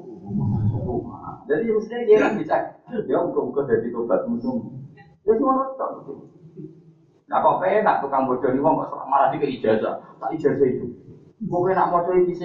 Jadi 1.51 1.67
mestinya 1.75 2.07
dia 2.07 2.23
kan 2.23 2.39
bisa, 2.39 2.57
ya 3.11 3.19
buka-buka 3.27 3.67
dari 3.67 3.91
tobat 3.91 4.23
musuh. 4.31 4.55
Ya 5.27 5.35
semua 5.35 5.67
nonton. 5.67 6.31
Nah 7.27 7.39
kok 7.43 7.59
enak 7.67 8.07
tukang 8.07 8.23
bodoh 8.31 8.55
nih 8.55 8.63
wong 8.63 8.87
kok 8.87 9.03
malah 9.11 9.35
di 9.35 9.43
ijazah, 9.43 9.99
tak 10.23 10.31
ijazah 10.39 10.63
itu. 10.63 10.95
Gue 11.43 11.75
nak 11.75 11.91
mau 11.91 12.07
coba 12.07 12.23
di 12.23 12.39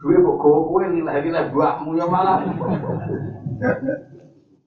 gue 0.00 0.16
kok 0.16 0.56
gue 0.64 0.82
nilai 0.96 1.20
nilai 1.20 1.52
buahmu 1.52 1.92
ya 1.92 2.06
malah. 2.08 2.40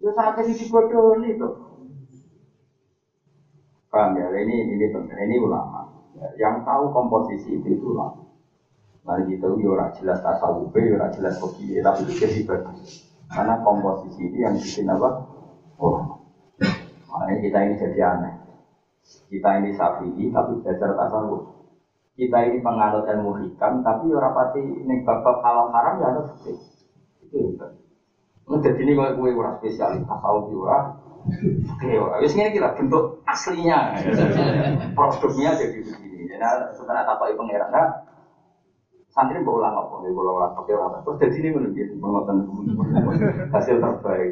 Ya 0.03 0.11
saat 0.13 0.37
ini 0.45 0.53
di 0.53 0.65
bodoh 0.69 1.17
nih 1.17 1.33
tuh. 1.39 1.53
Paham 3.89 4.13
ya? 4.17 4.29
Ini 4.29 4.55
ini 4.77 4.85
penting. 4.93 5.17
Ini 5.17 5.35
ulama. 5.41 5.89
Yang 6.37 6.55
tahu 6.65 6.83
komposisi 6.93 7.57
itu 7.57 7.77
itu 7.77 7.85
ulama. 7.97 8.21
Mari 9.03 9.35
kita 9.35 9.51
ya 9.59 9.67
ora 9.67 9.91
jelas 9.99 10.23
tasawuf, 10.23 10.71
ya 10.71 10.95
ora 10.95 11.11
jelas 11.11 11.35
fikih, 11.35 11.83
tapi 11.83 12.07
itu 12.07 12.23
jadi 12.23 12.39
bagus. 12.47 13.03
Karena 13.27 13.59
komposisi 13.59 14.31
ini 14.31 14.39
yang 14.39 14.55
bikin 14.55 14.87
apa? 14.87 15.09
Oh, 15.75 16.23
makanya 17.11 17.35
kita 17.43 17.57
ini 17.67 17.73
jadi 17.83 17.99
aneh. 17.99 18.33
Kita 19.27 19.49
ini 19.59 19.75
safi'i 19.75 20.31
tapi 20.31 20.51
belajar 20.63 20.95
tasawuf. 20.95 21.62
Kita 22.13 22.37
ini 22.45 22.61
penganut 22.61 23.09
ilmu 23.09 23.41
hikam 23.41 23.81
tapi 23.81 24.05
ora 24.13 24.29
pati 24.29 24.61
ning 24.61 25.01
bab 25.01 25.25
halal 25.41 25.73
haram 25.73 25.97
ya 25.97 26.05
ada 26.13 26.21
fikih. 26.29 26.57
Itu 27.25 27.35
hebat. 27.41 27.73
Jadi 28.43 28.79
ini 28.85 28.91
kalau 28.93 29.17
gue 29.17 29.29
ora 29.33 29.51
spesialis 29.57 30.05
tasawuf 30.05 30.45
ora 30.53 30.79
Oke, 31.23 31.87
wis 32.19 32.35
ngene 32.35 32.51
kira 32.51 32.75
bentuk 32.75 33.23
aslinya. 33.23 33.95
Produknya 34.91 35.55
jadi 35.55 35.79
begini. 35.79 36.27
Jadi 36.27 36.43
sebenarnya 36.75 37.07
apa 37.07 37.23
itu 37.31 37.39
nah, 37.47 37.87
santri 39.07 39.39
mau 39.39 39.55
ulang 39.55 39.71
apa? 39.71 40.03
Nih 40.03 40.11
kalau 40.11 40.35
ulang 40.35 40.51
pakai 40.51 40.73
orang 40.75 40.99
terus 41.05 41.17
dari 41.21 41.31
sini 41.31 41.47
menunjuk 41.53 41.95
pengotan 42.01 42.43
hasil 43.55 43.77
terbaik. 43.79 44.29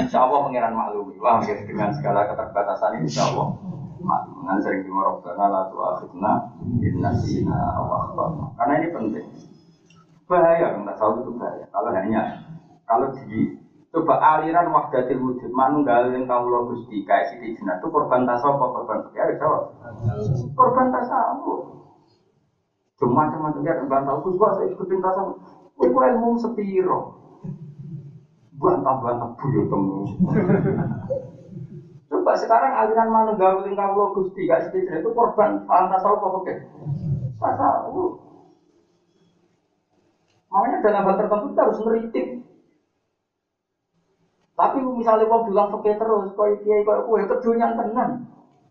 Insya 0.00 0.18
Allah 0.24 0.38
pangeran 0.40 0.72
maklum 0.72 1.12
wah 1.20 1.42
dengan 1.44 1.90
segala 1.92 2.24
keterbatasan 2.30 3.02
ini 3.02 3.08
dengan 4.04 4.56
sering 4.60 4.82
dimorok 4.84 5.24
karena 5.24 5.48
la 5.48 5.60
tu 5.72 5.76
akhidna 5.80 6.32
inna 6.80 7.10
sina 7.16 7.58
awak 7.80 8.14
karena 8.60 8.72
ini 8.78 8.88
penting 8.92 9.26
bahaya 10.28 10.76
nggak 10.80 10.96
tahu 10.96 11.24
itu 11.24 11.30
bahaya 11.36 11.64
kalau 11.72 11.90
hanya 11.92 12.22
kalau 12.84 13.08
di 13.16 13.56
coba 13.94 14.14
aliran 14.36 14.72
wahdatil 14.72 15.20
wujud 15.22 15.50
manunggalin 15.52 16.28
kamu 16.28 16.46
lo 16.50 16.60
gusti 16.68 17.04
kayak 17.06 17.32
siti 17.32 17.56
jenat 17.56 17.78
itu 17.80 17.88
korban 17.88 18.26
tasawuf 18.28 18.60
korban 18.60 19.08
ya 19.16 19.28
jawab 19.38 19.72
korban 20.56 20.92
tasawuf 20.92 21.74
Cuma 22.94 23.26
cuma 23.26 23.50
dia 23.58 23.74
bantah 23.90 24.14
aku 24.22 24.38
suka 24.38 24.54
saya 24.54 24.70
ikutin 24.70 25.02
tasawuf. 25.02 25.36
Iku 25.82 25.98
ilmu 25.98 26.38
sepiro. 26.38 27.18
Bantah 28.54 28.94
bantah 29.02 29.28
buyo 29.34 29.66
temu. 29.66 29.98
Coba 32.14 32.38
sekarang 32.38 32.78
aliran 32.78 33.10
mana 33.10 33.34
gawe 33.34 33.58
tingkah 33.66 33.90
lo 33.90 34.14
gusti 34.14 34.46
gak 34.46 34.70
sih 34.70 34.86
itu 34.86 35.08
korban 35.10 35.66
paham 35.66 35.90
tasawuf 35.90 36.22
apa 36.22 36.36
oke? 36.38 36.54
Tasawuf. 37.42 38.14
Makanya 40.46 40.78
dalam 40.78 41.10
hal 41.10 41.18
tertentu 41.18 41.50
kita 41.50 41.66
harus 41.66 41.82
meritik. 41.82 42.38
Tapi 44.54 44.78
misalnya 44.94 45.26
wong 45.26 45.50
bilang 45.50 45.74
fakir 45.74 45.98
terus, 45.98 46.30
kau 46.38 46.46
kiai 46.46 46.86
kau 46.86 47.02
kue 47.02 47.26
kedunian 47.26 47.74
tenan. 47.74 48.22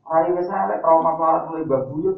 Hari 0.07 0.31
elek 0.31 0.79
trauma 0.79 1.11
pelarat 1.19 1.43
mulai 1.43 1.67
babuyut. 1.67 2.15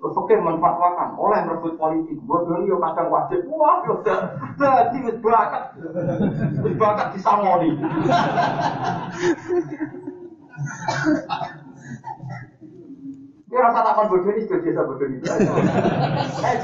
Terus 0.00 0.12
fakir 0.16 0.40
manfaatkan 0.40 1.20
oleh 1.20 1.44
merebut 1.44 1.76
politik. 1.76 2.16
Bodoh 2.24 2.64
yo 2.64 2.80
kadang 2.80 3.12
wajib. 3.12 3.44
Wah, 3.44 3.84
yo 3.84 4.00
dadi 4.56 5.04
wis 5.04 5.20
bakat. 5.20 5.76
Wis 6.64 6.74
bakat. 6.80 7.12
Dia 13.48 13.64
rasa 13.64 13.80
takon 13.80 14.12
bodoh 14.12 14.28
ini 14.28 14.44
sudah 14.44 14.60
biasa 14.60 14.80
bodoh 14.84 15.06
ini. 15.08 15.18
Eh. 15.24 16.56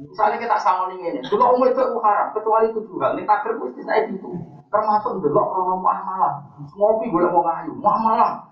Misalnya 0.00 0.36
kita 0.42 0.56
sama 0.58 0.90
ini, 0.96 1.22
dulu 1.28 1.44
umum 1.54 1.70
itu 1.70 1.82
haram, 2.02 2.32
kecuali 2.34 2.72
itu 2.72 2.80
juga. 2.88 3.14
Ini 3.14 3.28
takdir 3.28 3.54
mesti 3.60 3.84
saya 3.84 4.08
itu. 4.10 4.32
Termasuk 4.72 5.22
dulu 5.22 5.38
kalau 5.38 5.78
muamalah, 5.78 6.40
ngopi 6.74 7.12
gue 7.12 7.26
mau 7.30 7.46
ngayu, 7.46 7.72
muamalah, 7.78 8.48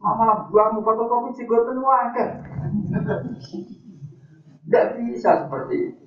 muamalah 0.00 0.46
buahmu 0.48 0.80
fotokopi 0.84 1.36
sih 1.36 1.44
gue 1.44 1.58
penuh 1.58 1.84
akeh. 1.84 2.28
Tidak 4.66 4.84
bisa 4.96 5.30
seperti 5.44 5.74
itu. 5.90 6.06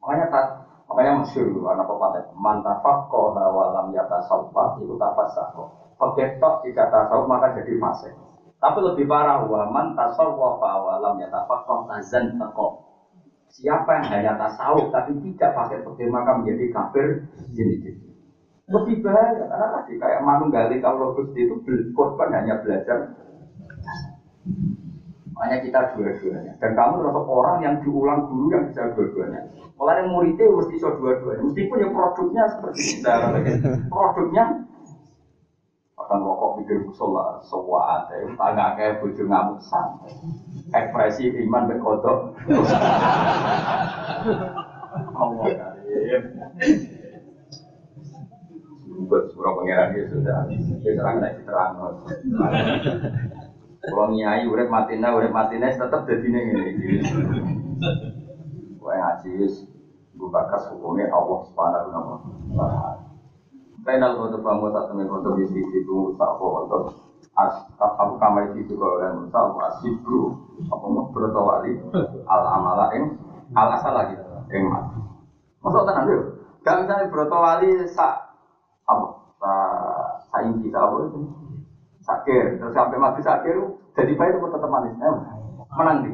Makanya 0.00 0.26
tak, 0.30 0.46
makanya 0.86 1.12
masyur 1.20 1.66
anak 1.66 1.86
pepatah, 1.90 2.24
mantafak 2.36 3.10
kau 3.10 3.34
walam 3.34 3.90
yata 3.90 4.22
salfa 4.24 4.78
itu 4.80 4.94
tafasako. 4.96 5.85
Pegetok 5.96 6.60
jika 6.68 6.92
tasawuf 6.92 7.24
maka 7.24 7.56
jadi 7.56 7.72
fase. 7.80 8.12
Tapi 8.60 8.78
lebih 8.84 9.08
parah, 9.08 9.44
waman 9.48 9.96
tasawuf 9.96 10.60
walam 10.60 11.16
yata 11.20 11.48
fakko 11.48 11.88
tazan. 11.88 12.36
Siapa 13.56 13.88
yang 13.88 14.06
hanya 14.12 14.32
tasawuf 14.36 14.92
tapi 14.92 15.16
tidak 15.24 15.56
pakai 15.56 15.80
petir 15.80 16.12
maka 16.12 16.36
menjadi 16.36 16.68
kafir 16.76 17.24
jenis 17.56 17.96
Lebih 18.68 19.00
bahaya 19.00 19.46
karena 19.48 19.66
tadi 19.80 19.96
kayak 19.96 20.20
manunggali 20.20 20.76
kalau 20.82 21.16
Gusti 21.16 21.46
itu 21.46 21.56
korban 21.96 22.34
hanya 22.36 22.60
belajar. 22.60 23.16
Makanya 25.36 25.58
kita 25.62 25.80
dua-duanya. 25.92 26.52
Dan 26.56 26.72
kamu 26.72 26.92
termasuk 26.96 27.24
orang 27.28 27.56
yang 27.60 27.74
diulang 27.84 28.24
guru 28.24 28.56
yang 28.56 28.64
bisa 28.72 28.88
dua-duanya. 28.96 29.44
Mulai 29.76 30.08
muridnya 30.08 30.48
mesti 30.48 30.76
so 30.80 30.96
dua-duanya. 30.96 31.44
Meskipun 31.44 31.76
ya 31.84 31.88
produknya 31.92 32.42
seperti 32.56 32.80
kita. 32.96 33.12
Produknya 33.92 34.44
akan 36.06 36.22
rokok 36.22 36.62
pikir 36.62 36.86
musola 36.86 37.42
semua 37.42 38.06
ada 38.06 38.14
tangga 38.38 38.78
kayak 38.78 39.02
bujuk 39.02 39.26
ngamuk 39.26 39.58
santai. 39.58 40.14
Ekspresi 40.70 41.34
iman 41.42 41.66
berkodok 41.66 42.30
karim. 45.50 46.22
Buat 49.10 49.22
surah 49.34 49.52
pangeran 49.58 49.88
itu 49.98 50.14
sudah 50.14 50.46
dia 50.46 50.90
terang 50.94 51.18
naik 51.18 51.42
terang 51.42 51.74
kalau 53.86 54.10
nyai 54.10 54.42
urip 54.50 54.66
matina 54.66 55.14
urip 55.14 55.30
matina 55.30 55.70
tetap 55.70 56.06
jadi 56.08 56.26
ini 56.26 56.42
Wah 58.82 58.94
ngaji 58.98 59.46
gue 60.16 60.28
bakas 60.32 60.72
hukumnya 60.72 61.12
Allah 61.12 61.40
taala 61.52 62.95
Kainal 63.86 64.18
kotor 64.18 64.42
bangun 64.42 64.74
saat 64.74 64.90
temen 64.90 65.06
kotor 65.06 65.38
di 65.38 65.46
sisi 65.46 65.78
itu 65.78 66.10
tak 66.18 66.42
kotor. 66.42 66.90
As 67.38 67.54
aku 67.78 68.18
kamar 68.18 68.50
itu 68.58 68.74
kalau 68.74 68.98
orang 68.98 69.22
musa 69.22 69.38
aku 69.38 69.62
asib 69.62 69.94
bro. 70.02 70.34
Apa 70.66 70.86
mau 70.90 71.06
bertawali? 71.14 71.78
Al 72.26 72.42
amala 72.50 72.90
ing 72.98 73.14
al 73.54 73.78
asal 73.78 73.94
lagi. 73.94 74.18
Ing 74.50 74.66
mati. 74.66 74.98
Masuk 75.62 75.86
tenang 75.86 76.02
dulu. 76.02 76.22
Gak 76.66 76.82
misalnya 76.82 77.14
bertawali 77.14 77.70
sa 77.94 78.26
apa? 78.90 79.06
Sa 79.38 79.52
sa 80.34 80.36
inci 80.42 80.66
sa 80.74 80.90
apa 80.90 81.06
itu? 81.06 81.20
Sakir 82.02 82.58
terus 82.58 82.74
sampai 82.74 82.98
mati 82.98 83.22
sakir 83.22 83.54
jadi 83.94 84.18
baik 84.18 84.34
itu 84.34 84.50
tetap 84.50 84.66
manis. 84.66 84.98
Menang 85.78 86.02
di. 86.02 86.10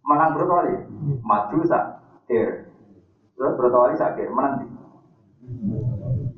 Menang 0.00 0.32
bertawali. 0.32 0.80
Maju 1.20 1.58
sakir 1.68 2.72
terus 3.36 3.52
bertawali 3.52 4.00
sakir 4.00 4.32
menang 4.32 4.64
di 4.64 4.74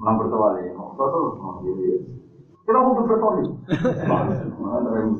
Menang 0.06 0.22
bertawali. 0.22 0.70
Mau 0.70 0.94
terus 0.94 1.34
mau 1.42 1.58
jadi. 1.66 1.98
Kita 2.62 2.78
mau 2.78 2.94
bertawali. 2.94 3.42
Mana 4.06 4.88
yang. 5.02 5.18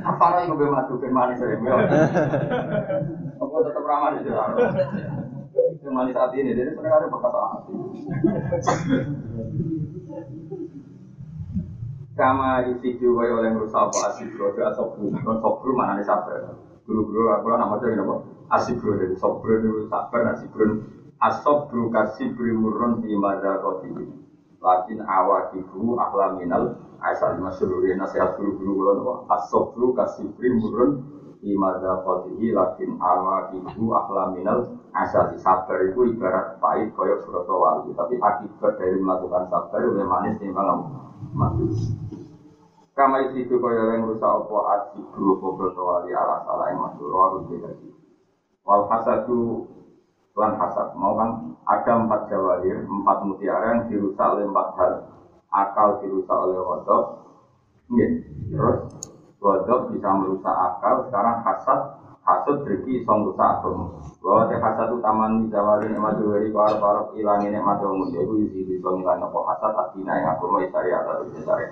Apa 0.00 0.24
lagi 0.32 0.48
masuk 0.48 0.96
ke 0.96 1.12
manis 1.12 1.36
saya? 1.36 1.60
Aku 3.36 3.60
tetap 3.60 3.84
ramah 3.84 4.16
di 4.16 4.24
sana. 4.32 4.56
Manis 5.92 6.16
hati 6.16 6.40
ini, 6.40 6.56
jadi 6.56 6.72
sebenarnya 6.72 7.04
ada 7.04 7.12
perkataan 7.12 7.50
hati. 7.52 7.72
Kama 12.16 12.64
isi 12.72 12.96
juga 12.96 13.28
oleh 13.28 13.52
merusak 13.52 13.92
apa 13.92 14.12
asib 14.12 14.32
bro, 14.36 14.56
itu 14.56 14.60
asok 14.60 14.88
bro, 14.96 15.08
non 15.20 15.36
sok 15.40 15.60
bro 15.60 15.72
mana 15.76 16.00
nih 16.00 16.06
sabar. 16.06 16.56
Guru-guru 16.88 17.28
aku 17.32 17.48
lah 17.52 17.58
nama 17.60 17.76
aja 17.76 17.92
apa? 17.96 18.16
Bro, 18.76 18.92
jadi 19.02 19.14
sok 19.18 19.40
bro 19.40 19.52
itu 19.60 19.88
sabar, 19.90 20.20
asib 20.32 20.48
bro 20.52 20.80
Asob 21.20 21.68
bru 21.68 21.92
kasih 21.92 22.32
beri 22.32 22.56
murun 22.56 23.04
di 23.04 23.12
mada 23.12 23.60
koti. 23.60 23.92
Lakin 24.56 25.04
awak 25.04 25.52
ibu 25.52 26.00
ahlaminal 26.00 26.80
asal 26.96 27.36
masyururi 27.36 27.92
nasihat 27.92 28.40
guru 28.40 28.56
guru 28.56 28.70
bulan 28.80 29.04
apa? 29.04 29.36
Asob 29.36 29.76
bru 29.76 29.92
kasih 29.92 30.32
beri 30.32 30.56
murun 30.56 30.96
di 31.44 31.52
mada 31.52 32.00
koti. 32.08 32.40
Lakin 32.48 32.96
awak 32.96 33.52
ibu 33.52 33.92
ahlaminal 33.92 34.80
asal 34.96 35.36
sabar 35.36 35.92
itu 35.92 36.08
ibarat 36.08 36.56
pahit 36.56 36.88
koyok 36.96 37.20
surat 37.28 37.44
wali. 37.44 37.92
Tapi 37.92 38.16
akibat 38.16 38.80
dari 38.80 38.96
melakukan 38.96 39.44
sabar 39.52 39.76
lebih 39.76 40.08
manis 40.08 40.40
timbang 40.40 40.88
mati. 41.36 41.68
Kama 42.96 43.28
itu 43.28 43.60
kaya 43.60 43.92
yang 43.92 44.08
rusak 44.08 44.24
apa 44.24 44.56
asib 44.72 45.04
bru 45.12 45.36
apa 45.36 45.68
wali 45.84 46.16
ala 46.16 46.48
salah 46.48 46.72
yang 46.72 46.80
masuk 46.80 47.12
Wal 48.64 48.88
hasadu 48.88 49.68
lan 50.38 50.52
hasad 50.58 50.94
mau 50.94 51.18
kan? 51.18 51.30
Ada 51.66 52.02
empat 52.06 52.20
jawahir 52.30 52.82
empat 52.82 53.18
mutiara 53.26 53.78
yang 53.78 53.80
dirusak 53.90 54.26
oleh 54.26 54.46
empat 54.46 54.68
hal. 54.78 54.92
Akal 55.50 55.98
dirusak 56.02 56.34
oleh 56.34 56.58
wadok 56.62 57.04
terus 58.50 58.78
wadok 59.42 59.80
bisa 59.90 60.08
merusak 60.14 60.54
akal. 60.54 61.06
Sekarang 61.10 61.42
hasad 61.42 61.80
hasad 62.22 62.56
berarti 62.62 63.02
song 63.02 63.26
rusak 63.30 63.48
agama. 63.58 63.84
Bahwa 64.20 64.46
teh 64.46 64.58
hasad 64.58 64.86
itu 64.92 64.98
taman 65.00 65.32
di 65.42 65.46
jawahir 65.50 65.88
nikmat 65.90 66.20
dari 66.20 66.50
para 66.52 66.76
para 66.78 67.00
hilang 67.16 67.42
nikmat 67.42 67.82
umum 67.82 68.12
jadi 68.12 68.34
isi 68.46 68.68
bisa 68.68 68.88
ngilang 68.92 69.24
apa 69.24 69.38
hasad 69.48 69.72
atina 69.74 70.12
yang 70.18 70.36
agama 70.36 70.60
isari 70.60 70.90
atau 70.92 71.24
isari 71.34 71.66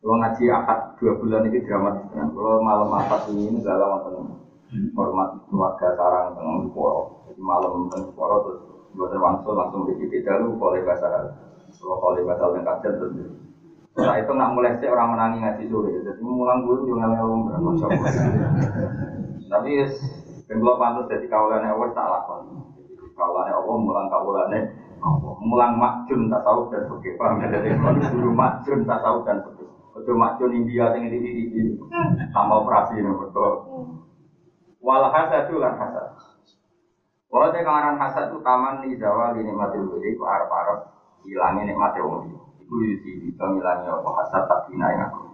kalau 0.00 0.16
ngaji 0.16 0.44
akad 0.48 0.96
dua 0.96 1.12
bulan 1.20 1.46
ini 1.52 1.60
dramatis 1.60 2.08
kalau 2.08 2.64
malam 2.64 2.88
akad 2.96 3.30
ini 3.36 3.60
lama 3.60 3.98
tenang 4.00 4.49
hormat 4.70 5.28
keluarga 5.50 5.88
sarang 5.98 6.38
tengah 6.38 6.70
poro 6.70 7.26
jadi 7.26 7.40
malam 7.42 7.90
tengah 7.90 8.14
poro 8.14 8.36
terus 8.46 8.60
buat 8.94 9.14
wangsul 9.14 9.54
langsung 9.54 9.86
di 9.86 9.98
titik 9.98 10.26
dalu 10.26 10.54
boleh 10.58 10.82
bahasa 10.86 11.10
kalau 11.78 11.96
boleh 11.98 12.22
bahasa 12.26 12.54
yang 12.54 12.66
kajian 12.66 12.94
terus 12.98 13.12
setelah 13.90 14.16
itu 14.22 14.30
nggak 14.30 14.52
mulai 14.54 14.72
sih 14.78 14.86
orang 14.86 15.10
menangi 15.14 15.38
ngaji 15.42 15.62
sore 15.66 15.90
jadi 15.90 16.20
mulang 16.22 16.62
dulu 16.62 16.86
juga 16.86 17.10
ngomong 17.10 17.40
berapa 17.50 17.70
tapi 19.50 19.70
belum 20.50 20.76
pantas 20.78 21.10
jadi 21.10 21.26
kawalan 21.26 21.66
awas 21.66 21.90
tak 21.94 22.06
lakon 22.06 22.42
kawalan 23.18 23.50
awas 23.50 23.76
mulang 23.78 24.06
kawalan 24.06 24.54
mulang 25.42 25.72
makjun 25.78 26.30
tasawuf 26.30 26.70
dan 26.70 26.86
sebagainya 26.86 27.18
paham 27.18 27.42
ya 27.42 27.46
jadi 27.58 27.68
guru 28.14 28.30
makjun 28.34 28.86
tasawuf 28.86 29.26
dan 29.26 29.42
sebagainya 29.42 29.68
Ojo 29.90 30.12
makjun 30.14 30.54
India 30.54 30.94
yang 30.94 31.10
di 31.10 31.18
di 31.50 31.62
sama 32.30 32.62
operasi 32.62 33.02
ini 33.02 33.10
betul 33.10 33.52
Wal 34.80 35.04
hasadu 35.12 35.60
lan 35.60 35.76
hasad. 35.76 36.16
Walau 37.30 37.52
te 37.52 37.62
kangaran 37.62 38.00
hasad 38.00 38.32
itu 38.32 38.40
taman 38.42 38.82
di 38.82 38.96
zawal 38.96 39.36
ini 39.38 39.52
mati 39.52 39.78
dulu 39.78 40.02
itu 40.02 40.24
arab 40.24 40.50
arab 40.50 40.78
hilangnya 41.22 41.68
nikmati 41.68 42.00
wong 42.00 42.26
itu. 42.26 42.38
Iku 42.64 42.74
yusi 42.80 43.10
bisa 43.22 43.44
ngilangi 43.44 43.86
apa 43.86 44.08
hasad 44.18 44.42
tak 44.48 44.66
dina 44.66 44.88
yang 44.90 45.12
aku. 45.12 45.30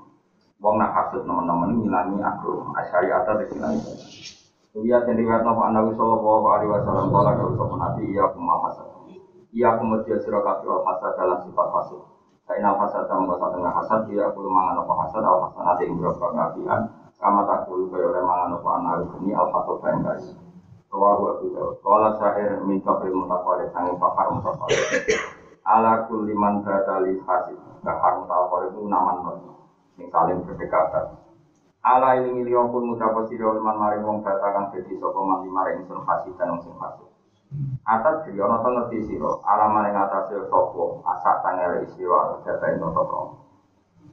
Wong 0.60 0.76
nak 0.82 0.92
hasad 0.92 1.22
teman-teman 1.22 1.78
ngilangi 1.78 2.18
aku. 2.20 2.68
Asyari 2.74 3.08
atas 3.14 3.48
ngilangi. 3.48 3.92
Lihat 4.76 5.08
yang 5.08 5.16
riwayat 5.16 5.40
Nabi 5.40 5.72
Nabi 5.72 5.90
Sallallahu 5.96 6.46
Alaihi 6.52 6.70
Wasallam 6.76 7.08
kalau 7.08 7.32
kau 7.32 7.56
sopan 7.56 7.80
nabi 7.80 8.12
iya 8.12 8.28
aku 8.28 8.38
mau 8.44 8.60
hasad. 8.68 8.88
Iya 9.56 9.66
aku 9.72 9.82
mesti 9.88 10.10
sirah 10.20 10.42
kafi 10.44 10.68
al 10.68 10.84
hasad 10.84 11.12
dalam 11.16 11.38
sifat 11.48 11.68
hasad. 11.70 12.02
Karena 12.44 12.76
hasad 12.76 13.08
dalam 13.08 13.24
bahasa 13.24 13.46
tengah 13.56 13.72
hasad 13.72 14.00
iya 14.12 14.28
aku 14.28 14.44
lumangan 14.44 14.84
apa 14.84 14.92
hasad 15.06 15.22
al 15.24 15.48
hasad 15.48 15.62
nanti 15.64 15.88
yang 15.88 15.96
berapa 15.96 16.26
kafian 17.16 17.32
Kama 17.36 17.42
takul 17.48 17.88
kaya 17.88 18.12
oleh 18.12 18.22
mangan 18.22 18.60
apa 18.60 18.68
anak 18.76 18.96
ini 19.24 19.32
al-fatwa 19.32 19.80
bayan 19.80 20.04
kaya. 20.04 20.32
Rawahu 20.92 21.22
Abu 21.32 21.46
Dawud. 21.52 21.76
Kala 21.82 22.10
syair 22.20 22.60
min 22.62 22.78
kabril 22.84 23.16
mutaqalid 23.24 23.72
sangi 23.72 23.96
pakar 23.96 24.26
mutaqalid. 24.32 24.84
Ala 25.66 26.06
kulli 26.06 26.36
man 26.36 26.62
batali 26.62 27.18
hasib. 27.24 27.58
Pakar 27.82 28.22
mutaqalid 28.22 28.70
itu 28.76 28.86
naman 28.86 29.16
non. 29.24 29.38
Yang 29.96 30.08
saling 30.12 30.38
berdekatan. 30.44 31.16
Ala 31.86 32.18
ini 32.20 32.42
ngiliyo 32.42 32.68
pun 32.68 32.98
siri 33.30 33.44
oleh 33.46 33.62
man 33.62 33.78
maring 33.78 34.02
wong 34.02 34.18
batakan 34.20 34.74
jadi 34.74 34.98
sopa 34.98 35.20
man 35.22 35.46
maring 35.46 35.86
sun 35.86 36.02
hasib 36.04 36.34
dan 36.36 36.52
wong 36.54 36.60
sun 36.62 36.76
hasib. 36.78 37.08
Atas 37.86 38.26
diri 38.26 38.42
ana 38.42 38.58
to 38.58 38.68
ngerti 38.74 39.06
sira, 39.06 39.38
alaman 39.46 39.86
ing 39.86 39.94
atase 39.94 40.34
sapa, 40.50 40.84
asak 41.06 41.36
tangere 41.46 41.86
sira 41.94 42.42
data 42.42 42.66
ing 42.74 42.82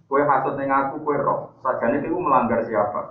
toko. 0.07 0.19
Kowe 0.19 0.21
hasud 0.27 0.53
ning 0.59 0.69
aku 0.69 0.95
kowe 1.03 1.17
roh, 1.17 1.39
sajane 1.63 2.03
iku 2.03 2.19
melanggar 2.19 2.59
siapa? 2.63 3.01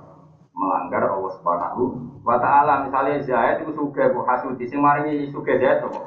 Melanggar 0.52 1.08
Allah 1.08 1.32
Subhanahu 1.40 1.82
wa 2.20 2.36
taala. 2.36 2.84
Misalnya 2.84 3.24
Zaid 3.24 3.64
itu 3.64 3.72
sugih 3.72 4.12
bu 4.12 4.22
hasud 4.28 4.60
sing 4.60 4.80
maringi 4.80 5.32
sugih 5.32 5.56
Zaid 5.58 5.80
sapa? 5.80 6.00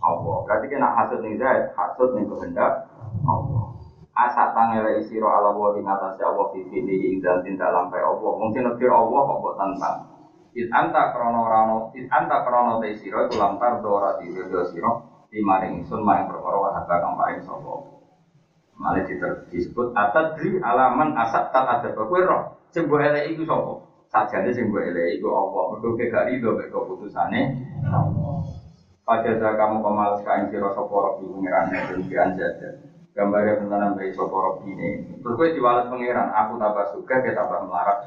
Allah. 0.00 0.36
Berarti 0.48 0.66
kena 0.72 0.96
hasud 0.96 1.20
ning 1.20 1.36
Zaid, 1.36 1.76
hasud 1.76 2.16
ning 2.16 2.24
kehendak 2.26 2.88
Allah. 3.28 3.76
Asa 4.16 4.52
tangele 4.52 5.00
sira 5.06 5.28
ala 5.28 5.54
wa 5.54 5.72
ing 5.76 5.86
atase 5.86 6.20
Allah 6.24 6.50
fi 6.52 6.60
fihi 6.66 7.14
ing 7.14 7.22
dalem 7.22 7.56
lampai 7.56 8.02
Allah. 8.02 8.30
Sing 8.52 8.62
nekir 8.64 8.90
Allah 8.90 9.20
kok 9.22 9.36
mbok 9.38 9.54
tantang. 9.56 9.96
It 10.50 10.66
anta 10.74 11.14
krono 11.14 11.46
rano, 11.46 11.94
it 11.94 12.10
anta 12.10 12.42
krono 12.42 12.82
te 12.82 12.98
sira 12.98 13.30
iku 13.30 13.38
lantar 13.38 13.78
dora 13.78 14.18
di 14.18 14.34
sira 14.34 14.92
di 15.30 15.38
maring 15.46 15.86
sun 15.86 16.02
maring 16.02 16.26
perkara 16.26 16.58
wa 16.58 16.74
hatta 16.74 16.94
kang 16.98 17.14
paring 17.14 17.38
sapa. 17.46 17.99
Malah 18.80 19.04
disebut 19.52 19.92
atadri 19.92 20.56
alaman 20.64 21.12
asat 21.12 21.52
tak 21.52 21.68
ada 21.68 21.92
kowe 21.92 22.16
roh. 22.16 22.56
Sing 22.72 22.88
mbok 22.88 23.04
elek 23.04 23.36
iku 23.36 23.44
sapa? 23.44 23.72
Sajane 24.08 24.56
sing 24.56 24.72
mbok 24.72 24.88
elek 24.88 25.20
iku 25.20 25.28
apa? 25.36 25.60
Mergo 25.76 26.00
gak 26.00 26.26
rido 26.32 26.56
Allah. 26.56 28.40
Pada 29.04 29.30
saat 29.36 29.58
kamu 29.58 29.82
kemal 29.84 30.22
kain 30.24 30.48
siro 30.48 30.70
soporo 30.72 31.18
di 31.20 31.28
pengiran 31.28 31.66
dan 31.68 32.00
pian 32.08 32.30
jajan. 32.38 32.78
Gambarnya 33.10 33.58
tentang 33.58 33.98
bayi 33.98 34.14
soporo 34.16 34.62
ini. 34.64 35.18
Terus 35.18 35.34
gue 35.34 35.48
diwales 35.58 35.90
pengiran, 35.90 36.30
aku 36.30 36.56
tambah 36.62 36.86
suka, 36.94 37.18
dia 37.20 37.34
tambah 37.34 37.66
melarat. 37.66 38.06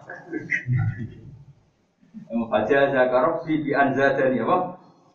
Baca 2.50 2.80
zakarok 2.90 3.36
si 3.46 3.62
di 3.62 3.76
anzadani 3.76 4.42
apa? 4.42 4.58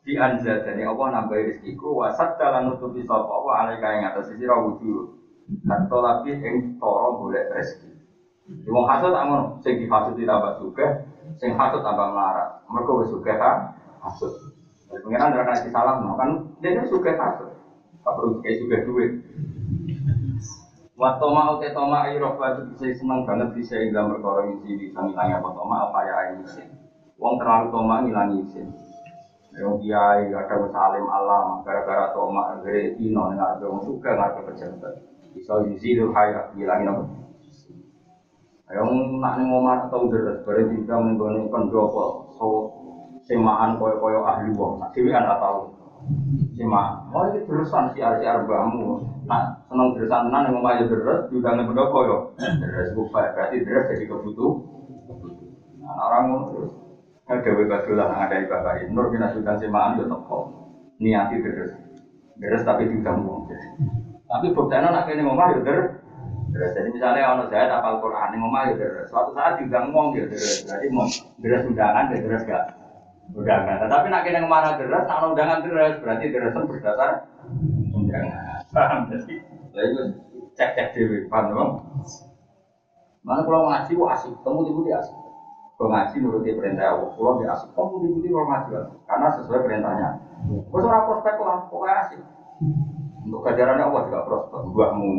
Di 0.04 0.14
anzadani 0.14 0.84
apa 0.84 1.02
nambahi 1.08 1.56
rezekiku 1.56 2.04
wasat 2.04 2.36
dalam 2.36 2.68
nutupi 2.68 3.02
sopo 3.02 3.32
apa 3.42 3.50
alai 3.64 3.80
kain 3.80 4.06
atas 4.06 4.28
sisi 4.30 4.44
rawuju. 4.44 5.17
Dan 5.48 5.88
tolapi 5.88 6.36
yang 6.36 6.76
toro 6.76 7.24
boleh 7.24 7.48
rezeki. 7.52 7.88
Wong 8.68 8.84
hasud 8.88 9.12
tak 9.12 9.24
ngono, 9.28 9.60
sing 9.64 9.80
dihasud 9.80 10.16
tambah 10.16 10.52
suka, 10.60 10.86
sing 11.40 11.56
hasud 11.56 11.80
tambah 11.80 12.08
melarat. 12.12 12.64
Mereka 12.68 12.92
wis 13.00 13.08
suka 13.12 13.32
ha, 13.36 13.52
hasud. 14.04 14.32
Pengiran 14.88 15.36
ora 15.36 15.52
kasih 15.52 15.72
salam, 15.72 16.04
kan 16.16 16.30
dia 16.60 16.76
itu 16.76 16.96
suka 16.96 17.16
kasut. 17.16 17.52
Tak 18.04 18.12
perlu 18.16 18.40
kayak 18.40 18.60
suka 18.64 18.76
duit. 18.88 19.12
Waktu 20.98 21.26
mau 21.30 21.62
te 21.62 21.70
toma 21.70 22.10
ayo 22.10 22.34
batu 22.34 22.74
bisa 22.74 22.90
senang 22.98 23.22
banget 23.22 23.54
bisa 23.54 23.78
dalam 23.94 24.18
perkara 24.18 24.50
isi 24.50 24.74
bisa 24.74 24.98
ngilangnya 24.98 25.38
apa 25.38 25.48
toma 25.54 25.86
apa 25.86 25.98
ya 26.02 26.16
ini 26.34 26.42
sih. 26.50 26.66
Wong 27.22 27.38
terlalu 27.38 27.70
toma 27.70 28.02
ngilangi 28.02 28.42
sih. 28.50 28.66
Yang 29.54 29.78
kiai 29.86 30.26
ada 30.34 30.58
salim 30.74 31.06
alam 31.06 31.62
gara-gara 31.62 32.10
toma 32.10 32.58
gara 32.58 32.82
ino 32.98 33.30
ada 33.30 33.62
wong 33.62 33.86
suka 33.86 34.10
ada 34.18 34.42
pejabat. 34.42 35.17
Bisa 35.36 35.52
isi 35.68 35.96
itu 35.96 36.08
hayat 36.12 36.54
ngilangin 36.54 36.92
apa. 36.92 37.02
Yang 38.68 38.88
nak 39.16 39.32
nih 39.40 39.44
ngomong 39.48 39.88
atau 39.88 40.12
deres 40.12 40.44
berarti 40.44 40.76
kita 40.76 41.00
menggone 41.00 41.48
pendopo 41.48 42.28
so 42.36 42.46
semaan 43.24 43.80
koyo-koyo 43.80 44.28
ahli 44.28 44.52
wong. 44.52 44.76
Dhewe 44.92 45.08
kan 45.08 45.24
tau. 45.24 45.72
Sema, 46.52 47.10
oh 47.12 47.24
iki 47.32 47.48
deresan 47.48 47.92
si 47.92 48.04
arsi 48.04 48.28
arbamu. 48.28 49.02
Nah, 49.24 49.56
seneng 49.68 49.96
deresan 49.96 50.28
tenan 50.28 50.46
yang 50.48 50.60
ngomong 50.60 50.84
deres, 50.84 51.20
diundang 51.32 51.54
ning 51.56 51.66
pendopo 51.68 51.98
yo. 52.04 52.16
Deres 52.36 52.92
ku 52.92 53.08
berarti 53.08 53.56
deres 53.64 53.88
jadi 53.88 54.04
kebutuh. 54.04 54.52
Nah, 55.80 55.94
orang 56.08 56.22
ngono 56.28 56.44
terus. 56.52 56.72
Nah, 57.28 57.40
dewe 57.44 57.64
ada 57.68 58.36
bapak 58.48 58.88
Nur 58.92 59.12
bin 59.12 59.24
Asudan 59.24 59.56
semaan 59.60 60.00
yo 60.00 60.08
teko. 60.08 60.38
Niati 61.00 61.40
deres. 61.40 61.72
Deres 62.36 62.62
tapi 62.68 62.88
diundang 62.88 63.24
wong. 63.24 63.48
Tapi 64.28 64.46
buktinya 64.52 64.92
nak 64.92 65.08
kene 65.08 65.24
yo 65.24 65.60
deres. 65.64 65.88
Terus 66.48 66.70
jadi 66.72 66.88
misalnya 66.88 67.32
ono 67.36 67.44
saya 67.52 67.76
apal 67.76 68.00
Quran 68.00 68.32
yang 68.32 68.40
ngomong 68.44 68.64
ya 68.72 68.74
terus. 68.76 69.06
Suatu 69.12 69.30
saat 69.36 69.60
diundang 69.60 69.92
ngomong 69.92 70.16
ya 70.16 70.24
terus. 70.28 70.64
Berarti 70.64 70.86
mau 70.92 71.08
terus 71.40 71.62
undangan 71.68 72.12
ya 72.12 72.16
terus 72.24 72.42
gak 72.48 72.64
undangan. 73.36 73.88
Tapi 73.88 74.06
nak 74.08 74.22
kena 74.24 74.40
ke 74.44 74.48
mana 74.48 74.70
terus, 74.76 75.04
nak 75.04 75.24
undangan 75.28 75.58
terus 75.64 75.92
berarti 76.00 76.26
terus 76.32 76.52
berdasar 76.56 77.10
undangan. 77.92 78.60
Paham 78.76 79.00
jadi? 79.12 79.34
Lalu 79.72 80.00
cek 80.56 80.70
cek 80.76 80.88
dewi, 80.96 81.30
paham 81.30 81.54
dong? 81.54 81.72
Mana 83.22 83.44
kalau 83.44 83.68
ngaji, 83.70 83.92
wah 83.94 84.16
asik, 84.16 84.32
temu 84.42 84.66
di 84.66 84.72
budi 84.74 84.90
asik. 84.90 85.14
Kalau 85.78 85.94
ngaji 85.94 86.16
nuruti 86.18 86.50
perintah 86.56 86.96
Allah, 86.96 87.12
pulau 87.14 87.38
di 87.38 87.46
asik, 87.46 87.70
temu 87.76 87.94
di 88.02 88.08
budi 88.10 88.28
kalau 88.32 88.48
ngaji 88.50 88.70
karena 89.06 89.26
sesuai 89.38 89.62
perintahnya. 89.62 90.08
Kau 90.72 90.80
seorang 90.82 91.04
prospek 91.06 91.36
lah, 91.38 91.58
pokoknya 91.70 91.94
asik. 92.02 92.20
Untuk 93.28 93.44
kajarannya 93.44 93.84
Allah 93.84 94.02
juga 94.08 94.24
prospek, 94.24 94.72
buahmu. 94.72 95.12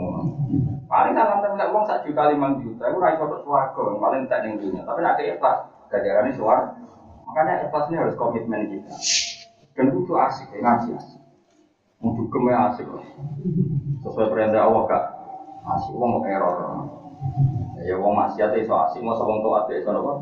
Paling 0.90 1.14
salam 1.14 1.46
temen 1.46 1.62
uang 1.62 1.86
sak 1.86 2.02
juta 2.02 2.26
lima 2.34 2.58
juta, 2.58 2.90
aku 2.90 2.98
raih 2.98 3.22
foto 3.22 3.38
suarga, 3.46 3.78
paling 3.78 4.26
tak 4.26 4.42
ning 4.42 4.58
dunia. 4.58 4.82
Tapi 4.82 5.06
nanti 5.06 5.30
ikhlas, 5.30 5.70
kajarannya 5.94 6.34
suar. 6.34 6.74
Makanya 7.30 7.70
ikhlas 7.70 7.86
ini 7.94 8.02
harus 8.02 8.18
komitmen 8.18 8.66
kita. 8.66 8.90
Dan 9.78 9.94
itu 9.94 10.14
asik, 10.18 10.50
ya 10.50 10.58
ngaji 10.58 10.98
asik. 10.98 11.22
Untuk 12.02 12.26
ke 12.34 12.38
mana 12.42 12.74
asik 12.74 12.90
loh. 12.90 13.06
Sesuai 14.02 14.34
perintah 14.34 14.66
Allah 14.66 14.84
kak. 14.90 15.04
Asik, 15.70 15.94
uang 15.94 16.10
mau 16.18 16.26
error. 16.26 16.58
Ya 17.86 17.94
uang 17.94 18.18
maksiat 18.18 18.58
itu 18.58 18.74
asik, 18.74 19.06
mau 19.06 19.14
sebong 19.14 19.46
toat 19.46 19.70
ya, 19.70 19.86
sono 19.86 20.02
apa? 20.02 20.14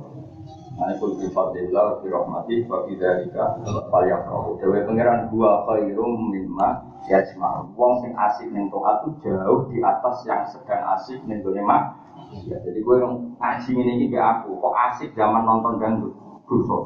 Nah, 0.78 0.93
ikut 0.93 1.17
bi 1.17 1.25
fadillah, 1.34 2.05
bi 2.05 2.07
rahmati, 2.13 2.55
wa 2.69 2.86
bi 2.86 2.93
dzalika 3.01 3.57
falyafrahu. 3.89 4.61
Dewe 4.61 4.86
pangeran 4.86 5.25
dua 5.34 5.65
khairum 5.65 6.30
mimma 6.30 6.86
yajma'u. 7.09 7.73
Wong 7.73 8.05
sing 8.05 8.13
asik 8.13 8.53
ning 8.53 8.69
taat 8.69 9.09
itu 9.09 9.25
jauh 9.25 9.65
di 9.73 9.82
atas 9.82 10.21
yang 10.30 10.45
sedang 10.45 10.86
asik 10.93 11.17
ning 11.25 11.41
gone 11.41 11.65
mak. 11.65 11.97
Ya, 12.45 12.61
jadi 12.61 12.78
gue 12.78 12.95
ngaji 13.41 13.71
ini 13.73 14.05
iki 14.05 14.21
aku, 14.21 14.53
kok 14.61 14.75
asik 14.93 15.17
zaman 15.17 15.49
nonton 15.49 15.82
dangdut. 15.82 16.13
Dosa. 16.45 16.78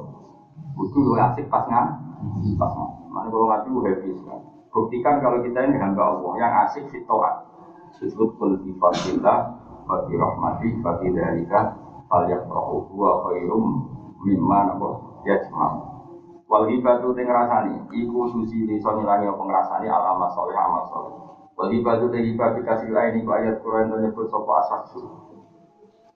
Kudu 0.72 1.12
lu 1.12 1.20
asik 1.20 1.52
pas 1.52 1.68
ngan, 1.68 1.88
pas 2.56 2.72
ngan. 2.72 2.90
Mana 3.12 3.28
kalau 3.28 3.52
ngaji 3.52 3.68
gue 3.76 3.84
happy 3.92 4.10
sekali. 4.16 4.44
Buktikan 4.72 5.20
kalau 5.20 5.44
kita 5.44 5.68
ini 5.68 5.76
hamba 5.76 6.16
Allah 6.16 6.32
yang 6.40 6.54
asik 6.64 6.88
di 6.88 7.04
taat. 7.04 7.44
Disebut 8.00 8.40
kul 8.40 8.56
bi 8.64 8.72
fadillah, 8.80 9.52
wa 9.84 9.96
bi 10.08 10.16
rahmati, 10.16 10.80
wa 10.80 10.96
dzalika 12.12 12.44
falyafrahu 12.44 12.80
huwa 12.92 13.24
khairum 13.24 13.66
mimma 14.26 14.64
napa? 14.64 14.90
Yajma'u 15.24 15.80
wal 16.52 16.68
hibatu 16.68 17.16
te 17.16 17.24
ngrasani 17.24 17.88
iku 17.96 18.28
susi 18.28 18.68
desa 18.68 18.92
ngilangi 18.92 19.32
apa 19.32 19.44
ngrasani? 19.48 19.88
Alama 19.88 20.28
soleh 20.36 20.58
amal 20.58 20.84
soleh 20.92 21.16
wal 21.56 21.72
hibatu 21.72 22.12
te 22.12 22.20
hibah 22.20 22.58
dikasih 22.60 22.92
lain 22.92 23.24
iku 23.24 23.32
ayat 23.32 23.64
Quran 23.64 23.88
to 23.88 23.96
nyebut 24.04 24.28
sapa 24.28 24.52
asaksu 24.66 25.02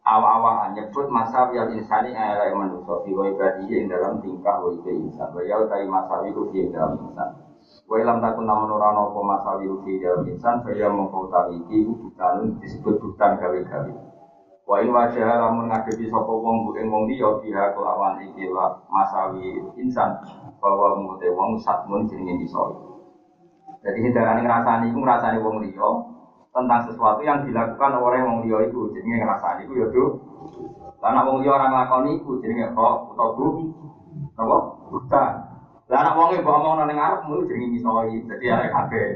awa-awa 0.05 0.69
nyebut 0.75 1.07
masa 1.09 1.49
yang 1.55 1.71
insani 1.73 2.13
ayat 2.13 2.53
manusia 2.53 2.93
fi 3.01 3.09
wa 3.15 3.25
ibadihi 3.25 3.73
ing 3.73 3.85
dalam 3.89 4.21
tingkah 4.21 4.61
wa 4.61 4.69
ibe 4.69 4.91
insan. 4.93 5.33
Wa 5.33 5.41
yau 5.41 5.65
tai 5.65 5.89
masawi 5.89 6.29
ku 6.29 6.45
fi 6.53 6.69
dalam 6.69 6.99
insan. 7.09 7.41
Wa 7.89 7.97
ilam 7.97 8.21
takun 8.21 8.45
namun 8.45 8.69
ana 8.77 9.01
apa 9.01 9.19
masawi 9.21 9.65
fi 9.81 9.97
dalam 9.97 10.29
insan 10.29 10.61
saya 10.61 10.93
mengkau 10.93 11.25
tahu 11.29 11.57
iki 11.57 11.89
bukan 11.89 12.61
disebut 12.61 13.01
bukan 13.01 13.31
gawe-gawe 13.41 14.14
Wa 14.65 14.81
in 14.81 14.89
wajah 14.89 15.37
lamun 15.37 15.69
ngadepi 15.69 16.09
sapa 16.09 16.25
wong 16.33 16.65
bu 16.65 16.69
ing 16.81 16.89
wong 16.89 17.05
liya 17.05 17.37
biha 17.37 17.69
kelawan 17.77 18.17
iki 18.17 18.49
masawi 18.89 19.61
insan 19.77 20.09
bahwa 20.57 20.97
mute 20.97 21.29
wong 21.29 21.53
satmun 21.61 22.09
jenenge 22.09 22.49
iso. 22.49 22.65
Jadi 23.85 24.01
hindarane 24.01 24.41
ngrasani 24.41 24.89
iku 24.89 25.05
ngrasani 25.05 25.37
wong 25.37 25.61
liya 25.61 25.89
tentang 26.49 26.81
sesuatu 26.81 27.21
yang 27.21 27.45
dilakukan 27.45 27.93
oleh 27.93 28.25
wong 28.25 28.41
liya 28.41 28.65
iku 28.65 28.89
jenenge 28.89 29.21
ngrasani 29.21 29.69
iku 29.69 29.73
ya 29.77 29.85
do. 29.93 30.05
Lah 30.97 31.21
wong 31.21 31.45
liya 31.45 31.61
ora 31.61 31.69
nglakoni 31.69 32.17
iku 32.17 32.41
jenenge 32.41 32.73
kok 32.73 33.13
utawa 33.13 33.37
bu. 33.37 33.45
Napa? 34.33 34.57
Buta. 34.89 35.23
Lah 35.85 35.99
nek 36.01 36.17
wong 36.17 36.33
e 36.33 36.41
mbok 36.41 36.57
omongno 36.57 36.89
ning 36.89 36.97
arepmu 36.97 37.45
jenenge 37.45 37.69
misoi. 37.69 38.17
Dadi 38.25 38.45
arek 38.49 38.73
kabeh. 38.73 39.07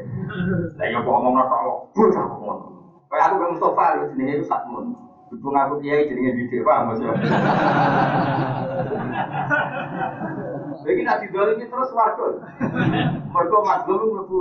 Lah 0.78 0.86
ya 0.86 1.02
mbok 1.02 1.18
omongno 1.18 1.42
tok 1.50 1.90
bocah 1.98 2.26
ngono. 2.38 2.66
Kayak 3.10 3.34
aku 3.34 3.42
Bang 3.42 3.52
Mustofa 3.58 3.98
lho 3.98 4.14
jenenge 4.14 4.46
Satmun. 4.46 5.09
Ibu 5.30 5.48
ngaku 5.54 5.76
kiai 5.86 6.10
jadi 6.10 6.34
didik 6.34 6.66
paham 6.66 6.90
maksudnya. 6.90 7.14
Jadi 10.80 11.02
nanti 11.06 11.26
ini 11.30 11.66
terus 11.70 11.94
warga. 11.94 12.28
Mereka 13.30 13.58
mazlum 13.62 14.10
mlebu. 14.10 14.40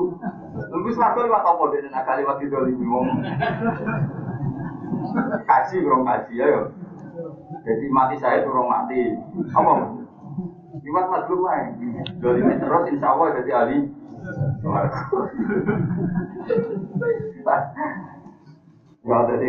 Mlebu 0.56 0.88
warga 0.96 1.20
lewat 1.28 1.44
apa 1.44 1.64
dene 1.76 1.88
nak 1.92 2.08
lewat 2.08 2.40
ini 2.40 2.86
wong. 2.88 3.06
Kaji 5.44 5.76
kurang 5.84 6.08
kaji 6.08 6.40
ya. 6.40 6.46
yo. 6.48 6.62
Jadi 7.68 7.84
mati 7.92 8.16
saya 8.16 8.40
turun 8.48 8.64
mati. 8.64 9.12
Apa? 9.52 9.72
Lewat 10.80 11.06
mazlum 11.12 11.44
ae. 11.52 11.68
ini 11.84 12.54
terus 12.56 12.88
insya 12.88 13.12
Allah 13.12 13.26
jadi 13.36 13.50
ahli. 13.52 13.78
Ya 19.08 19.24
jadi 19.24 19.48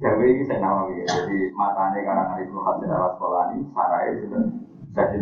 Jawa 0.00 0.24
ini 0.24 0.48
saya 0.48 0.64
nama 0.64 0.88
ya. 0.88 1.04
Jadi 1.04 1.52
matanya 1.52 2.00
karena 2.00 2.40
itu 2.40 2.56
hasil 2.56 2.88
sekolah 2.88 3.52
ini, 3.52 3.60
sarai 3.76 4.16
sudah 4.16 4.40
jadi 4.96 5.16